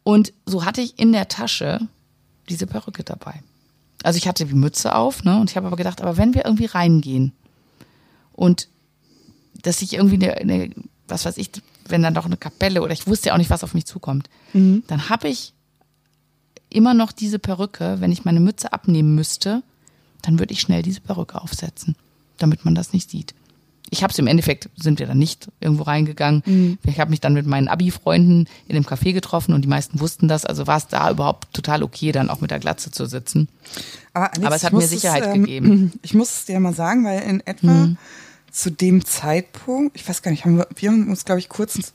Und 0.04 0.34
so 0.45 0.65
hatte 0.65 0.82
ich 0.82 0.98
in 0.98 1.12
der 1.12 1.28
Tasche 1.28 1.88
diese 2.48 2.65
Perücke 2.65 3.04
dabei. 3.04 3.43
Also 4.03 4.17
ich 4.17 4.27
hatte 4.27 4.45
die 4.45 4.53
Mütze 4.53 4.95
auf, 4.95 5.23
ne? 5.23 5.39
Und 5.39 5.49
ich 5.49 5.57
habe 5.57 5.67
aber 5.67 5.75
gedacht, 5.75 6.01
aber 6.01 6.17
wenn 6.17 6.33
wir 6.33 6.45
irgendwie 6.45 6.65
reingehen 6.65 7.33
und 8.33 8.69
dass 9.62 9.81
ich 9.81 9.93
irgendwie 9.93 10.15
eine, 10.15 10.38
eine, 10.38 10.69
was 11.07 11.25
weiß 11.25 11.38
ich, 11.38 11.51
wenn 11.88 12.01
dann 12.01 12.13
doch 12.13 12.25
eine 12.25 12.38
Kapelle 12.38 12.81
oder 12.81 12.93
ich 12.93 13.07
wusste 13.07 13.29
ja 13.29 13.33
auch 13.33 13.38
nicht, 13.38 13.49
was 13.49 13.63
auf 13.63 13.73
mich 13.73 13.85
zukommt, 13.85 14.29
mhm. 14.53 14.83
dann 14.88 15.09
habe 15.09 15.27
ich 15.27 15.53
immer 16.69 16.93
noch 16.93 17.12
diese 17.12 17.39
Perücke, 17.39 17.97
wenn 17.99 18.12
ich 18.12 18.25
meine 18.25 18.39
Mütze 18.39 18.71
abnehmen 18.71 19.15
müsste, 19.15 19.63
dann 20.21 20.39
würde 20.39 20.53
ich 20.53 20.62
schnell 20.62 20.83
diese 20.83 21.01
Perücke 21.01 21.41
aufsetzen, 21.41 21.95
damit 22.38 22.63
man 22.63 22.75
das 22.75 22.93
nicht 22.93 23.09
sieht. 23.09 23.33
Ich 23.89 24.04
habe 24.04 24.12
es 24.12 24.19
im 24.19 24.28
Endeffekt, 24.28 24.69
sind 24.75 24.99
wir 24.99 25.08
dann 25.08 25.17
nicht 25.17 25.49
irgendwo 25.60 25.84
reingegangen. 25.84 26.43
Mhm. 26.45 26.78
Ich 26.84 26.99
habe 26.99 27.10
mich 27.10 27.21
dann 27.21 27.34
mit 27.34 27.45
meinen 27.45 27.67
Abi-Freunden 27.67 28.47
in 28.67 28.75
dem 28.75 28.84
Café 28.84 29.13
getroffen 29.13 29.54
und 29.54 29.63
die 29.63 29.67
meisten 29.67 29.99
wussten 29.99 30.28
das. 30.28 30.45
Also 30.45 30.67
war 30.67 30.78
es 30.78 30.88
da 30.88 31.10
überhaupt 31.10 31.54
total 31.54 31.84
okay, 31.84 32.12
dann 32.12 32.30
auch 32.30 32.41
mit 32.41 32.52
der 32.52 32.60
Glatze 32.60 32.91
zu 32.91 33.06
sitzen. 33.06 33.47
Aber, 34.13 34.32
Alex, 34.32 34.45
Aber 34.45 34.56
es 34.56 34.63
hat 34.63 34.73
mir 34.73 34.88
Sicherheit 34.88 35.23
es, 35.23 35.36
ähm, 35.36 35.41
gegeben. 35.43 35.93
Ich 36.02 36.13
muss 36.13 36.32
es 36.32 36.45
dir 36.45 36.60
mal 36.60 36.73
sagen, 36.73 37.04
weil 37.04 37.21
in 37.21 37.45
etwa 37.45 37.71
mhm. 37.71 37.97
zu 38.52 38.71
dem 38.71 39.06
Zeitpunkt, 39.06 39.95
ich 39.95 40.08
weiß 40.08 40.21
gar 40.21 40.32
nicht, 40.32 40.45
haben 40.45 40.58
wir, 40.58 40.67
wir 40.75 40.89
haben 40.89 41.10
uns, 41.10 41.25
glaube 41.25 41.39
ich, 41.39 41.49
kurz 41.49 41.93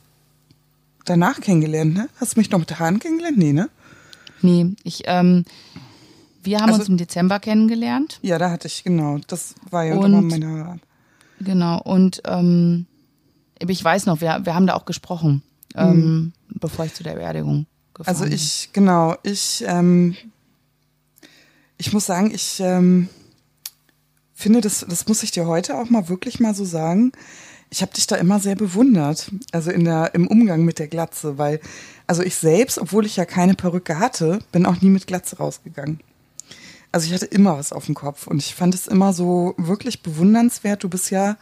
danach 1.05 1.39
kennengelernt, 1.39 1.93
ne? 1.93 2.09
Hast 2.19 2.35
du 2.35 2.39
mich 2.39 2.49
noch 2.49 2.59
mit 2.59 2.69
der 2.69 2.79
Hand 2.79 3.01
kennengelernt? 3.01 3.37
Nee, 3.37 3.53
ne? 3.53 3.69
Nee, 4.41 4.75
ich, 4.83 5.03
ähm, 5.05 5.45
wir 6.43 6.59
haben 6.59 6.69
also, 6.69 6.81
uns 6.81 6.89
im 6.89 6.97
Dezember 6.97 7.39
kennengelernt. 7.39 8.19
Ja, 8.21 8.37
da 8.37 8.51
hatte 8.51 8.67
ich, 8.67 8.83
genau. 8.83 9.19
Das 9.27 9.55
war 9.69 9.83
ja 9.83 9.95
unter 9.95 10.21
meiner. 10.21 10.79
Genau, 11.39 11.81
und 11.81 12.21
ähm, 12.25 12.85
ich 13.59 13.83
weiß 13.83 14.05
noch, 14.05 14.21
wir, 14.21 14.41
wir 14.43 14.55
haben 14.55 14.67
da 14.67 14.75
auch 14.75 14.85
gesprochen, 14.85 15.43
ähm, 15.75 15.95
mhm. 15.95 16.33
bevor 16.59 16.85
ich 16.85 16.93
zu 16.93 17.03
der 17.03 17.15
Beerdigung 17.15 17.65
gefahren 17.93 18.15
Also 18.15 18.25
ich, 18.25 18.69
genau, 18.73 19.15
ich, 19.23 19.63
ähm, 19.67 20.15
ich 21.77 21.93
muss 21.93 22.05
sagen, 22.05 22.31
ich 22.33 22.59
ähm, 22.59 23.09
finde, 24.33 24.61
das, 24.61 24.85
das 24.87 25.07
muss 25.07 25.23
ich 25.23 25.31
dir 25.31 25.45
heute 25.47 25.75
auch 25.75 25.89
mal 25.89 26.09
wirklich 26.09 26.39
mal 26.39 26.53
so 26.53 26.65
sagen. 26.65 27.11
Ich 27.69 27.81
habe 27.81 27.93
dich 27.93 28.07
da 28.07 28.15
immer 28.15 28.39
sehr 28.39 28.55
bewundert, 28.55 29.31
also 29.51 29.71
in 29.71 29.85
der, 29.85 30.13
im 30.13 30.27
Umgang 30.27 30.63
mit 30.63 30.79
der 30.79 30.87
Glatze, 30.87 31.37
weil 31.37 31.59
also 32.07 32.21
ich 32.21 32.35
selbst, 32.35 32.77
obwohl 32.77 33.05
ich 33.05 33.15
ja 33.15 33.25
keine 33.25 33.55
Perücke 33.55 33.97
hatte, 33.97 34.39
bin 34.51 34.65
auch 34.65 34.81
nie 34.81 34.89
mit 34.89 35.07
Glatze 35.07 35.37
rausgegangen. 35.37 35.99
Also 36.95 37.07
ich 37.07 37.13
hatte 37.13 37.25
immer 37.25 37.57
was 37.57 37.73
auf 37.73 37.87
dem 37.87 37.93
Kopf 37.93 38.25
und 38.25 38.37
ich 38.37 38.55
fand 38.55 38.73
es 38.73 38.87
immer 38.87 39.11
so 39.11 39.53
wirklich 39.57 40.01
bewundernswert. 40.01 40.81
Du 40.81 40.87
bist 40.87 41.11
ja 41.11 41.35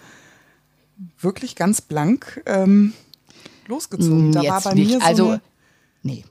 wirklich 1.19 1.55
ganz 1.55 1.79
blank 1.79 2.41
ähm, 2.47 2.93
losgezogen. 3.67 4.31
Da 4.31 4.41
Jetzt 4.41 4.49
war 4.49 4.61
bei 4.63 4.73
nicht. 4.73 4.87
mir 4.87 4.99
so 4.99 5.05
also, 5.05 5.39
nee. 6.01 6.25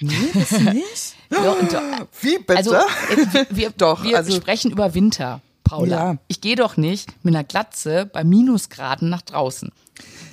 Nee, 0.00 0.12
das 0.34 0.50
nicht? 0.60 1.14
doch, 1.30 1.66
doch. 1.66 2.06
Wie 2.20 2.36
bitte? 2.36 2.56
Also, 2.58 2.72
wir, 2.72 3.46
wir, 3.48 3.70
doch, 3.78 4.04
wir 4.04 4.18
also, 4.18 4.36
sprechen 4.36 4.70
über 4.70 4.92
Winter, 4.92 5.40
Paula. 5.64 6.12
Ja. 6.12 6.18
Ich 6.28 6.42
gehe 6.42 6.56
doch 6.56 6.76
nicht 6.76 7.08
mit 7.24 7.34
einer 7.34 7.44
Glatze 7.44 8.04
bei 8.04 8.22
Minusgraden 8.22 9.08
nach 9.08 9.22
draußen. 9.22 9.72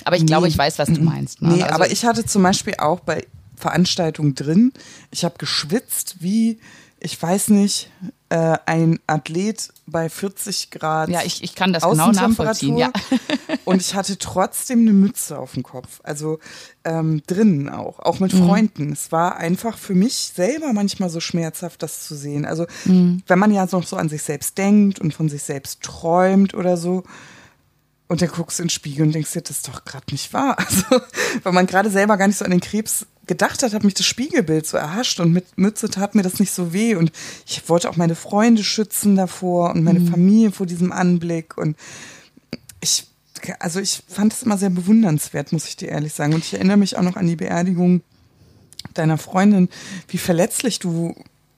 Aber 0.04 0.18
ich 0.18 0.24
nee. 0.24 0.28
glaube, 0.28 0.50
ich 0.50 0.58
weiß, 0.58 0.78
was 0.78 0.90
du 0.90 1.00
meinst. 1.00 1.42
Ne? 1.42 1.54
Nee, 1.54 1.64
also, 1.64 1.74
aber 1.74 1.90
ich 1.90 2.04
hatte 2.04 2.26
zum 2.26 2.44
Beispiel 2.44 2.74
auch 2.80 3.00
bei 3.00 3.26
Veranstaltungen 3.56 4.36
drin, 4.36 4.74
ich 5.10 5.24
habe 5.24 5.36
geschwitzt 5.38 6.18
wie, 6.20 6.60
ich 7.00 7.22
weiß 7.22 7.50
nicht, 7.52 7.90
äh, 8.30 8.58
ein 8.66 9.00
Athlet 9.08 9.74
bei 9.88 10.08
40 10.08 10.70
Grad. 10.72 11.10
Ja, 11.10 11.22
ich, 11.24 11.44
ich 11.44 11.56
kann 11.56 11.74
das 11.74 11.84
genau 11.84 12.12
nachvollziehen. 12.12 12.78
Ja. 12.78 12.92
und 13.66 13.82
ich 13.82 13.96
hatte 13.96 14.18
trotzdem 14.18 14.82
eine 14.82 14.94
Mütze 14.94 15.38
auf 15.38 15.54
dem 15.54 15.64
Kopf. 15.64 16.00
Also 16.04 16.40
ähm, 16.84 17.22
drinnen 17.26 17.70
auch, 17.70 18.00
auch 18.00 18.20
mit 18.20 18.34
mhm. 18.34 18.46
Freunden. 18.46 18.92
Es 18.94 19.12
war 19.12 19.38
einfach 19.38 19.78
für 19.78 19.96
mich 19.96 20.32
selber 20.36 20.74
manchmal 20.74 21.10
so 21.10 21.20
schmerzhaft, 21.20 21.82
das 21.82 22.06
zu 22.06 22.16
sehen. 22.16 22.46
Also 22.46 22.66
mhm. 22.86 23.24
wenn 23.28 23.40
man 23.40 23.52
ja 23.52 23.68
noch 23.72 23.86
so 23.86 23.96
an 23.96 24.10
sich 24.10 24.22
selbst 24.22 24.58
denkt 24.58 25.00
und 25.00 25.14
von 25.14 25.30
sich 25.30 25.44
selbst 25.44 25.82
träumt 25.82 26.54
oder 26.54 26.78
so, 26.78 27.04
und 28.12 28.24
dann 28.24 28.30
guckst 28.30 28.58
du 28.58 28.64
in 28.64 28.68
den 28.68 28.72
Spiegel 28.72 29.06
und 29.06 29.14
denkst 29.14 29.34
dir, 29.34 29.42
das 29.42 29.58
ist 29.58 29.68
doch 29.68 29.86
gerade 29.86 30.06
nicht 30.12 30.34
wahr. 30.34 30.58
Also, 30.68 31.06
weil 31.44 31.54
man 31.54 31.68
gerade 31.68 31.92
selber 31.92 32.18
gar 32.18 32.28
nicht 32.28 32.38
so 32.38 32.46
an 32.46 32.52
den 32.52 32.60
Krebs 32.60 33.06
gedacht 33.30 33.62
hat, 33.62 33.74
hat 33.74 33.84
mich 33.84 33.94
das 33.94 34.08
Spiegelbild 34.08 34.66
so 34.66 34.76
erhascht 34.76 35.20
und 35.20 35.32
mit 35.32 35.56
Mütze 35.56 35.88
tat 35.88 36.16
mir 36.16 36.24
das 36.24 36.40
nicht 36.40 36.52
so 36.52 36.74
weh. 36.74 36.96
Und 36.96 37.12
ich 37.46 37.70
wollte 37.70 37.88
auch 37.88 37.96
meine 37.96 38.16
Freunde 38.16 38.64
schützen 38.64 39.16
davor 39.16 39.70
und 39.70 39.84
meine 39.84 40.00
mhm. 40.00 40.08
Familie 40.08 40.52
vor 40.52 40.66
diesem 40.66 40.92
Anblick. 40.92 41.56
Und 41.56 41.78
ich, 42.82 43.06
also 43.60 43.80
ich 43.80 44.02
fand 44.08 44.34
es 44.34 44.42
immer 44.42 44.58
sehr 44.58 44.72
bewundernswert, 44.72 45.54
muss 45.54 45.68
ich 45.68 45.78
dir 45.78 45.90
ehrlich 45.90 46.14
sagen. 46.14 46.34
Und 46.34 46.44
ich 46.44 46.56
erinnere 46.56 46.78
mich 46.78 46.98
auch 46.98 47.04
noch 47.04 47.18
an 47.18 47.28
die 47.28 47.36
Beerdigung 47.36 48.02
deiner 48.96 49.20
Freundin, 49.20 49.70
wie 50.08 50.18
verletzlich 50.18 50.80
du, 50.80 51.14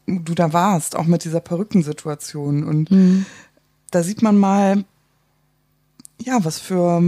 du 0.08 0.36
da 0.36 0.52
warst, 0.52 0.98
auch 0.98 1.06
mit 1.06 1.24
dieser 1.24 1.40
Perückensituation. 1.40 2.66
Und 2.66 2.92
mhm. 2.92 3.26
da 3.92 4.04
sieht 4.04 4.22
man 4.22 4.38
mal, 4.38 4.84
ja, 6.22 6.44
was 6.44 6.60
für 6.60 7.02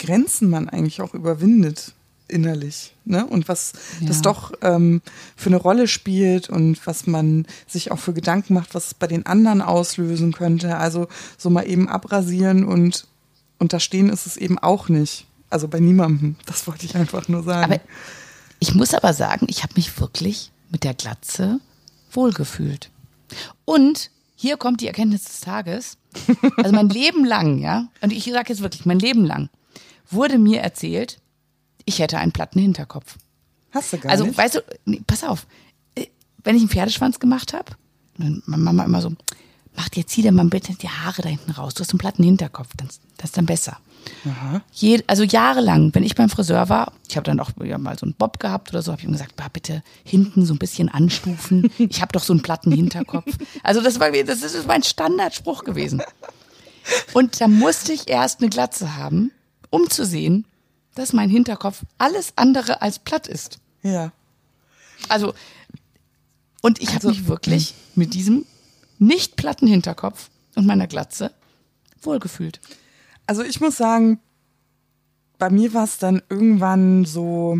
Grenzen 0.00 0.50
man 0.50 0.68
eigentlich 0.68 1.00
auch 1.00 1.14
überwindet 1.14 1.94
innerlich, 2.32 2.94
ne? 3.04 3.26
Und 3.26 3.48
was 3.48 3.72
ja. 4.00 4.08
das 4.08 4.22
doch 4.22 4.52
ähm, 4.62 5.02
für 5.36 5.50
eine 5.50 5.56
Rolle 5.56 5.86
spielt 5.86 6.48
und 6.48 6.84
was 6.86 7.06
man 7.06 7.46
sich 7.66 7.90
auch 7.90 7.98
für 7.98 8.12
Gedanken 8.12 8.54
macht, 8.54 8.74
was 8.74 8.88
es 8.88 8.94
bei 8.94 9.06
den 9.06 9.26
anderen 9.26 9.62
auslösen 9.62 10.32
könnte. 10.32 10.76
Also 10.76 11.08
so 11.38 11.50
mal 11.50 11.68
eben 11.68 11.88
abrasieren 11.88 12.64
und 12.64 13.06
unterstehen 13.58 14.08
ist 14.08 14.26
es 14.26 14.36
eben 14.36 14.58
auch 14.58 14.88
nicht. 14.88 15.26
Also 15.50 15.68
bei 15.68 15.80
niemandem. 15.80 16.36
Das 16.46 16.66
wollte 16.66 16.86
ich 16.86 16.96
einfach 16.96 17.28
nur 17.28 17.42
sagen. 17.42 17.64
Aber 17.64 17.80
ich 18.58 18.74
muss 18.74 18.94
aber 18.94 19.12
sagen, 19.12 19.46
ich 19.48 19.62
habe 19.62 19.74
mich 19.76 20.00
wirklich 20.00 20.50
mit 20.70 20.84
der 20.84 20.94
Glatze 20.94 21.60
wohlgefühlt. 22.10 22.90
Und 23.64 24.10
hier 24.34 24.56
kommt 24.56 24.80
die 24.80 24.86
Erkenntnis 24.86 25.24
des 25.24 25.40
Tages. 25.40 25.98
Also 26.56 26.72
mein 26.72 26.88
Leben 26.90 27.24
lang, 27.24 27.58
ja, 27.58 27.88
und 28.00 28.12
ich 28.12 28.24
sage 28.24 28.52
jetzt 28.52 28.62
wirklich, 28.62 28.86
mein 28.86 28.98
Leben 28.98 29.24
lang 29.24 29.50
wurde 30.10 30.38
mir 30.38 30.60
erzählt, 30.60 31.18
ich 31.84 31.98
hätte 31.98 32.18
einen 32.18 32.32
platten 32.32 32.60
Hinterkopf. 32.60 33.16
Hast 33.72 33.92
du 33.92 33.98
gar 33.98 34.12
also, 34.12 34.24
nicht? 34.24 34.38
Also, 34.38 34.58
weißt 34.60 34.68
du, 34.68 34.76
nee, 34.84 35.02
pass 35.06 35.24
auf, 35.24 35.46
äh, 35.94 36.06
wenn 36.44 36.56
ich 36.56 36.62
einen 36.62 36.70
Pferdeschwanz 36.70 37.18
gemacht 37.18 37.52
habe, 37.52 37.72
dann 38.18 38.42
Mama 38.46 38.84
immer 38.84 39.00
so, 39.00 39.12
mach 39.74 39.88
dir, 39.88 40.06
zieh 40.06 40.22
dir 40.22 40.32
mal 40.32 40.44
bitte 40.46 40.74
die 40.74 40.88
Haare 40.88 41.22
da 41.22 41.28
hinten 41.28 41.52
raus. 41.52 41.74
Du 41.74 41.80
hast 41.80 41.90
einen 41.90 41.98
platten 41.98 42.24
Hinterkopf, 42.24 42.68
das, 42.76 43.00
das 43.16 43.30
ist 43.30 43.36
dann 43.36 43.46
besser. 43.46 43.78
Je, 44.72 45.02
also 45.06 45.22
jahrelang, 45.22 45.94
wenn 45.94 46.02
ich 46.02 46.14
beim 46.14 46.28
Friseur 46.28 46.68
war, 46.68 46.92
ich 47.08 47.16
habe 47.16 47.24
dann 47.24 47.38
auch 47.40 47.50
ja, 47.62 47.78
mal 47.78 47.96
so 47.96 48.04
einen 48.04 48.14
Bob 48.14 48.40
gehabt 48.40 48.70
oder 48.70 48.82
so, 48.82 48.92
habe 48.92 49.00
ich 49.00 49.06
ihm 49.06 49.12
gesagt, 49.12 49.36
bah, 49.36 49.48
bitte 49.52 49.82
hinten 50.04 50.44
so 50.44 50.54
ein 50.54 50.58
bisschen 50.58 50.88
anstufen. 50.88 51.70
Ich 51.78 52.00
habe 52.00 52.12
doch 52.12 52.22
so 52.22 52.32
einen 52.32 52.42
platten 52.42 52.72
Hinterkopf. 52.72 53.26
Also 53.62 53.80
das 53.80 54.00
war 54.00 54.10
das 54.10 54.42
ist 54.42 54.66
mein 54.66 54.82
Standardspruch 54.82 55.64
gewesen. 55.64 56.02
Und 57.12 57.40
da 57.40 57.48
musste 57.48 57.92
ich 57.92 58.08
erst 58.08 58.40
eine 58.40 58.50
Glatze 58.50 58.96
haben, 58.96 59.30
um 59.70 59.88
zu 59.88 60.04
sehen, 60.04 60.46
dass 60.94 61.12
mein 61.12 61.30
Hinterkopf 61.30 61.82
alles 61.98 62.32
andere 62.36 62.82
als 62.82 62.98
platt 62.98 63.26
ist. 63.26 63.58
Ja. 63.82 64.12
Also 65.08 65.34
und 66.62 66.80
ich 66.80 66.90
also, 66.90 67.08
habe 67.08 67.18
mich 67.18 67.28
wirklich 67.28 67.68
hm. 67.68 67.76
mit 67.96 68.14
diesem 68.14 68.46
nicht 68.98 69.36
platten 69.36 69.66
Hinterkopf 69.66 70.30
und 70.54 70.66
meiner 70.66 70.86
Glatze 70.86 71.32
wohlgefühlt. 72.00 72.60
Also 73.26 73.42
ich 73.42 73.60
muss 73.60 73.76
sagen, 73.76 74.20
bei 75.38 75.50
mir 75.50 75.74
war 75.74 75.84
es 75.84 75.98
dann 75.98 76.22
irgendwann 76.28 77.04
so, 77.04 77.58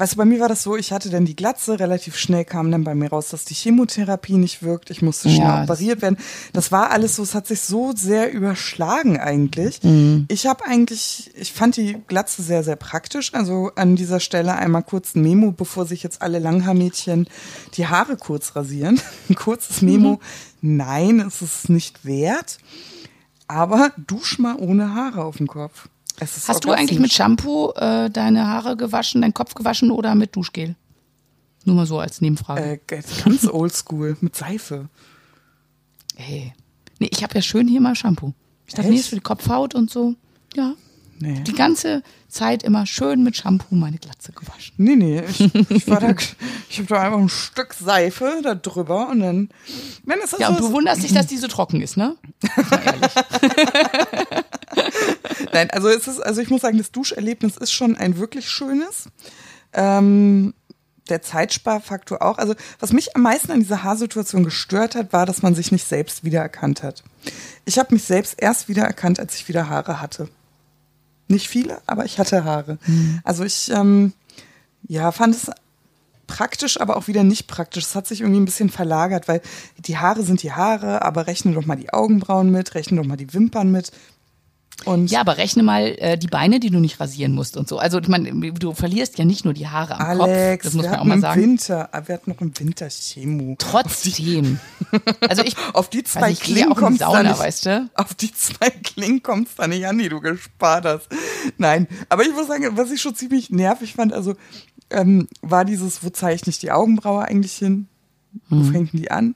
weißt 0.00 0.14
du, 0.14 0.16
bei 0.16 0.24
mir 0.24 0.40
war 0.40 0.48
das 0.48 0.62
so, 0.62 0.76
ich 0.76 0.92
hatte 0.92 1.10
dann 1.10 1.26
die 1.26 1.36
Glatze, 1.36 1.78
relativ 1.78 2.16
schnell 2.16 2.46
kam 2.46 2.70
dann 2.70 2.84
bei 2.84 2.94
mir 2.94 3.10
raus, 3.10 3.28
dass 3.28 3.44
die 3.44 3.54
Chemotherapie 3.54 4.38
nicht 4.38 4.62
wirkt, 4.62 4.90
ich 4.90 5.02
musste 5.02 5.28
schnell 5.28 5.46
ja, 5.46 5.64
operiert 5.64 6.00
werden. 6.00 6.16
Das 6.54 6.72
war 6.72 6.90
alles 6.90 7.16
so, 7.16 7.22
es 7.22 7.34
hat 7.34 7.46
sich 7.46 7.60
so 7.60 7.92
sehr 7.94 8.32
überschlagen 8.32 9.18
eigentlich. 9.18 9.82
Mhm. 9.82 10.24
Ich 10.28 10.46
habe 10.46 10.64
eigentlich, 10.64 11.30
ich 11.34 11.52
fand 11.52 11.76
die 11.76 11.98
Glatze 12.06 12.42
sehr, 12.42 12.64
sehr 12.64 12.76
praktisch. 12.76 13.34
Also 13.34 13.72
an 13.76 13.94
dieser 13.94 14.20
Stelle 14.20 14.54
einmal 14.54 14.82
kurz 14.82 15.14
ein 15.14 15.22
Memo, 15.22 15.52
bevor 15.52 15.84
sich 15.84 16.02
jetzt 16.02 16.22
alle 16.22 16.38
Langhaarmädchen 16.38 17.28
die 17.74 17.86
Haare 17.86 18.16
kurz 18.16 18.56
rasieren. 18.56 19.00
Ein 19.28 19.34
kurzes 19.34 19.82
Memo. 19.82 20.20
Mhm. 20.62 20.76
Nein, 20.76 21.20
es 21.20 21.42
ist 21.42 21.68
nicht 21.68 22.04
wert. 22.04 22.58
Aber 23.48 23.92
dusch 23.96 24.38
mal 24.38 24.56
ohne 24.56 24.94
Haare 24.94 25.24
auf 25.24 25.36
dem 25.36 25.46
Kopf. 25.46 25.88
Hast 26.20 26.64
du 26.64 26.72
eigentlich 26.72 26.98
mit 26.98 27.12
Shampoo 27.12 27.70
äh, 27.72 28.10
deine 28.10 28.46
Haare 28.46 28.76
gewaschen, 28.76 29.22
deinen 29.22 29.34
Kopf 29.34 29.54
gewaschen 29.54 29.90
oder 29.90 30.14
mit 30.14 30.36
Duschgel? 30.36 30.76
Nur 31.64 31.76
mal 31.76 31.86
so 31.86 31.98
als 31.98 32.20
Nebenfrage. 32.20 32.62
Äh, 32.62 32.80
ganz 32.86 33.46
oldschool, 33.46 34.16
mit 34.20 34.34
Seife. 34.34 34.88
Hey. 36.16 36.54
Nee, 36.98 37.08
ich 37.10 37.22
habe 37.22 37.34
ja 37.34 37.42
schön 37.42 37.68
hier 37.68 37.80
mal 37.80 37.94
Shampoo. 37.94 38.32
Ich 38.66 38.74
dachte, 38.74 38.90
nee, 38.90 38.96
ist 38.96 39.08
für 39.08 39.16
die 39.16 39.20
Kopfhaut 39.20 39.74
und 39.74 39.90
so. 39.90 40.14
Ja. 40.54 40.74
Nee. 41.22 41.40
Die 41.40 41.52
ganze 41.52 42.02
Zeit 42.28 42.62
immer 42.62 42.86
schön 42.86 43.22
mit 43.22 43.36
Shampoo 43.36 43.74
meine 43.74 43.98
Glatze 43.98 44.32
gewaschen. 44.32 44.72
Nee, 44.78 44.96
nee, 44.96 45.22
ich, 45.28 45.54
ich 45.70 45.86
war 45.86 46.00
da, 46.00 46.14
ich 46.70 46.78
habe 46.78 46.88
da 46.88 47.02
einfach 47.02 47.18
ein 47.18 47.28
Stück 47.28 47.74
Seife 47.74 48.40
da 48.42 48.54
drüber 48.54 49.10
und 49.10 49.20
dann, 49.20 49.50
wenn 50.04 50.18
es 50.24 50.34
Ja, 50.38 50.48
und 50.48 50.60
du 50.60 50.72
wunderst 50.72 51.02
dich, 51.02 51.12
dass 51.12 51.26
die 51.26 51.36
so 51.36 51.46
trocken 51.46 51.82
ist, 51.82 51.98
ne? 51.98 52.16
ehrlich. 52.70 53.12
Nein, 55.52 55.70
also 55.70 55.88
es 55.88 56.06
ist, 56.06 56.20
also 56.20 56.40
ich 56.40 56.50
muss 56.50 56.62
sagen, 56.62 56.78
das 56.78 56.92
Duscherlebnis 56.92 57.56
ist 57.56 57.72
schon 57.72 57.96
ein 57.96 58.16
wirklich 58.16 58.48
schönes. 58.48 59.08
Ähm, 59.72 60.54
der 61.08 61.22
Zeitsparfaktor 61.22 62.22
auch. 62.22 62.38
Also 62.38 62.54
was 62.78 62.92
mich 62.92 63.16
am 63.16 63.22
meisten 63.22 63.50
an 63.50 63.60
dieser 63.60 63.82
Haarsituation 63.82 64.44
gestört 64.44 64.94
hat, 64.94 65.12
war, 65.12 65.26
dass 65.26 65.42
man 65.42 65.54
sich 65.54 65.72
nicht 65.72 65.86
selbst 65.86 66.24
wiedererkannt 66.24 66.82
hat. 66.82 67.02
Ich 67.64 67.78
habe 67.78 67.94
mich 67.94 68.04
selbst 68.04 68.40
erst 68.40 68.68
wiedererkannt, 68.68 69.18
als 69.18 69.34
ich 69.34 69.48
wieder 69.48 69.68
Haare 69.68 70.00
hatte. 70.00 70.28
Nicht 71.28 71.48
viele, 71.48 71.80
aber 71.86 72.04
ich 72.04 72.18
hatte 72.18 72.44
Haare. 72.44 72.78
Mhm. 72.86 73.20
Also 73.24 73.44
ich 73.44 73.70
ähm, 73.70 74.12
ja, 74.88 75.12
fand 75.12 75.34
es 75.34 75.50
praktisch, 76.26 76.80
aber 76.80 76.96
auch 76.96 77.08
wieder 77.08 77.24
nicht 77.24 77.48
praktisch. 77.48 77.84
Es 77.84 77.94
hat 77.94 78.06
sich 78.06 78.20
irgendwie 78.20 78.40
ein 78.40 78.44
bisschen 78.44 78.70
verlagert, 78.70 79.28
weil 79.28 79.42
die 79.78 79.98
Haare 79.98 80.22
sind 80.22 80.42
die 80.42 80.52
Haare, 80.52 81.02
aber 81.02 81.26
rechne 81.26 81.52
doch 81.52 81.66
mal 81.66 81.76
die 81.76 81.92
Augenbrauen 81.92 82.50
mit, 82.50 82.74
rechne 82.74 83.00
doch 83.00 83.06
mal 83.06 83.16
die 83.16 83.34
Wimpern 83.34 83.70
mit. 83.70 83.90
Und 84.84 85.10
ja, 85.10 85.20
aber 85.20 85.36
rechne 85.36 85.62
mal 85.62 85.94
äh, 85.98 86.16
die 86.16 86.26
Beine, 86.26 86.58
die 86.58 86.70
du 86.70 86.78
nicht 86.78 87.00
rasieren 87.00 87.32
musst 87.32 87.56
und 87.56 87.68
so. 87.68 87.78
Also 87.78 87.98
ich 87.98 88.08
meine, 88.08 88.32
du 88.52 88.72
verlierst 88.72 89.18
ja 89.18 89.24
nicht 89.24 89.44
nur 89.44 89.52
die 89.52 89.68
Haare 89.68 90.00
am 90.00 90.06
Alex, 90.20 90.62
Kopf. 90.62 90.72
Das 90.72 90.74
muss 90.74 90.86
man 90.86 91.00
auch 91.00 91.04
mal 91.04 91.20
sagen. 91.20 91.42
Winter, 91.42 91.88
ah, 91.92 92.02
wir 92.06 92.14
hatten 92.14 92.30
noch 92.30 92.40
im 92.40 92.58
Winter 92.58 92.88
Chemo. 92.88 93.56
Trotzdem. 93.58 94.58
also 95.28 95.42
ich 95.42 95.56
auf 95.74 95.90
die 95.90 96.02
zwei 96.02 96.28
also 96.28 96.42
Klingen 96.42 96.74
kommst 96.74 97.00
Sauna, 97.00 97.22
nicht, 97.22 97.38
weißt 97.38 97.66
du? 97.66 97.90
Auf 97.94 98.14
die 98.14 98.32
zwei 98.32 98.70
Klingen 98.70 99.22
kommst 99.22 99.58
da 99.58 99.66
nicht 99.66 99.86
an, 99.86 99.98
die 99.98 100.08
du 100.08 100.20
gespart 100.20 100.84
hast. 100.84 101.08
Nein, 101.58 101.86
aber 102.08 102.22
ich 102.22 102.32
muss 102.32 102.46
sagen, 102.46 102.66
was 102.72 102.90
ich 102.90 103.00
schon 103.00 103.14
ziemlich 103.14 103.50
nervig 103.50 103.94
fand, 103.94 104.12
also 104.12 104.34
ähm, 104.90 105.28
war 105.42 105.64
dieses, 105.64 106.02
wo 106.02 106.10
zeichne 106.10 106.50
ich 106.50 106.58
die 106.58 106.72
Augenbraue 106.72 107.22
eigentlich 107.22 107.54
hin? 107.54 107.86
Wo 108.48 108.56
mhm. 108.56 108.72
fängt 108.72 108.92
die 108.92 109.10
an? 109.10 109.34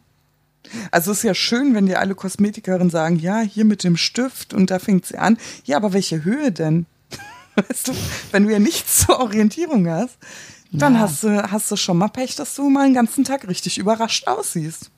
Also 0.91 1.13
es 1.13 1.19
ist 1.19 1.25
ja 1.25 1.35
schön, 1.35 1.75
wenn 1.75 1.87
dir 1.87 2.01
alle 2.01 2.15
Kosmetikerinnen 2.15 2.91
sagen, 2.91 3.19
ja, 3.19 3.41
hier 3.41 3.65
mit 3.65 3.85
dem 3.85 3.97
Stift 3.97 4.55
und 4.55 4.71
da 4.71 4.79
fängt 4.79 5.07
sie 5.07 5.19
an. 5.19 5.39
Ja, 5.65 5.77
aber 5.77 5.93
welche 5.93 6.25
Höhe 6.25 6.53
denn? 6.53 6.87
Weißt 7.55 7.89
du, 7.89 7.93
wenn 8.33 8.45
du 8.45 8.53
ja 8.53 8.59
nichts 8.59 9.07
zur 9.07 9.21
Orientierung 9.21 9.89
hast, 9.89 10.19
dann 10.73 10.95
ja. 10.95 11.01
hast, 11.01 11.23
du, 11.23 11.51
hast 11.51 11.71
du 11.71 11.77
schon 11.77 11.99
mal 11.99 12.09
Pech, 12.09 12.35
dass 12.35 12.55
du 12.55 12.69
mal 12.69 12.85
einen 12.85 12.95
ganzen 12.95 13.25
Tag 13.25 13.47
richtig 13.47 13.79
überrascht 13.79 14.27
aussiehst. 14.27 14.91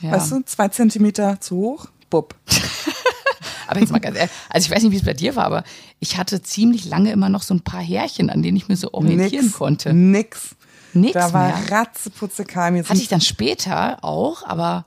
Ja. 0.00 0.12
Weißt 0.12 0.30
du, 0.30 0.42
zwei 0.44 0.68
Zentimeter 0.68 1.40
zu 1.40 1.56
hoch, 1.56 1.86
bub. 2.10 2.34
aber 3.66 3.80
jetzt 3.80 3.90
mal 3.90 3.98
ganz 3.98 4.16
ehrlich, 4.16 4.32
also 4.48 4.66
ich 4.66 4.70
weiß 4.70 4.82
nicht, 4.84 4.92
wie 4.92 4.98
es 4.98 5.04
bei 5.04 5.14
dir 5.14 5.34
war, 5.34 5.44
aber 5.44 5.64
ich 5.98 6.16
hatte 6.16 6.42
ziemlich 6.42 6.84
lange 6.84 7.10
immer 7.10 7.28
noch 7.28 7.42
so 7.42 7.54
ein 7.54 7.62
paar 7.62 7.82
Härchen, 7.82 8.30
an 8.30 8.42
denen 8.42 8.56
ich 8.56 8.68
mir 8.68 8.76
so 8.76 8.92
orientieren 8.92 9.46
nix, 9.46 9.56
konnte. 9.56 9.92
Nix. 9.92 10.54
Nix 10.96 11.12
da 11.12 11.32
war 11.32 11.48
mehr. 11.48 11.70
Ratzeputze 11.70 12.44
kam 12.44 12.76
jetzt. 12.76 12.90
Hatte 12.90 13.00
ich 13.00 13.08
dann 13.08 13.20
später 13.20 14.02
auch, 14.02 14.44
aber 14.44 14.84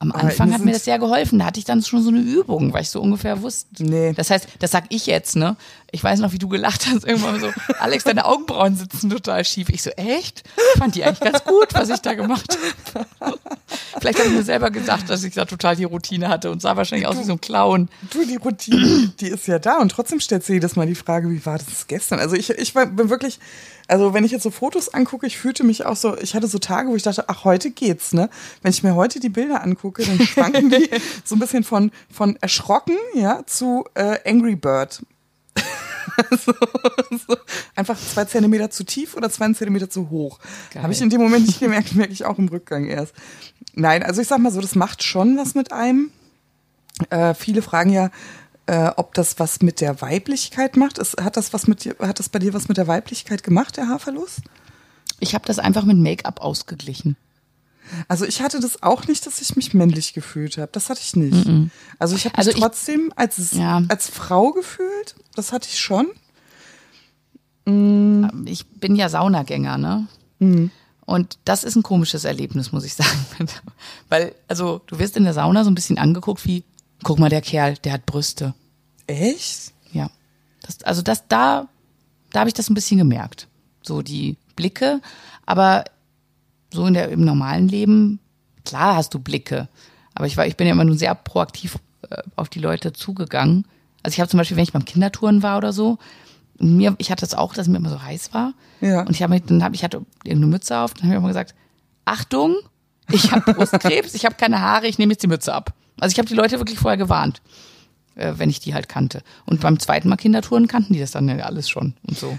am 0.00 0.12
Anfang 0.12 0.52
hat 0.52 0.64
mir 0.64 0.72
das 0.72 0.84
sehr 0.84 0.98
geholfen. 0.98 1.40
Da 1.40 1.46
hatte 1.46 1.58
ich 1.58 1.64
dann 1.64 1.82
schon 1.82 2.02
so 2.02 2.10
eine 2.10 2.20
Übung, 2.20 2.72
weil 2.72 2.82
ich 2.82 2.90
so 2.90 3.00
ungefähr 3.00 3.42
wusste. 3.42 3.84
Nee. 3.84 4.12
Das 4.12 4.30
heißt, 4.30 4.46
das 4.60 4.70
sag 4.70 4.84
ich 4.90 5.06
jetzt, 5.06 5.34
ne? 5.34 5.56
Ich 5.90 6.04
weiß 6.04 6.20
noch, 6.20 6.32
wie 6.32 6.38
du 6.38 6.48
gelacht 6.48 6.86
hast, 6.86 7.06
irgendwann 7.06 7.40
so, 7.40 7.50
Alex, 7.78 8.04
deine 8.04 8.26
Augenbrauen 8.26 8.76
sitzen 8.76 9.08
total 9.08 9.44
schief. 9.44 9.70
Ich 9.70 9.82
so, 9.82 9.90
echt? 9.90 10.42
Ich 10.74 10.78
fand 10.78 10.94
die 10.94 11.04
eigentlich 11.04 11.20
ganz 11.20 11.44
gut, 11.44 11.72
was 11.72 11.88
ich 11.88 12.00
da 12.00 12.14
gemacht 12.14 12.58
habe. 13.20 13.38
Vielleicht 13.98 14.18
habe 14.18 14.28
ich 14.28 14.34
mir 14.34 14.42
selber 14.42 14.70
gesagt, 14.70 15.08
dass 15.08 15.24
ich 15.24 15.34
da 15.34 15.46
total 15.46 15.76
die 15.76 15.84
Routine 15.84 16.28
hatte 16.28 16.50
und 16.50 16.60
sah 16.60 16.76
wahrscheinlich 16.76 17.08
aus 17.08 17.18
wie 17.18 17.24
so 17.24 17.32
ein 17.32 17.40
Clown. 17.40 17.88
Du, 18.10 18.24
die 18.24 18.36
Routine, 18.36 19.12
die 19.18 19.28
ist 19.28 19.46
ja 19.46 19.58
da 19.58 19.78
und 19.78 19.90
trotzdem 19.90 20.20
stellt 20.20 20.44
sie 20.44 20.54
jedes 20.54 20.76
Mal 20.76 20.86
die 20.86 20.94
Frage, 20.94 21.30
wie 21.30 21.44
war 21.46 21.58
das 21.58 21.86
gestern? 21.86 22.18
Also 22.18 22.36
ich, 22.36 22.50
ich 22.50 22.74
bin 22.74 23.08
wirklich, 23.08 23.38
also 23.88 24.12
wenn 24.12 24.24
ich 24.24 24.30
jetzt 24.30 24.42
so 24.42 24.50
Fotos 24.50 24.92
angucke, 24.92 25.26
ich 25.26 25.38
fühlte 25.38 25.64
mich 25.64 25.86
auch 25.86 25.96
so, 25.96 26.16
ich 26.18 26.34
hatte 26.34 26.46
so 26.46 26.58
Tage, 26.58 26.90
wo 26.90 26.96
ich 26.96 27.02
dachte, 27.02 27.28
ach, 27.28 27.44
heute 27.44 27.70
geht's, 27.70 28.12
ne? 28.12 28.28
Wenn 28.62 28.70
ich 28.70 28.82
mir 28.82 28.94
heute 28.94 29.20
die 29.20 29.30
Bilder 29.30 29.62
angucke, 29.62 30.04
dann 30.04 30.20
schwanken 30.20 30.70
die 30.70 30.90
so 31.24 31.34
ein 31.34 31.38
bisschen 31.38 31.64
von, 31.64 31.90
von 32.10 32.36
erschrocken, 32.36 32.96
ja, 33.14 33.44
zu 33.46 33.84
äh, 33.94 34.18
Angry 34.28 34.56
Bird. 34.56 35.00
so, 36.30 36.52
so. 37.10 37.36
Einfach 37.74 37.98
zwei 37.98 38.24
Zentimeter 38.24 38.70
zu 38.70 38.84
tief 38.84 39.16
oder 39.16 39.30
zwei 39.30 39.52
Zentimeter 39.52 39.90
zu 39.90 40.10
hoch. 40.10 40.38
Habe 40.76 40.92
ich 40.92 41.00
in 41.00 41.10
dem 41.10 41.20
Moment 41.20 41.46
nicht 41.46 41.60
gemerkt, 41.60 41.94
merke 41.96 42.12
ich 42.12 42.24
auch 42.24 42.38
im 42.38 42.48
Rückgang 42.48 42.86
erst. 42.86 43.14
Nein, 43.74 44.02
also 44.02 44.20
ich 44.20 44.28
sag 44.28 44.38
mal 44.38 44.52
so, 44.52 44.60
das 44.60 44.74
macht 44.74 45.02
schon 45.02 45.36
was 45.36 45.54
mit 45.54 45.72
einem. 45.72 46.10
Äh, 47.10 47.34
viele 47.34 47.62
fragen 47.62 47.90
ja, 47.90 48.10
äh, 48.66 48.90
ob 48.96 49.14
das 49.14 49.38
was 49.38 49.62
mit 49.62 49.80
der 49.80 50.00
Weiblichkeit 50.02 50.76
macht. 50.76 50.98
Ist, 50.98 51.20
hat 51.20 51.36
das 51.36 51.52
was 51.52 51.66
mit 51.66 51.84
dir, 51.84 51.96
hat 52.00 52.18
das 52.18 52.28
bei 52.28 52.38
dir 52.38 52.54
was 52.54 52.68
mit 52.68 52.76
der 52.76 52.86
Weiblichkeit 52.86 53.42
gemacht, 53.42 53.76
der 53.76 53.88
Haarverlust? 53.88 54.42
Ich 55.20 55.34
habe 55.34 55.46
das 55.46 55.58
einfach 55.58 55.84
mit 55.84 55.96
Make-up 55.96 56.40
ausgeglichen. 56.40 57.16
Also 58.06 58.24
ich 58.24 58.42
hatte 58.42 58.60
das 58.60 58.82
auch 58.82 59.06
nicht, 59.06 59.26
dass 59.26 59.40
ich 59.40 59.56
mich 59.56 59.74
männlich 59.74 60.12
gefühlt 60.12 60.58
habe. 60.58 60.70
Das 60.72 60.90
hatte 60.90 61.00
ich 61.02 61.16
nicht. 61.16 61.46
Mm 61.46 61.50
-mm. 61.50 61.70
Also 61.98 62.16
ich 62.16 62.24
habe 62.24 62.36
mich 62.36 62.46
also 62.46 62.58
trotzdem 62.58 63.12
als, 63.16 63.52
ja. 63.52 63.82
als 63.88 64.08
Frau 64.08 64.52
gefühlt. 64.52 65.14
Das 65.34 65.52
hatte 65.52 65.68
ich 65.70 65.78
schon. 65.78 66.08
Mm. 67.64 68.46
Ich 68.46 68.66
bin 68.66 68.96
ja 68.96 69.08
Saunagänger, 69.08 69.78
ne? 69.78 70.06
Mm. 70.38 70.66
Und 71.06 71.38
das 71.44 71.64
ist 71.64 71.76
ein 71.76 71.82
komisches 71.82 72.24
Erlebnis, 72.24 72.72
muss 72.72 72.84
ich 72.84 72.94
sagen. 72.94 73.18
Weil, 74.10 74.34
also, 74.46 74.82
du 74.86 74.98
wirst 74.98 75.16
in 75.16 75.24
der 75.24 75.32
Sauna 75.32 75.64
so 75.64 75.70
ein 75.70 75.74
bisschen 75.74 75.96
angeguckt 75.96 76.44
wie, 76.44 76.64
guck 77.02 77.18
mal, 77.18 77.30
der 77.30 77.40
Kerl, 77.40 77.76
der 77.78 77.94
hat 77.94 78.06
Brüste. 78.06 78.54
Echt? 79.06 79.72
Ja. 79.92 80.10
Das, 80.62 80.82
also 80.82 81.00
das 81.00 81.26
da, 81.28 81.68
da 82.30 82.40
habe 82.40 82.50
ich 82.50 82.54
das 82.54 82.68
ein 82.68 82.74
bisschen 82.74 82.98
gemerkt. 82.98 83.48
So 83.82 84.02
die 84.02 84.36
Blicke, 84.54 85.00
aber 85.46 85.84
so 86.72 86.86
in 86.86 86.94
der, 86.94 87.08
im 87.08 87.24
normalen 87.24 87.68
Leben, 87.68 88.20
klar 88.64 88.96
hast 88.96 89.14
du 89.14 89.18
Blicke. 89.18 89.68
Aber 90.14 90.26
ich 90.26 90.36
war, 90.36 90.46
ich 90.46 90.56
bin 90.56 90.66
ja 90.66 90.72
immer 90.72 90.84
nur 90.84 90.96
sehr 90.96 91.14
proaktiv 91.14 91.78
äh, 92.10 92.22
auf 92.36 92.48
die 92.48 92.60
Leute 92.60 92.92
zugegangen. 92.92 93.66
Also 94.02 94.14
ich 94.14 94.20
habe 94.20 94.28
zum 94.28 94.38
Beispiel, 94.38 94.56
wenn 94.56 94.64
ich 94.64 94.72
beim 94.72 94.84
Kindertouren 94.84 95.42
war 95.42 95.58
oder 95.58 95.72
so, 95.72 95.98
mir, 96.58 96.94
ich 96.98 97.10
hatte 97.10 97.20
das 97.20 97.34
auch, 97.34 97.54
dass 97.54 97.68
mir 97.68 97.76
immer 97.76 97.90
so 97.90 98.02
heiß 98.02 98.34
war. 98.34 98.54
Ja. 98.80 99.02
Und 99.02 99.10
ich 99.10 99.22
habe 99.22 99.40
dann 99.40 99.62
hab, 99.62 99.74
ich 99.74 99.84
hatte 99.84 100.04
irgendeine 100.24 100.50
Mütze 100.50 100.78
auf, 100.78 100.94
dann 100.94 101.04
habe 101.04 101.14
ich 101.14 101.18
immer 101.18 101.28
gesagt, 101.28 101.54
Achtung, 102.04 102.56
ich 103.10 103.32
habe 103.32 103.52
Brustkrebs, 103.54 104.14
ich 104.14 104.24
habe 104.24 104.34
keine 104.34 104.60
Haare, 104.60 104.86
ich 104.86 104.98
nehme 104.98 105.12
jetzt 105.12 105.22
die 105.22 105.28
Mütze 105.28 105.52
ab. 105.54 105.72
Also 106.00 106.12
ich 106.12 106.18
habe 106.18 106.28
die 106.28 106.34
Leute 106.34 106.58
wirklich 106.58 106.78
vorher 106.78 106.96
gewarnt, 106.96 107.40
äh, 108.14 108.34
wenn 108.36 108.50
ich 108.50 108.60
die 108.60 108.74
halt 108.74 108.88
kannte. 108.88 109.22
Und 109.46 109.60
beim 109.60 109.78
zweiten 109.78 110.08
Mal 110.08 110.16
Kindertouren 110.16 110.68
kannten 110.68 110.92
die 110.92 111.00
das 111.00 111.12
dann 111.12 111.28
ja 111.28 111.44
alles 111.44 111.68
schon 111.68 111.94
und 112.06 112.18
so. 112.18 112.38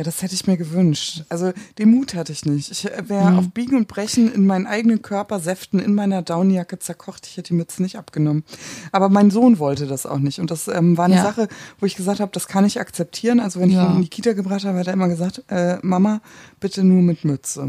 Ja, 0.00 0.04
das 0.04 0.22
hätte 0.22 0.34
ich 0.34 0.46
mir 0.46 0.56
gewünscht. 0.56 1.24
Also 1.28 1.52
den 1.76 1.90
Mut 1.90 2.14
hatte 2.14 2.32
ich 2.32 2.46
nicht. 2.46 2.70
Ich 2.70 2.84
wäre 2.84 3.32
mhm. 3.32 3.38
auf 3.38 3.50
Biegen 3.50 3.76
und 3.76 3.86
Brechen 3.86 4.32
in 4.32 4.46
meinen 4.46 4.66
eigenen 4.66 5.02
Körper 5.02 5.40
säften, 5.40 5.78
in 5.78 5.94
meiner 5.94 6.22
Downjacke 6.22 6.78
zerkocht. 6.78 7.26
Ich 7.26 7.36
hätte 7.36 7.48
die 7.48 7.54
Mütze 7.54 7.82
nicht 7.82 7.98
abgenommen. 7.98 8.42
Aber 8.92 9.10
mein 9.10 9.30
Sohn 9.30 9.58
wollte 9.58 9.86
das 9.86 10.06
auch 10.06 10.16
nicht. 10.16 10.40
Und 10.40 10.50
das 10.50 10.68
ähm, 10.68 10.96
war 10.96 11.04
eine 11.04 11.16
ja. 11.16 11.22
Sache, 11.22 11.48
wo 11.80 11.84
ich 11.84 11.96
gesagt 11.96 12.18
habe, 12.20 12.32
das 12.32 12.48
kann 12.48 12.64
ich 12.64 12.80
akzeptieren. 12.80 13.40
Also 13.40 13.60
wenn 13.60 13.68
ja. 13.68 13.82
ich 13.82 13.90
ihn 13.90 13.96
in 13.96 14.02
die 14.04 14.08
Kita 14.08 14.32
gebracht 14.32 14.64
habe, 14.64 14.78
hat 14.78 14.86
er 14.86 14.94
immer 14.94 15.08
gesagt, 15.08 15.44
äh, 15.48 15.76
Mama, 15.82 16.22
bitte 16.60 16.82
nur 16.82 17.02
mit 17.02 17.26
Mütze. 17.26 17.60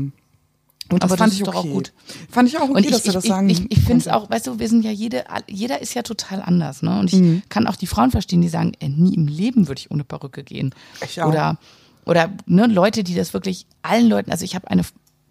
Und 0.89 1.03
das 1.03 1.11
Aber 1.11 1.17
fand 1.17 1.33
das 1.33 1.39
ich 1.41 1.45
okay. 1.45 1.57
auch 1.57 1.63
gut. 1.63 1.91
Fand 2.29 2.47
ich 2.47 2.57
auch 2.57 2.69
okay, 2.69 2.79
ich, 2.79 2.91
dass 2.91 3.03
wir 3.03 3.11
das 3.11 3.25
sagen. 3.25 3.49
Ich, 3.49 3.59
ich, 3.59 3.71
ich 3.71 3.79
finde 3.79 3.97
es 3.97 4.07
auch, 4.07 4.29
weißt 4.29 4.47
du, 4.47 4.57
wir 4.57 4.69
sind 4.69 4.85
ja 4.85 4.91
jede, 4.91 5.25
jeder 5.47 5.81
ist 5.81 5.93
ja 5.95 6.01
total 6.01 6.41
anders, 6.41 6.81
ne? 6.81 6.97
Und 6.97 7.11
ich 7.11 7.19
mhm. 7.19 7.41
kann 7.49 7.67
auch 7.67 7.75
die 7.75 7.87
Frauen 7.87 8.11
verstehen, 8.11 8.39
die 8.39 8.47
sagen, 8.47 8.71
ey, 8.79 8.87
nie 8.87 9.15
im 9.15 9.27
Leben 9.27 9.67
würde 9.67 9.79
ich 9.79 9.91
ohne 9.91 10.05
Perücke 10.05 10.45
gehen. 10.45 10.73
Ich 11.03 11.21
auch. 11.21 11.27
Oder 11.27 11.57
oder 12.05 12.29
ne, 12.45 12.67
Leute, 12.67 13.03
die 13.03 13.15
das 13.15 13.33
wirklich 13.33 13.65
allen 13.81 14.07
Leuten, 14.07 14.31
also 14.31 14.45
ich 14.45 14.55
habe 14.55 14.69
eine 14.69 14.83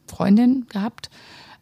Freundin 0.06 0.66
gehabt, 0.68 1.10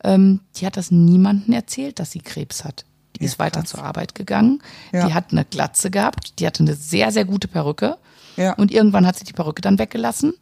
ähm, 0.04 0.40
die 0.56 0.66
hat 0.66 0.76
das 0.76 0.90
niemandem 0.90 1.54
erzählt, 1.54 1.98
dass 1.98 2.12
sie 2.12 2.20
Krebs 2.20 2.64
hat. 2.64 2.84
Die 3.16 3.24
ja, 3.24 3.26
ist 3.26 3.38
weiter 3.38 3.60
krass. 3.60 3.70
zur 3.70 3.82
Arbeit 3.82 4.14
gegangen, 4.14 4.62
ja. 4.92 5.06
die 5.06 5.14
hat 5.14 5.32
eine 5.32 5.44
Glatze 5.44 5.90
gehabt, 5.90 6.38
die 6.38 6.46
hatte 6.46 6.62
eine 6.62 6.74
sehr, 6.74 7.10
sehr 7.10 7.24
gute 7.24 7.48
Perücke 7.48 7.96
ja. 8.36 8.52
und 8.54 8.70
irgendwann 8.70 9.06
hat 9.06 9.18
sie 9.18 9.24
die 9.24 9.32
Perücke 9.32 9.62
dann 9.62 9.78
weggelassen, 9.78 10.34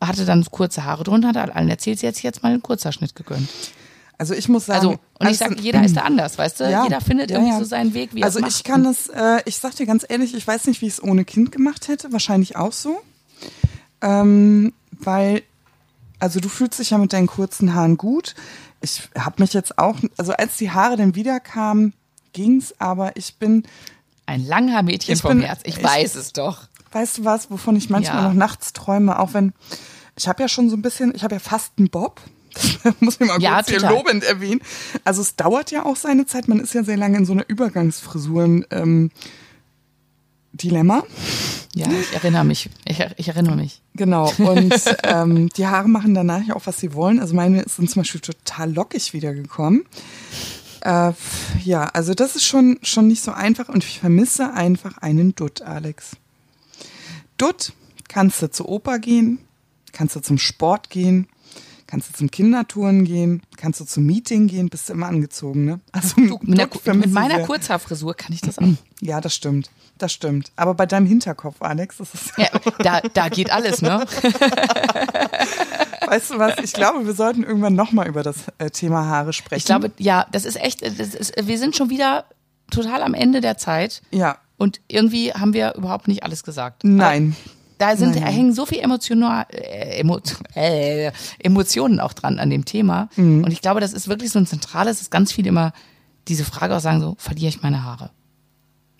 hatte 0.00 0.24
dann 0.24 0.44
kurze 0.44 0.84
Haare 0.84 1.04
drunter, 1.04 1.28
hat 1.28 1.54
allen 1.54 1.68
erzählt, 1.68 1.98
sie 1.98 2.06
hat 2.06 2.14
sich 2.14 2.24
jetzt 2.24 2.42
mal 2.42 2.52
einen 2.52 2.62
Kurzhaarschnitt 2.62 3.14
gegönnt. 3.14 3.48
Also 4.18 4.32
ich 4.34 4.48
muss 4.48 4.66
sagen, 4.66 4.78
also 4.78 4.98
und 5.18 5.30
ich 5.30 5.36
sage, 5.36 5.56
jeder 5.60 5.82
ist 5.84 5.96
da 5.96 6.02
anders, 6.02 6.38
weißt 6.38 6.60
du? 6.60 6.70
Ja, 6.70 6.84
jeder 6.84 7.00
findet 7.00 7.30
irgendwie 7.30 7.52
ja. 7.52 7.58
so 7.58 7.64
seinen 7.64 7.92
Weg, 7.92 8.14
wie 8.14 8.22
Also 8.22 8.38
er 8.38 8.48
ich 8.48 8.64
kann 8.64 8.84
das, 8.84 9.08
äh, 9.08 9.42
ich 9.44 9.58
sag 9.58 9.74
dir 9.76 9.86
ganz 9.86 10.06
ehrlich, 10.08 10.34
ich 10.34 10.46
weiß 10.46 10.66
nicht, 10.66 10.80
wie 10.80 10.86
ich 10.86 10.94
es 10.94 11.02
ohne 11.02 11.24
Kind 11.24 11.52
gemacht 11.52 11.88
hätte, 11.88 12.12
wahrscheinlich 12.12 12.56
auch 12.56 12.72
so. 12.72 12.98
Ähm, 14.02 14.72
weil, 14.92 15.42
also 16.18 16.40
du 16.40 16.48
fühlst 16.48 16.78
dich 16.78 16.90
ja 16.90 16.98
mit 16.98 17.12
deinen 17.12 17.26
kurzen 17.26 17.74
Haaren 17.74 17.96
gut. 17.96 18.34
Ich 18.80 19.08
habe 19.18 19.42
mich 19.42 19.52
jetzt 19.52 19.78
auch, 19.78 19.96
also 20.16 20.32
als 20.32 20.56
die 20.58 20.70
Haare 20.70 20.96
dann 20.96 21.14
wiederkamen, 21.14 21.92
ging's, 22.32 22.74
aber 22.78 23.16
ich 23.16 23.36
bin 23.36 23.64
ein 24.26 24.44
Langhaarmädchen 24.46 25.14
Ich 25.14 25.22
vom 25.22 25.38
bin- 25.38 25.42
Herz. 25.42 25.60
Ich 25.64 25.78
ich- 25.78 25.82
weiß 25.84 26.14
es 26.16 26.32
doch. 26.32 26.62
Weißt 26.92 27.18
du 27.18 27.24
was, 27.24 27.50
wovon 27.50 27.76
ich 27.76 27.90
manchmal 27.90 28.22
Ja. 28.22 28.28
noch 28.28 28.34
nachts 28.34 28.72
träume, 28.72 29.18
auch 29.18 29.34
wenn 29.34 29.52
ich 30.18 30.28
habe 30.28 30.42
ja 30.42 30.48
schon 30.48 30.70
so 30.70 30.76
ein 30.76 30.82
bisschen, 30.82 31.14
ich 31.14 31.22
habe 31.24 31.34
ja 31.34 31.38
fast 31.40 31.72
einen 31.78 31.90
Bob. 31.90 32.20
Das 32.54 32.94
muss 33.00 33.20
ich 33.20 33.26
mal 33.26 33.38
Ja, 33.40 33.56
kurz 33.56 33.68
hier 33.68 33.80
lobend 33.80 34.24
erwähnen. 34.24 34.60
Also 35.04 35.20
es 35.20 35.36
dauert 35.36 35.70
ja 35.70 35.84
auch 35.84 35.96
seine 35.96 36.24
Zeit. 36.24 36.48
Man 36.48 36.58
ist 36.58 36.72
ja 36.72 36.84
sehr 36.84 36.96
lange 36.96 37.18
in 37.18 37.26
so 37.26 37.32
einer 37.34 37.46
Übergangsfrisuren 37.46 38.64
ähm, 38.70 39.10
Dilemma. 40.56 41.04
Ja, 41.74 41.88
ich 41.90 42.12
erinnere 42.14 42.44
mich. 42.44 42.70
Ich, 42.86 43.04
ich 43.16 43.28
erinnere 43.28 43.56
mich. 43.56 43.82
Genau. 43.94 44.32
Und 44.38 44.74
ähm, 45.02 45.48
die 45.50 45.66
Haare 45.66 45.88
machen 45.88 46.14
danach 46.14 46.42
ja 46.42 46.54
auch, 46.56 46.66
was 46.66 46.78
sie 46.78 46.94
wollen. 46.94 47.20
Also 47.20 47.34
meine 47.34 47.64
sind 47.68 47.90
zum 47.90 48.00
Beispiel 48.00 48.20
total 48.20 48.72
lockig 48.72 49.12
wiedergekommen. 49.12 49.84
Äh, 50.80 51.12
ja, 51.64 51.84
also 51.86 52.14
das 52.14 52.36
ist 52.36 52.44
schon, 52.44 52.78
schon 52.82 53.08
nicht 53.08 53.22
so 53.22 53.32
einfach 53.32 53.68
und 53.68 53.84
ich 53.84 54.00
vermisse 54.00 54.52
einfach 54.52 54.98
einen 54.98 55.34
Dutt, 55.34 55.62
Alex. 55.62 56.12
Dutt 57.36 57.72
kannst 58.08 58.40
du 58.40 58.50
zur 58.50 58.68
Oper 58.68 58.98
gehen, 58.98 59.38
kannst 59.92 60.16
du 60.16 60.20
zum 60.20 60.38
Sport 60.38 60.90
gehen, 60.90 61.28
kannst 61.86 62.08
du 62.08 62.12
zum 62.14 62.30
Kindertouren 62.30 63.04
gehen, 63.04 63.42
kannst 63.56 63.80
du 63.80 63.84
zum 63.84 64.04
Meeting 64.06 64.46
gehen, 64.48 64.68
bist 64.68 64.88
du 64.88 64.94
immer 64.94 65.06
angezogen, 65.06 65.64
ne? 65.64 65.80
Also 65.92 66.16
Du, 66.16 66.38
mit, 66.42 66.86
mit 66.94 67.12
meiner. 67.12 67.40
Kurzhaarfrisur 67.40 68.14
kann 68.14 68.32
ich 68.32 68.40
das 68.40 68.58
auch. 68.58 68.64
Ja, 69.02 69.20
das 69.20 69.34
stimmt. 69.34 69.70
Das 69.98 70.10
stimmt. 70.12 70.50
Aber 70.56 70.72
bei 70.74 70.86
deinem 70.86 71.06
Hinterkopf, 71.06 71.56
Alex, 71.60 71.98
das 71.98 72.14
ist 72.14 72.32
Ja, 72.38 72.48
da, 72.78 73.00
da 73.02 73.28
geht 73.28 73.50
alles, 73.52 73.82
ne? 73.82 74.04
Weißt 76.06 76.30
du 76.30 76.38
was? 76.38 76.54
Ich 76.62 76.72
glaube, 76.72 77.04
wir 77.06 77.12
sollten 77.14 77.42
irgendwann 77.42 77.74
nochmal 77.74 78.06
über 78.08 78.22
das 78.22 78.36
äh, 78.58 78.70
Thema 78.70 79.06
Haare 79.06 79.32
sprechen. 79.32 79.58
Ich 79.58 79.64
glaube, 79.66 79.90
ja, 79.98 80.26
das 80.32 80.44
ist 80.44 80.56
echt, 80.60 80.82
das 80.82 81.14
ist, 81.14 81.34
wir 81.42 81.58
sind 81.58 81.76
schon 81.76 81.90
wieder 81.90 82.24
total 82.70 83.02
am 83.02 83.14
Ende 83.14 83.40
der 83.40 83.58
Zeit 83.58 84.02
Ja. 84.10 84.38
und 84.56 84.80
irgendwie 84.88 85.32
haben 85.32 85.52
wir 85.52 85.74
überhaupt 85.74 86.08
nicht 86.08 86.22
alles 86.22 86.42
gesagt. 86.42 86.84
Nein. 86.84 87.36
Da 87.78 87.96
sind, 87.96 88.14
nein. 88.14 88.24
hängen 88.24 88.52
so 88.54 88.64
viel 88.64 88.78
emotional, 88.78 89.46
äh, 89.50 90.00
emo, 90.00 90.20
äh, 90.54 91.12
Emotionen 91.38 92.00
auch 92.00 92.12
dran 92.14 92.38
an 92.38 92.50
dem 92.50 92.64
Thema. 92.64 93.08
Mhm. 93.16 93.44
Und 93.44 93.52
ich 93.52 93.60
glaube, 93.60 93.80
das 93.80 93.92
ist 93.92 94.08
wirklich 94.08 94.30
so 94.30 94.38
ein 94.38 94.46
zentrales, 94.46 94.98
dass 94.98 95.10
ganz 95.10 95.32
viele 95.32 95.48
immer 95.48 95.72
diese 96.28 96.44
Frage 96.44 96.76
auch 96.76 96.80
sagen, 96.80 97.00
so, 97.00 97.16
verliere 97.18 97.48
ich 97.48 97.62
meine 97.62 97.84
Haare? 97.84 98.10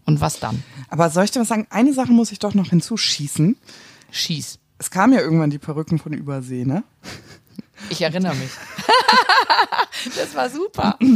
Und 0.05 0.21
was 0.21 0.39
dann? 0.39 0.63
Aber 0.89 1.11
soll 1.11 1.25
ich 1.25 1.33
dir 1.33 1.41
was 1.41 1.49
sagen? 1.49 1.67
Eine 1.71 1.93
Sache 1.93 2.13
muss 2.13 2.31
ich 2.31 2.39
doch 2.39 2.55
noch 2.55 2.71
hinzuschießen. 2.71 3.57
Schieß. 4.11 4.59
Es 4.79 4.91
kamen 4.91 5.15
ja 5.15 5.21
irgendwann 5.21 5.51
die 5.51 5.59
Perücken 5.59 5.99
von 5.99 6.13
Übersee, 6.13 6.65
ne? 6.65 6.85
Ich 7.91 8.03
erinnere 8.03 8.35
mich. 8.35 8.51
das 10.17 10.35
war 10.35 10.51
super. 10.51 10.99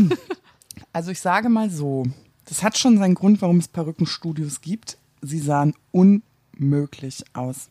Also 0.92 1.12
ich 1.12 1.20
sage 1.20 1.48
mal 1.48 1.70
so, 1.70 2.04
das 2.46 2.64
hat 2.64 2.76
schon 2.76 2.98
seinen 2.98 3.14
Grund, 3.14 3.40
warum 3.42 3.58
es 3.58 3.68
Perückenstudios 3.68 4.61
gibt. 4.61 4.98
Sie 5.22 5.38
sahen 5.38 5.74
unmöglich 6.61 7.24
aus. 7.32 7.68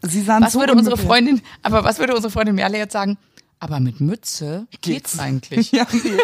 Sie 0.00 0.22
sahen 0.22 0.42
Was 0.42 0.54
so 0.54 0.60
würde 0.60 0.74
unsere 0.74 0.96
Freundin, 0.96 1.42
aber 1.62 1.84
was 1.84 1.98
würde 1.98 2.14
unsere 2.14 2.30
Freundin 2.30 2.54
Merle 2.54 2.78
jetzt 2.78 2.92
sagen? 2.92 3.18
Aber 3.60 3.78
mit 3.78 4.00
Mütze 4.00 4.66
geht's, 4.80 5.18
eigentlich. 5.18 5.70
Ja, 5.72 5.86
nee. 5.92 6.16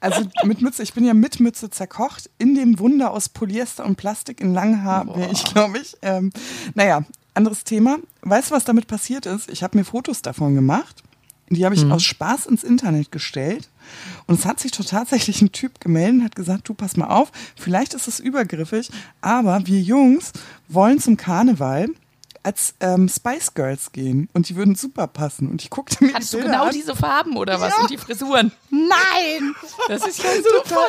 Also 0.00 0.24
mit 0.44 0.60
Mütze, 0.60 0.82
ich 0.82 0.92
bin 0.92 1.04
ja 1.04 1.14
mit 1.14 1.38
Mütze 1.38 1.70
zerkocht. 1.70 2.30
In 2.38 2.54
dem 2.56 2.80
Wunder 2.80 3.12
aus 3.12 3.28
Polyester 3.28 3.84
und 3.84 3.96
Plastik 3.96 4.40
in 4.40 4.54
Langhaar 4.54 5.06
wäre 5.16 5.30
ich, 5.30 5.44
glaube 5.44 5.78
ich. 5.78 5.96
Ähm, 6.02 6.32
naja, 6.74 7.04
anderes 7.34 7.62
Thema. 7.62 7.98
Weißt 8.22 8.50
du, 8.50 8.54
was 8.56 8.64
damit 8.64 8.88
passiert 8.88 9.26
ist? 9.26 9.48
Ich 9.50 9.62
habe 9.62 9.78
mir 9.78 9.84
Fotos 9.84 10.22
davon 10.22 10.56
gemacht. 10.56 11.04
Die 11.50 11.64
habe 11.64 11.74
ich 11.74 11.84
aus 11.86 12.02
Spaß 12.04 12.46
ins 12.46 12.64
Internet 12.64 13.10
gestellt. 13.12 13.68
Und 14.26 14.38
es 14.38 14.44
hat 14.44 14.60
sich 14.60 14.72
doch 14.72 14.84
tatsächlich 14.84 15.40
ein 15.40 15.52
Typ 15.52 15.80
gemeldet 15.80 16.14
und 16.20 16.24
hat 16.24 16.36
gesagt, 16.36 16.68
du 16.68 16.74
pass 16.74 16.96
mal 16.96 17.08
auf, 17.08 17.32
vielleicht 17.56 17.94
ist 17.94 18.06
es 18.06 18.20
übergriffig, 18.20 18.90
aber 19.22 19.66
wir 19.66 19.80
Jungs 19.80 20.32
wollen 20.68 20.98
zum 20.98 21.16
Karneval 21.16 21.88
als 22.42 22.74
ähm, 22.80 23.08
Spice 23.08 23.54
Girls 23.54 23.92
gehen 23.92 24.28
und 24.32 24.48
die 24.48 24.56
würden 24.56 24.74
super 24.74 25.06
passen. 25.06 25.48
Und 25.48 25.62
ich 25.62 25.70
guckte 25.70 26.04
mir 26.04 26.14
Hattest 26.14 26.32
die 26.32 26.36
du 26.38 26.42
genau 26.44 26.66
an. 26.66 26.72
diese 26.72 26.94
Farben 26.94 27.36
oder 27.36 27.60
was? 27.60 27.74
Ja. 27.74 27.80
Und 27.80 27.90
die 27.90 27.98
Frisuren? 27.98 28.52
Nein! 28.70 29.54
Das 29.88 30.06
ist 30.06 30.22
ja 30.22 30.30
super. 30.36 30.80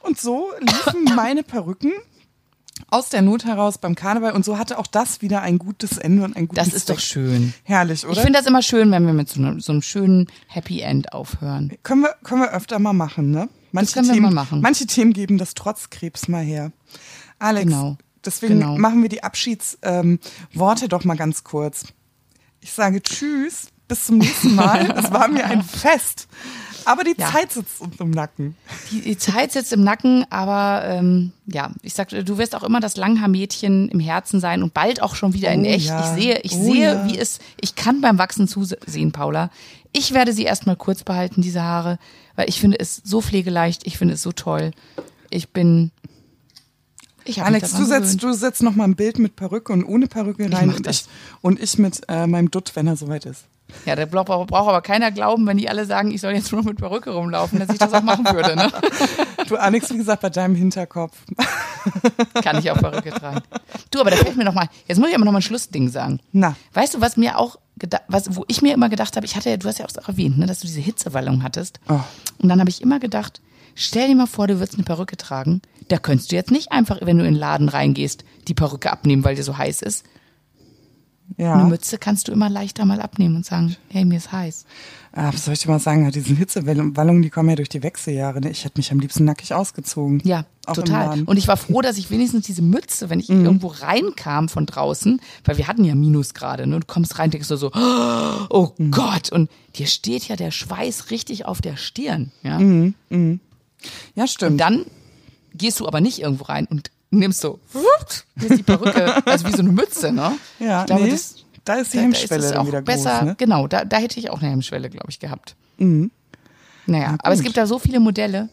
Und 0.00 0.20
so 0.20 0.50
liefen 0.60 1.04
meine 1.14 1.42
Perücken 1.42 1.92
aus 2.90 3.08
der 3.10 3.22
Not 3.22 3.44
heraus 3.44 3.78
beim 3.78 3.94
Karneval 3.94 4.32
und 4.32 4.44
so 4.44 4.58
hatte 4.58 4.78
auch 4.78 4.86
das 4.86 5.20
wieder 5.22 5.42
ein 5.42 5.58
gutes 5.58 5.98
Ende 5.98 6.24
und 6.24 6.36
ein 6.36 6.48
gutes 6.48 6.64
Das 6.66 6.74
ist 6.74 6.88
doch 6.90 6.94
Zweck. 6.96 7.04
schön. 7.04 7.54
Herrlich, 7.64 8.04
oder? 8.04 8.14
Ich 8.14 8.20
finde 8.20 8.38
das 8.38 8.46
immer 8.46 8.62
schön, 8.62 8.90
wenn 8.90 9.06
wir 9.06 9.12
mit 9.12 9.28
so 9.28 9.40
einem, 9.40 9.60
so 9.60 9.72
einem 9.72 9.82
schönen 9.82 10.26
Happy 10.46 10.80
End 10.80 11.12
aufhören. 11.12 11.72
können, 11.82 12.02
wir, 12.02 12.14
können 12.24 12.40
wir 12.42 12.52
öfter 12.52 12.78
mal 12.78 12.92
machen, 12.94 13.30
ne? 13.30 13.48
Manche 13.72 13.92
können 13.94 14.06
wir 14.06 14.14
Themen, 14.14 14.26
mal 14.26 14.32
machen. 14.34 14.60
Manche 14.62 14.86
Themen 14.86 15.12
geben 15.12 15.36
das 15.36 15.52
trotz 15.54 15.90
Krebs 15.90 16.28
mal 16.28 16.42
her. 16.42 16.72
Alex, 17.38 17.66
Genau. 17.66 17.98
deswegen 18.24 18.60
Genau. 18.60 18.78
machen 18.78 19.02
wir 19.02 19.10
die 19.10 19.22
Abschiedsworte 19.22 20.84
ähm, 20.84 20.88
doch 20.88 21.04
mal 21.04 21.16
ganz 21.16 21.44
kurz. 21.44 21.84
Ich 22.60 22.72
sage 22.72 23.02
Tschüss, 23.02 23.66
bis 23.86 24.06
zum 24.06 24.18
nächsten 24.18 24.54
Mal. 24.54 24.90
Es 24.96 25.12
war 25.12 25.28
mir 25.28 25.44
ein 25.44 25.62
Fest. 25.62 26.26
Aber 26.84 27.04
die 27.04 27.14
Ja. 27.18 27.30
Zeit 27.30 27.52
sitzt 27.52 27.80
uns 27.80 27.96
im 28.00 28.10
Nacken. 28.10 28.56
Die, 28.90 29.00
die 29.02 29.18
Zeit 29.18 29.52
sitzt 29.52 29.72
im 29.72 29.82
Nacken, 29.82 30.24
aber 30.30 30.84
ähm, 30.86 31.32
ja, 31.46 31.70
ich 31.82 31.94
sag, 31.94 32.08
du 32.08 32.38
wirst 32.38 32.54
auch 32.54 32.62
immer 32.62 32.80
das 32.80 32.96
Langhaarmädchen 32.96 33.88
im 33.88 34.00
Herzen 34.00 34.40
sein 34.40 34.62
und 34.62 34.74
bald 34.74 35.02
auch 35.02 35.14
schon 35.14 35.34
wieder 35.34 35.52
in 35.52 35.62
Oh 35.62 35.68
echt. 35.68 35.86
ja. 35.86 36.00
Ich 36.16 36.22
sehe, 36.22 36.40
ich 36.42 36.54
Oh 36.54 36.62
sehe, 36.64 36.94
ja. 36.94 37.06
wie 37.06 37.18
es, 37.18 37.38
ich 37.60 37.74
kann 37.74 38.00
beim 38.00 38.18
Wachsen 38.18 38.48
zusehen, 38.48 39.12
Paula. 39.12 39.50
Ich 39.92 40.12
werde 40.12 40.32
sie 40.32 40.44
erstmal 40.44 40.76
kurz 40.76 41.02
behalten, 41.04 41.40
diese 41.42 41.62
Haare, 41.62 41.98
weil 42.36 42.48
ich 42.48 42.60
finde 42.60 42.78
es 42.78 43.00
so 43.04 43.20
pflegeleicht, 43.22 43.86
ich 43.86 43.96
finde 43.98 44.14
es 44.14 44.22
so 44.22 44.32
toll. 44.32 44.72
Ich 45.30 45.48
bin. 45.50 45.90
Ich 47.24 47.42
Alex, 47.42 47.72
du 47.74 47.84
setzt, 47.84 48.22
du 48.22 48.32
setzt 48.32 48.62
noch 48.62 48.74
mal 48.74 48.84
ein 48.84 48.96
Bild 48.96 49.18
mit 49.18 49.36
Perücke 49.36 49.72
und 49.74 49.84
ohne 49.84 50.06
Perücke 50.06 50.50
rein 50.50 50.68
mach 50.68 50.76
und 50.76 50.86
ich, 50.86 51.04
und 51.42 51.60
ich 51.62 51.76
mit 51.76 52.00
äh, 52.08 52.26
meinem 52.26 52.50
Dutt, 52.50 52.72
wenn 52.74 52.86
er 52.86 52.96
soweit 52.96 53.26
ist. 53.26 53.44
Ja, 53.84 53.96
da 53.96 54.04
braucht, 54.06 54.26
braucht 54.26 54.68
aber 54.68 54.82
keiner 54.82 55.10
glauben, 55.10 55.46
wenn 55.46 55.56
die 55.56 55.68
alle 55.68 55.84
sagen, 55.84 56.10
ich 56.10 56.20
soll 56.20 56.32
jetzt 56.32 56.52
nur 56.52 56.62
mit 56.62 56.78
Perücke 56.78 57.10
rumlaufen, 57.10 57.58
dass 57.58 57.70
ich 57.70 57.78
das 57.78 57.92
auch 57.92 58.02
machen 58.02 58.24
würde. 58.24 58.56
Ne? 58.56 58.70
Du, 59.48 59.56
Alex, 59.56 59.90
wie 59.90 59.96
gesagt, 59.96 60.22
bei 60.22 60.30
deinem 60.30 60.54
Hinterkopf. 60.54 61.16
Kann 62.42 62.58
ich 62.58 62.70
auch 62.70 62.78
Perücke 62.78 63.10
tragen. 63.10 63.40
Du, 63.90 64.00
aber 64.00 64.10
da 64.10 64.16
fällt 64.16 64.36
mir 64.36 64.44
noch 64.44 64.54
mal, 64.54 64.68
jetzt 64.86 64.98
muss 64.98 65.08
ich 65.08 65.14
aber 65.14 65.24
noch 65.24 65.32
mal 65.32 65.38
ein 65.38 65.42
Schlussding 65.42 65.88
sagen. 65.88 66.20
Na. 66.32 66.56
Weißt 66.74 66.94
du, 66.94 67.00
was 67.00 67.16
mir 67.16 67.38
auch, 67.38 67.56
was, 68.08 68.36
wo 68.36 68.44
ich 68.48 68.62
mir 68.62 68.74
immer 68.74 68.88
gedacht 68.88 69.16
habe, 69.16 69.24
ich 69.24 69.36
hatte 69.36 69.50
ja, 69.50 69.56
du 69.56 69.68
hast 69.68 69.78
ja 69.78 69.86
auch 69.86 70.08
erwähnt, 70.08 70.38
ne, 70.38 70.46
dass 70.46 70.60
du 70.60 70.66
diese 70.66 70.80
Hitzewallung 70.80 71.42
hattest. 71.42 71.80
Oh. 71.88 72.00
Und 72.38 72.48
dann 72.48 72.60
habe 72.60 72.70
ich 72.70 72.82
immer 72.82 72.98
gedacht, 72.98 73.40
stell 73.74 74.08
dir 74.08 74.16
mal 74.16 74.26
vor, 74.26 74.46
du 74.46 74.58
würdest 74.58 74.74
eine 74.74 74.84
Perücke 74.84 75.16
tragen. 75.16 75.62
Da 75.88 75.98
könntest 75.98 76.32
du 76.32 76.36
jetzt 76.36 76.50
nicht 76.50 76.72
einfach, 76.72 76.98
wenn 77.00 77.18
du 77.18 77.24
in 77.24 77.32
den 77.32 77.40
Laden 77.40 77.68
reingehst, 77.68 78.24
die 78.48 78.54
Perücke 78.54 78.92
abnehmen, 78.92 79.24
weil 79.24 79.36
dir 79.36 79.44
so 79.44 79.56
heiß 79.56 79.82
ist. 79.82 80.04
Ja. 81.36 81.54
Eine 81.54 81.68
Mütze 81.68 81.98
kannst 81.98 82.28
du 82.28 82.32
immer 82.32 82.48
leichter 82.48 82.84
mal 82.84 83.00
abnehmen 83.00 83.36
und 83.36 83.44
sagen, 83.46 83.76
hey, 83.88 84.04
mir 84.04 84.16
ist 84.16 84.32
heiß. 84.32 84.64
Ah, 85.12 85.30
was 85.32 85.44
soll 85.44 85.54
ich 85.54 85.60
dir 85.60 85.70
mal 85.70 85.78
sagen? 85.78 86.10
Diese 86.10 86.34
Hitzewallungen, 86.34 87.22
die 87.22 87.30
kommen 87.30 87.48
ja 87.50 87.56
durch 87.56 87.68
die 87.68 87.82
Wechseljahre. 87.82 88.40
Ne? 88.40 88.50
Ich 88.50 88.64
hätte 88.64 88.78
mich 88.78 88.90
am 88.92 89.00
liebsten 89.00 89.24
nackig 89.24 89.52
ausgezogen. 89.52 90.20
Ja, 90.24 90.46
Auch 90.66 90.74
total. 90.74 91.22
Und 91.24 91.36
ich 91.36 91.46
war 91.48 91.56
froh, 91.56 91.80
dass 91.82 91.98
ich 91.98 92.10
wenigstens 92.10 92.46
diese 92.46 92.62
Mütze, 92.62 93.10
wenn 93.10 93.20
ich 93.20 93.28
irgendwo 93.28 93.68
reinkam 93.68 94.48
von 94.48 94.66
draußen, 94.66 95.20
weil 95.44 95.58
wir 95.58 95.66
hatten 95.68 95.84
ja 95.84 95.94
Minusgrade, 95.94 96.66
ne? 96.66 96.80
Du 96.80 96.86
kommst 96.86 97.18
rein, 97.18 97.30
denkst 97.30 97.48
du 97.48 97.56
so, 97.56 97.70
oh 97.74 98.72
Gott, 98.90 99.30
und 99.30 99.50
dir 99.76 99.86
steht 99.86 100.28
ja 100.28 100.36
der 100.36 100.50
Schweiß 100.50 101.10
richtig 101.10 101.46
auf 101.46 101.60
der 101.60 101.76
Stirn, 101.76 102.32
ja. 102.42 102.58
Ja, 104.14 104.26
stimmt. 104.26 104.52
Und 104.52 104.58
dann 104.58 104.84
gehst 105.54 105.80
du 105.80 105.86
aber 105.86 106.00
nicht 106.00 106.20
irgendwo 106.20 106.44
rein 106.44 106.66
und 106.66 106.90
nimmst 107.10 107.40
so, 107.40 107.58
hier 108.38 108.50
ist 108.50 108.58
die 108.58 108.62
Perücke, 108.62 109.26
also 109.26 109.46
wie 109.46 109.52
so 109.52 109.58
eine 109.58 109.70
Mütze, 109.72 110.12
ne? 110.12 110.32
ja, 110.58 110.80
ich 110.80 110.86
glaube, 110.86 111.04
nee, 111.04 111.10
das, 111.10 111.36
da 111.64 111.74
ist 111.74 111.92
die 111.92 111.96
da- 111.98 112.02
da 112.02 112.08
ist 112.08 112.20
Hemmschwelle 112.20 112.60
auch 112.60 112.66
wieder 112.66 112.82
besser, 112.82 113.18
groß. 113.18 113.24
Ne? 113.28 113.34
genau, 113.38 113.66
da, 113.66 113.84
da 113.84 113.96
hätte 113.98 114.18
ich 114.20 114.30
auch 114.30 114.40
eine 114.40 114.50
Hemmschwelle, 114.50 114.90
glaube 114.90 115.08
ich, 115.10 115.18
gehabt. 115.18 115.56
Naja, 116.86 117.16
aber 117.22 117.34
es 117.34 117.42
gibt 117.42 117.56
da 117.56 117.66
so 117.66 117.78
viele 117.78 118.00
Modelle 118.00 118.48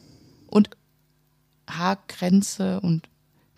und 0.47 0.69
Haargrenze 1.69 2.79
und 2.81 3.07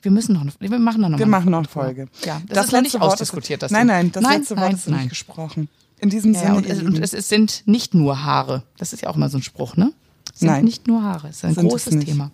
wir 0.02 0.12
müssen 0.12 0.34
noch, 0.34 0.42
eine- 0.42 0.54
wir 0.60 0.80
machen 0.80 1.02
noch 1.02 1.10
Wir 1.10 1.16
eine 1.18 1.26
machen 1.26 1.52
noch 1.52 1.58
eine 1.60 1.68
Folge. 1.68 2.08
Ja, 2.24 2.42
das, 2.48 2.68
ist 2.68 2.72
noch 2.72 2.82
nicht 2.82 2.94
Wort 3.00 3.14
ausdiskutiert. 3.14 3.62
Das 3.64 3.72
Nein, 3.72 3.88
nein, 3.88 4.12
das 4.12 4.24
nein, 4.24 4.40
letzte 4.40 4.56
nein, 4.56 4.64
Wort 4.66 4.74
ist 4.74 4.88
nein. 4.88 5.00
nicht 5.02 5.10
gesprochen. 5.10 5.70
In 6.00 6.10
diesem 6.12 6.34
Ja, 6.34 6.40
Sinne, 6.42 6.56
und, 6.56 6.66
es, 6.68 6.82
und 6.84 7.00
es, 7.00 7.14
es 7.14 7.28
sind 7.28 7.64
nicht 7.66 7.96
nur 7.96 8.24
Haare. 8.24 8.64
Das 8.78 8.94
ist 8.94 9.02
ja 9.02 9.10
auch 9.10 9.16
immer 9.16 9.30
so 9.30 9.40
ein 9.40 9.42
Spruch, 9.44 9.76
ne? 9.76 9.92
Es 10.32 10.42
sind 10.42 10.50
Nein. 10.50 10.64
nicht 10.66 10.86
nur 10.88 11.02
Haare. 11.02 11.30
Es 11.30 11.38
ist 11.38 11.46
ein 11.46 11.56
sind 11.56 11.66
es 11.66 11.72
großes. 11.72 12.06
Thema. 12.06 12.30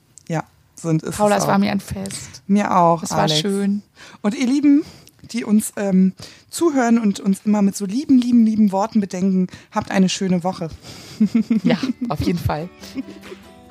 Sind 0.84 1.04
es 1.04 1.18
Paula, 1.18 1.38
es 1.38 1.44
es 1.44 1.48
war 1.48 1.58
mir 1.58 1.72
ein 1.72 1.80
Fest. 1.80 2.44
Mir 2.48 2.78
auch. 2.78 3.04
Es 3.04 3.12
war 3.12 3.20
Alex. 3.20 3.40
schön. 3.40 3.82
Und 4.22 4.36
ihr 4.36 4.46
Lieben, 4.46 4.84
die 5.32 5.44
uns 5.46 5.74
ähm, 5.78 6.14
zuhören 6.50 7.00
und 7.00 7.20
uns 7.20 7.42
immer 7.46 7.62
mit 7.62 7.76
so 7.76 7.86
lieben, 7.86 8.20
lieben, 8.20 8.46
lieben 8.46 8.72
Worten 8.72 9.00
bedenken, 9.00 9.48
habt 9.72 9.92
eine 9.92 10.10
schöne 10.10 10.44
Woche. 10.44 10.70
Ja, 11.64 11.78
auf 12.10 12.20
jeden 12.22 12.40
Fall. 12.40 12.70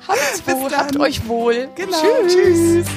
Habt's 0.07 0.41
wohl, 0.47 0.71
habt 0.75 0.97
euch 0.97 1.27
wohl. 1.27 1.69
Genau. 1.75 1.97
Tschüss. 2.27 2.33
Tschüss. 2.33 2.87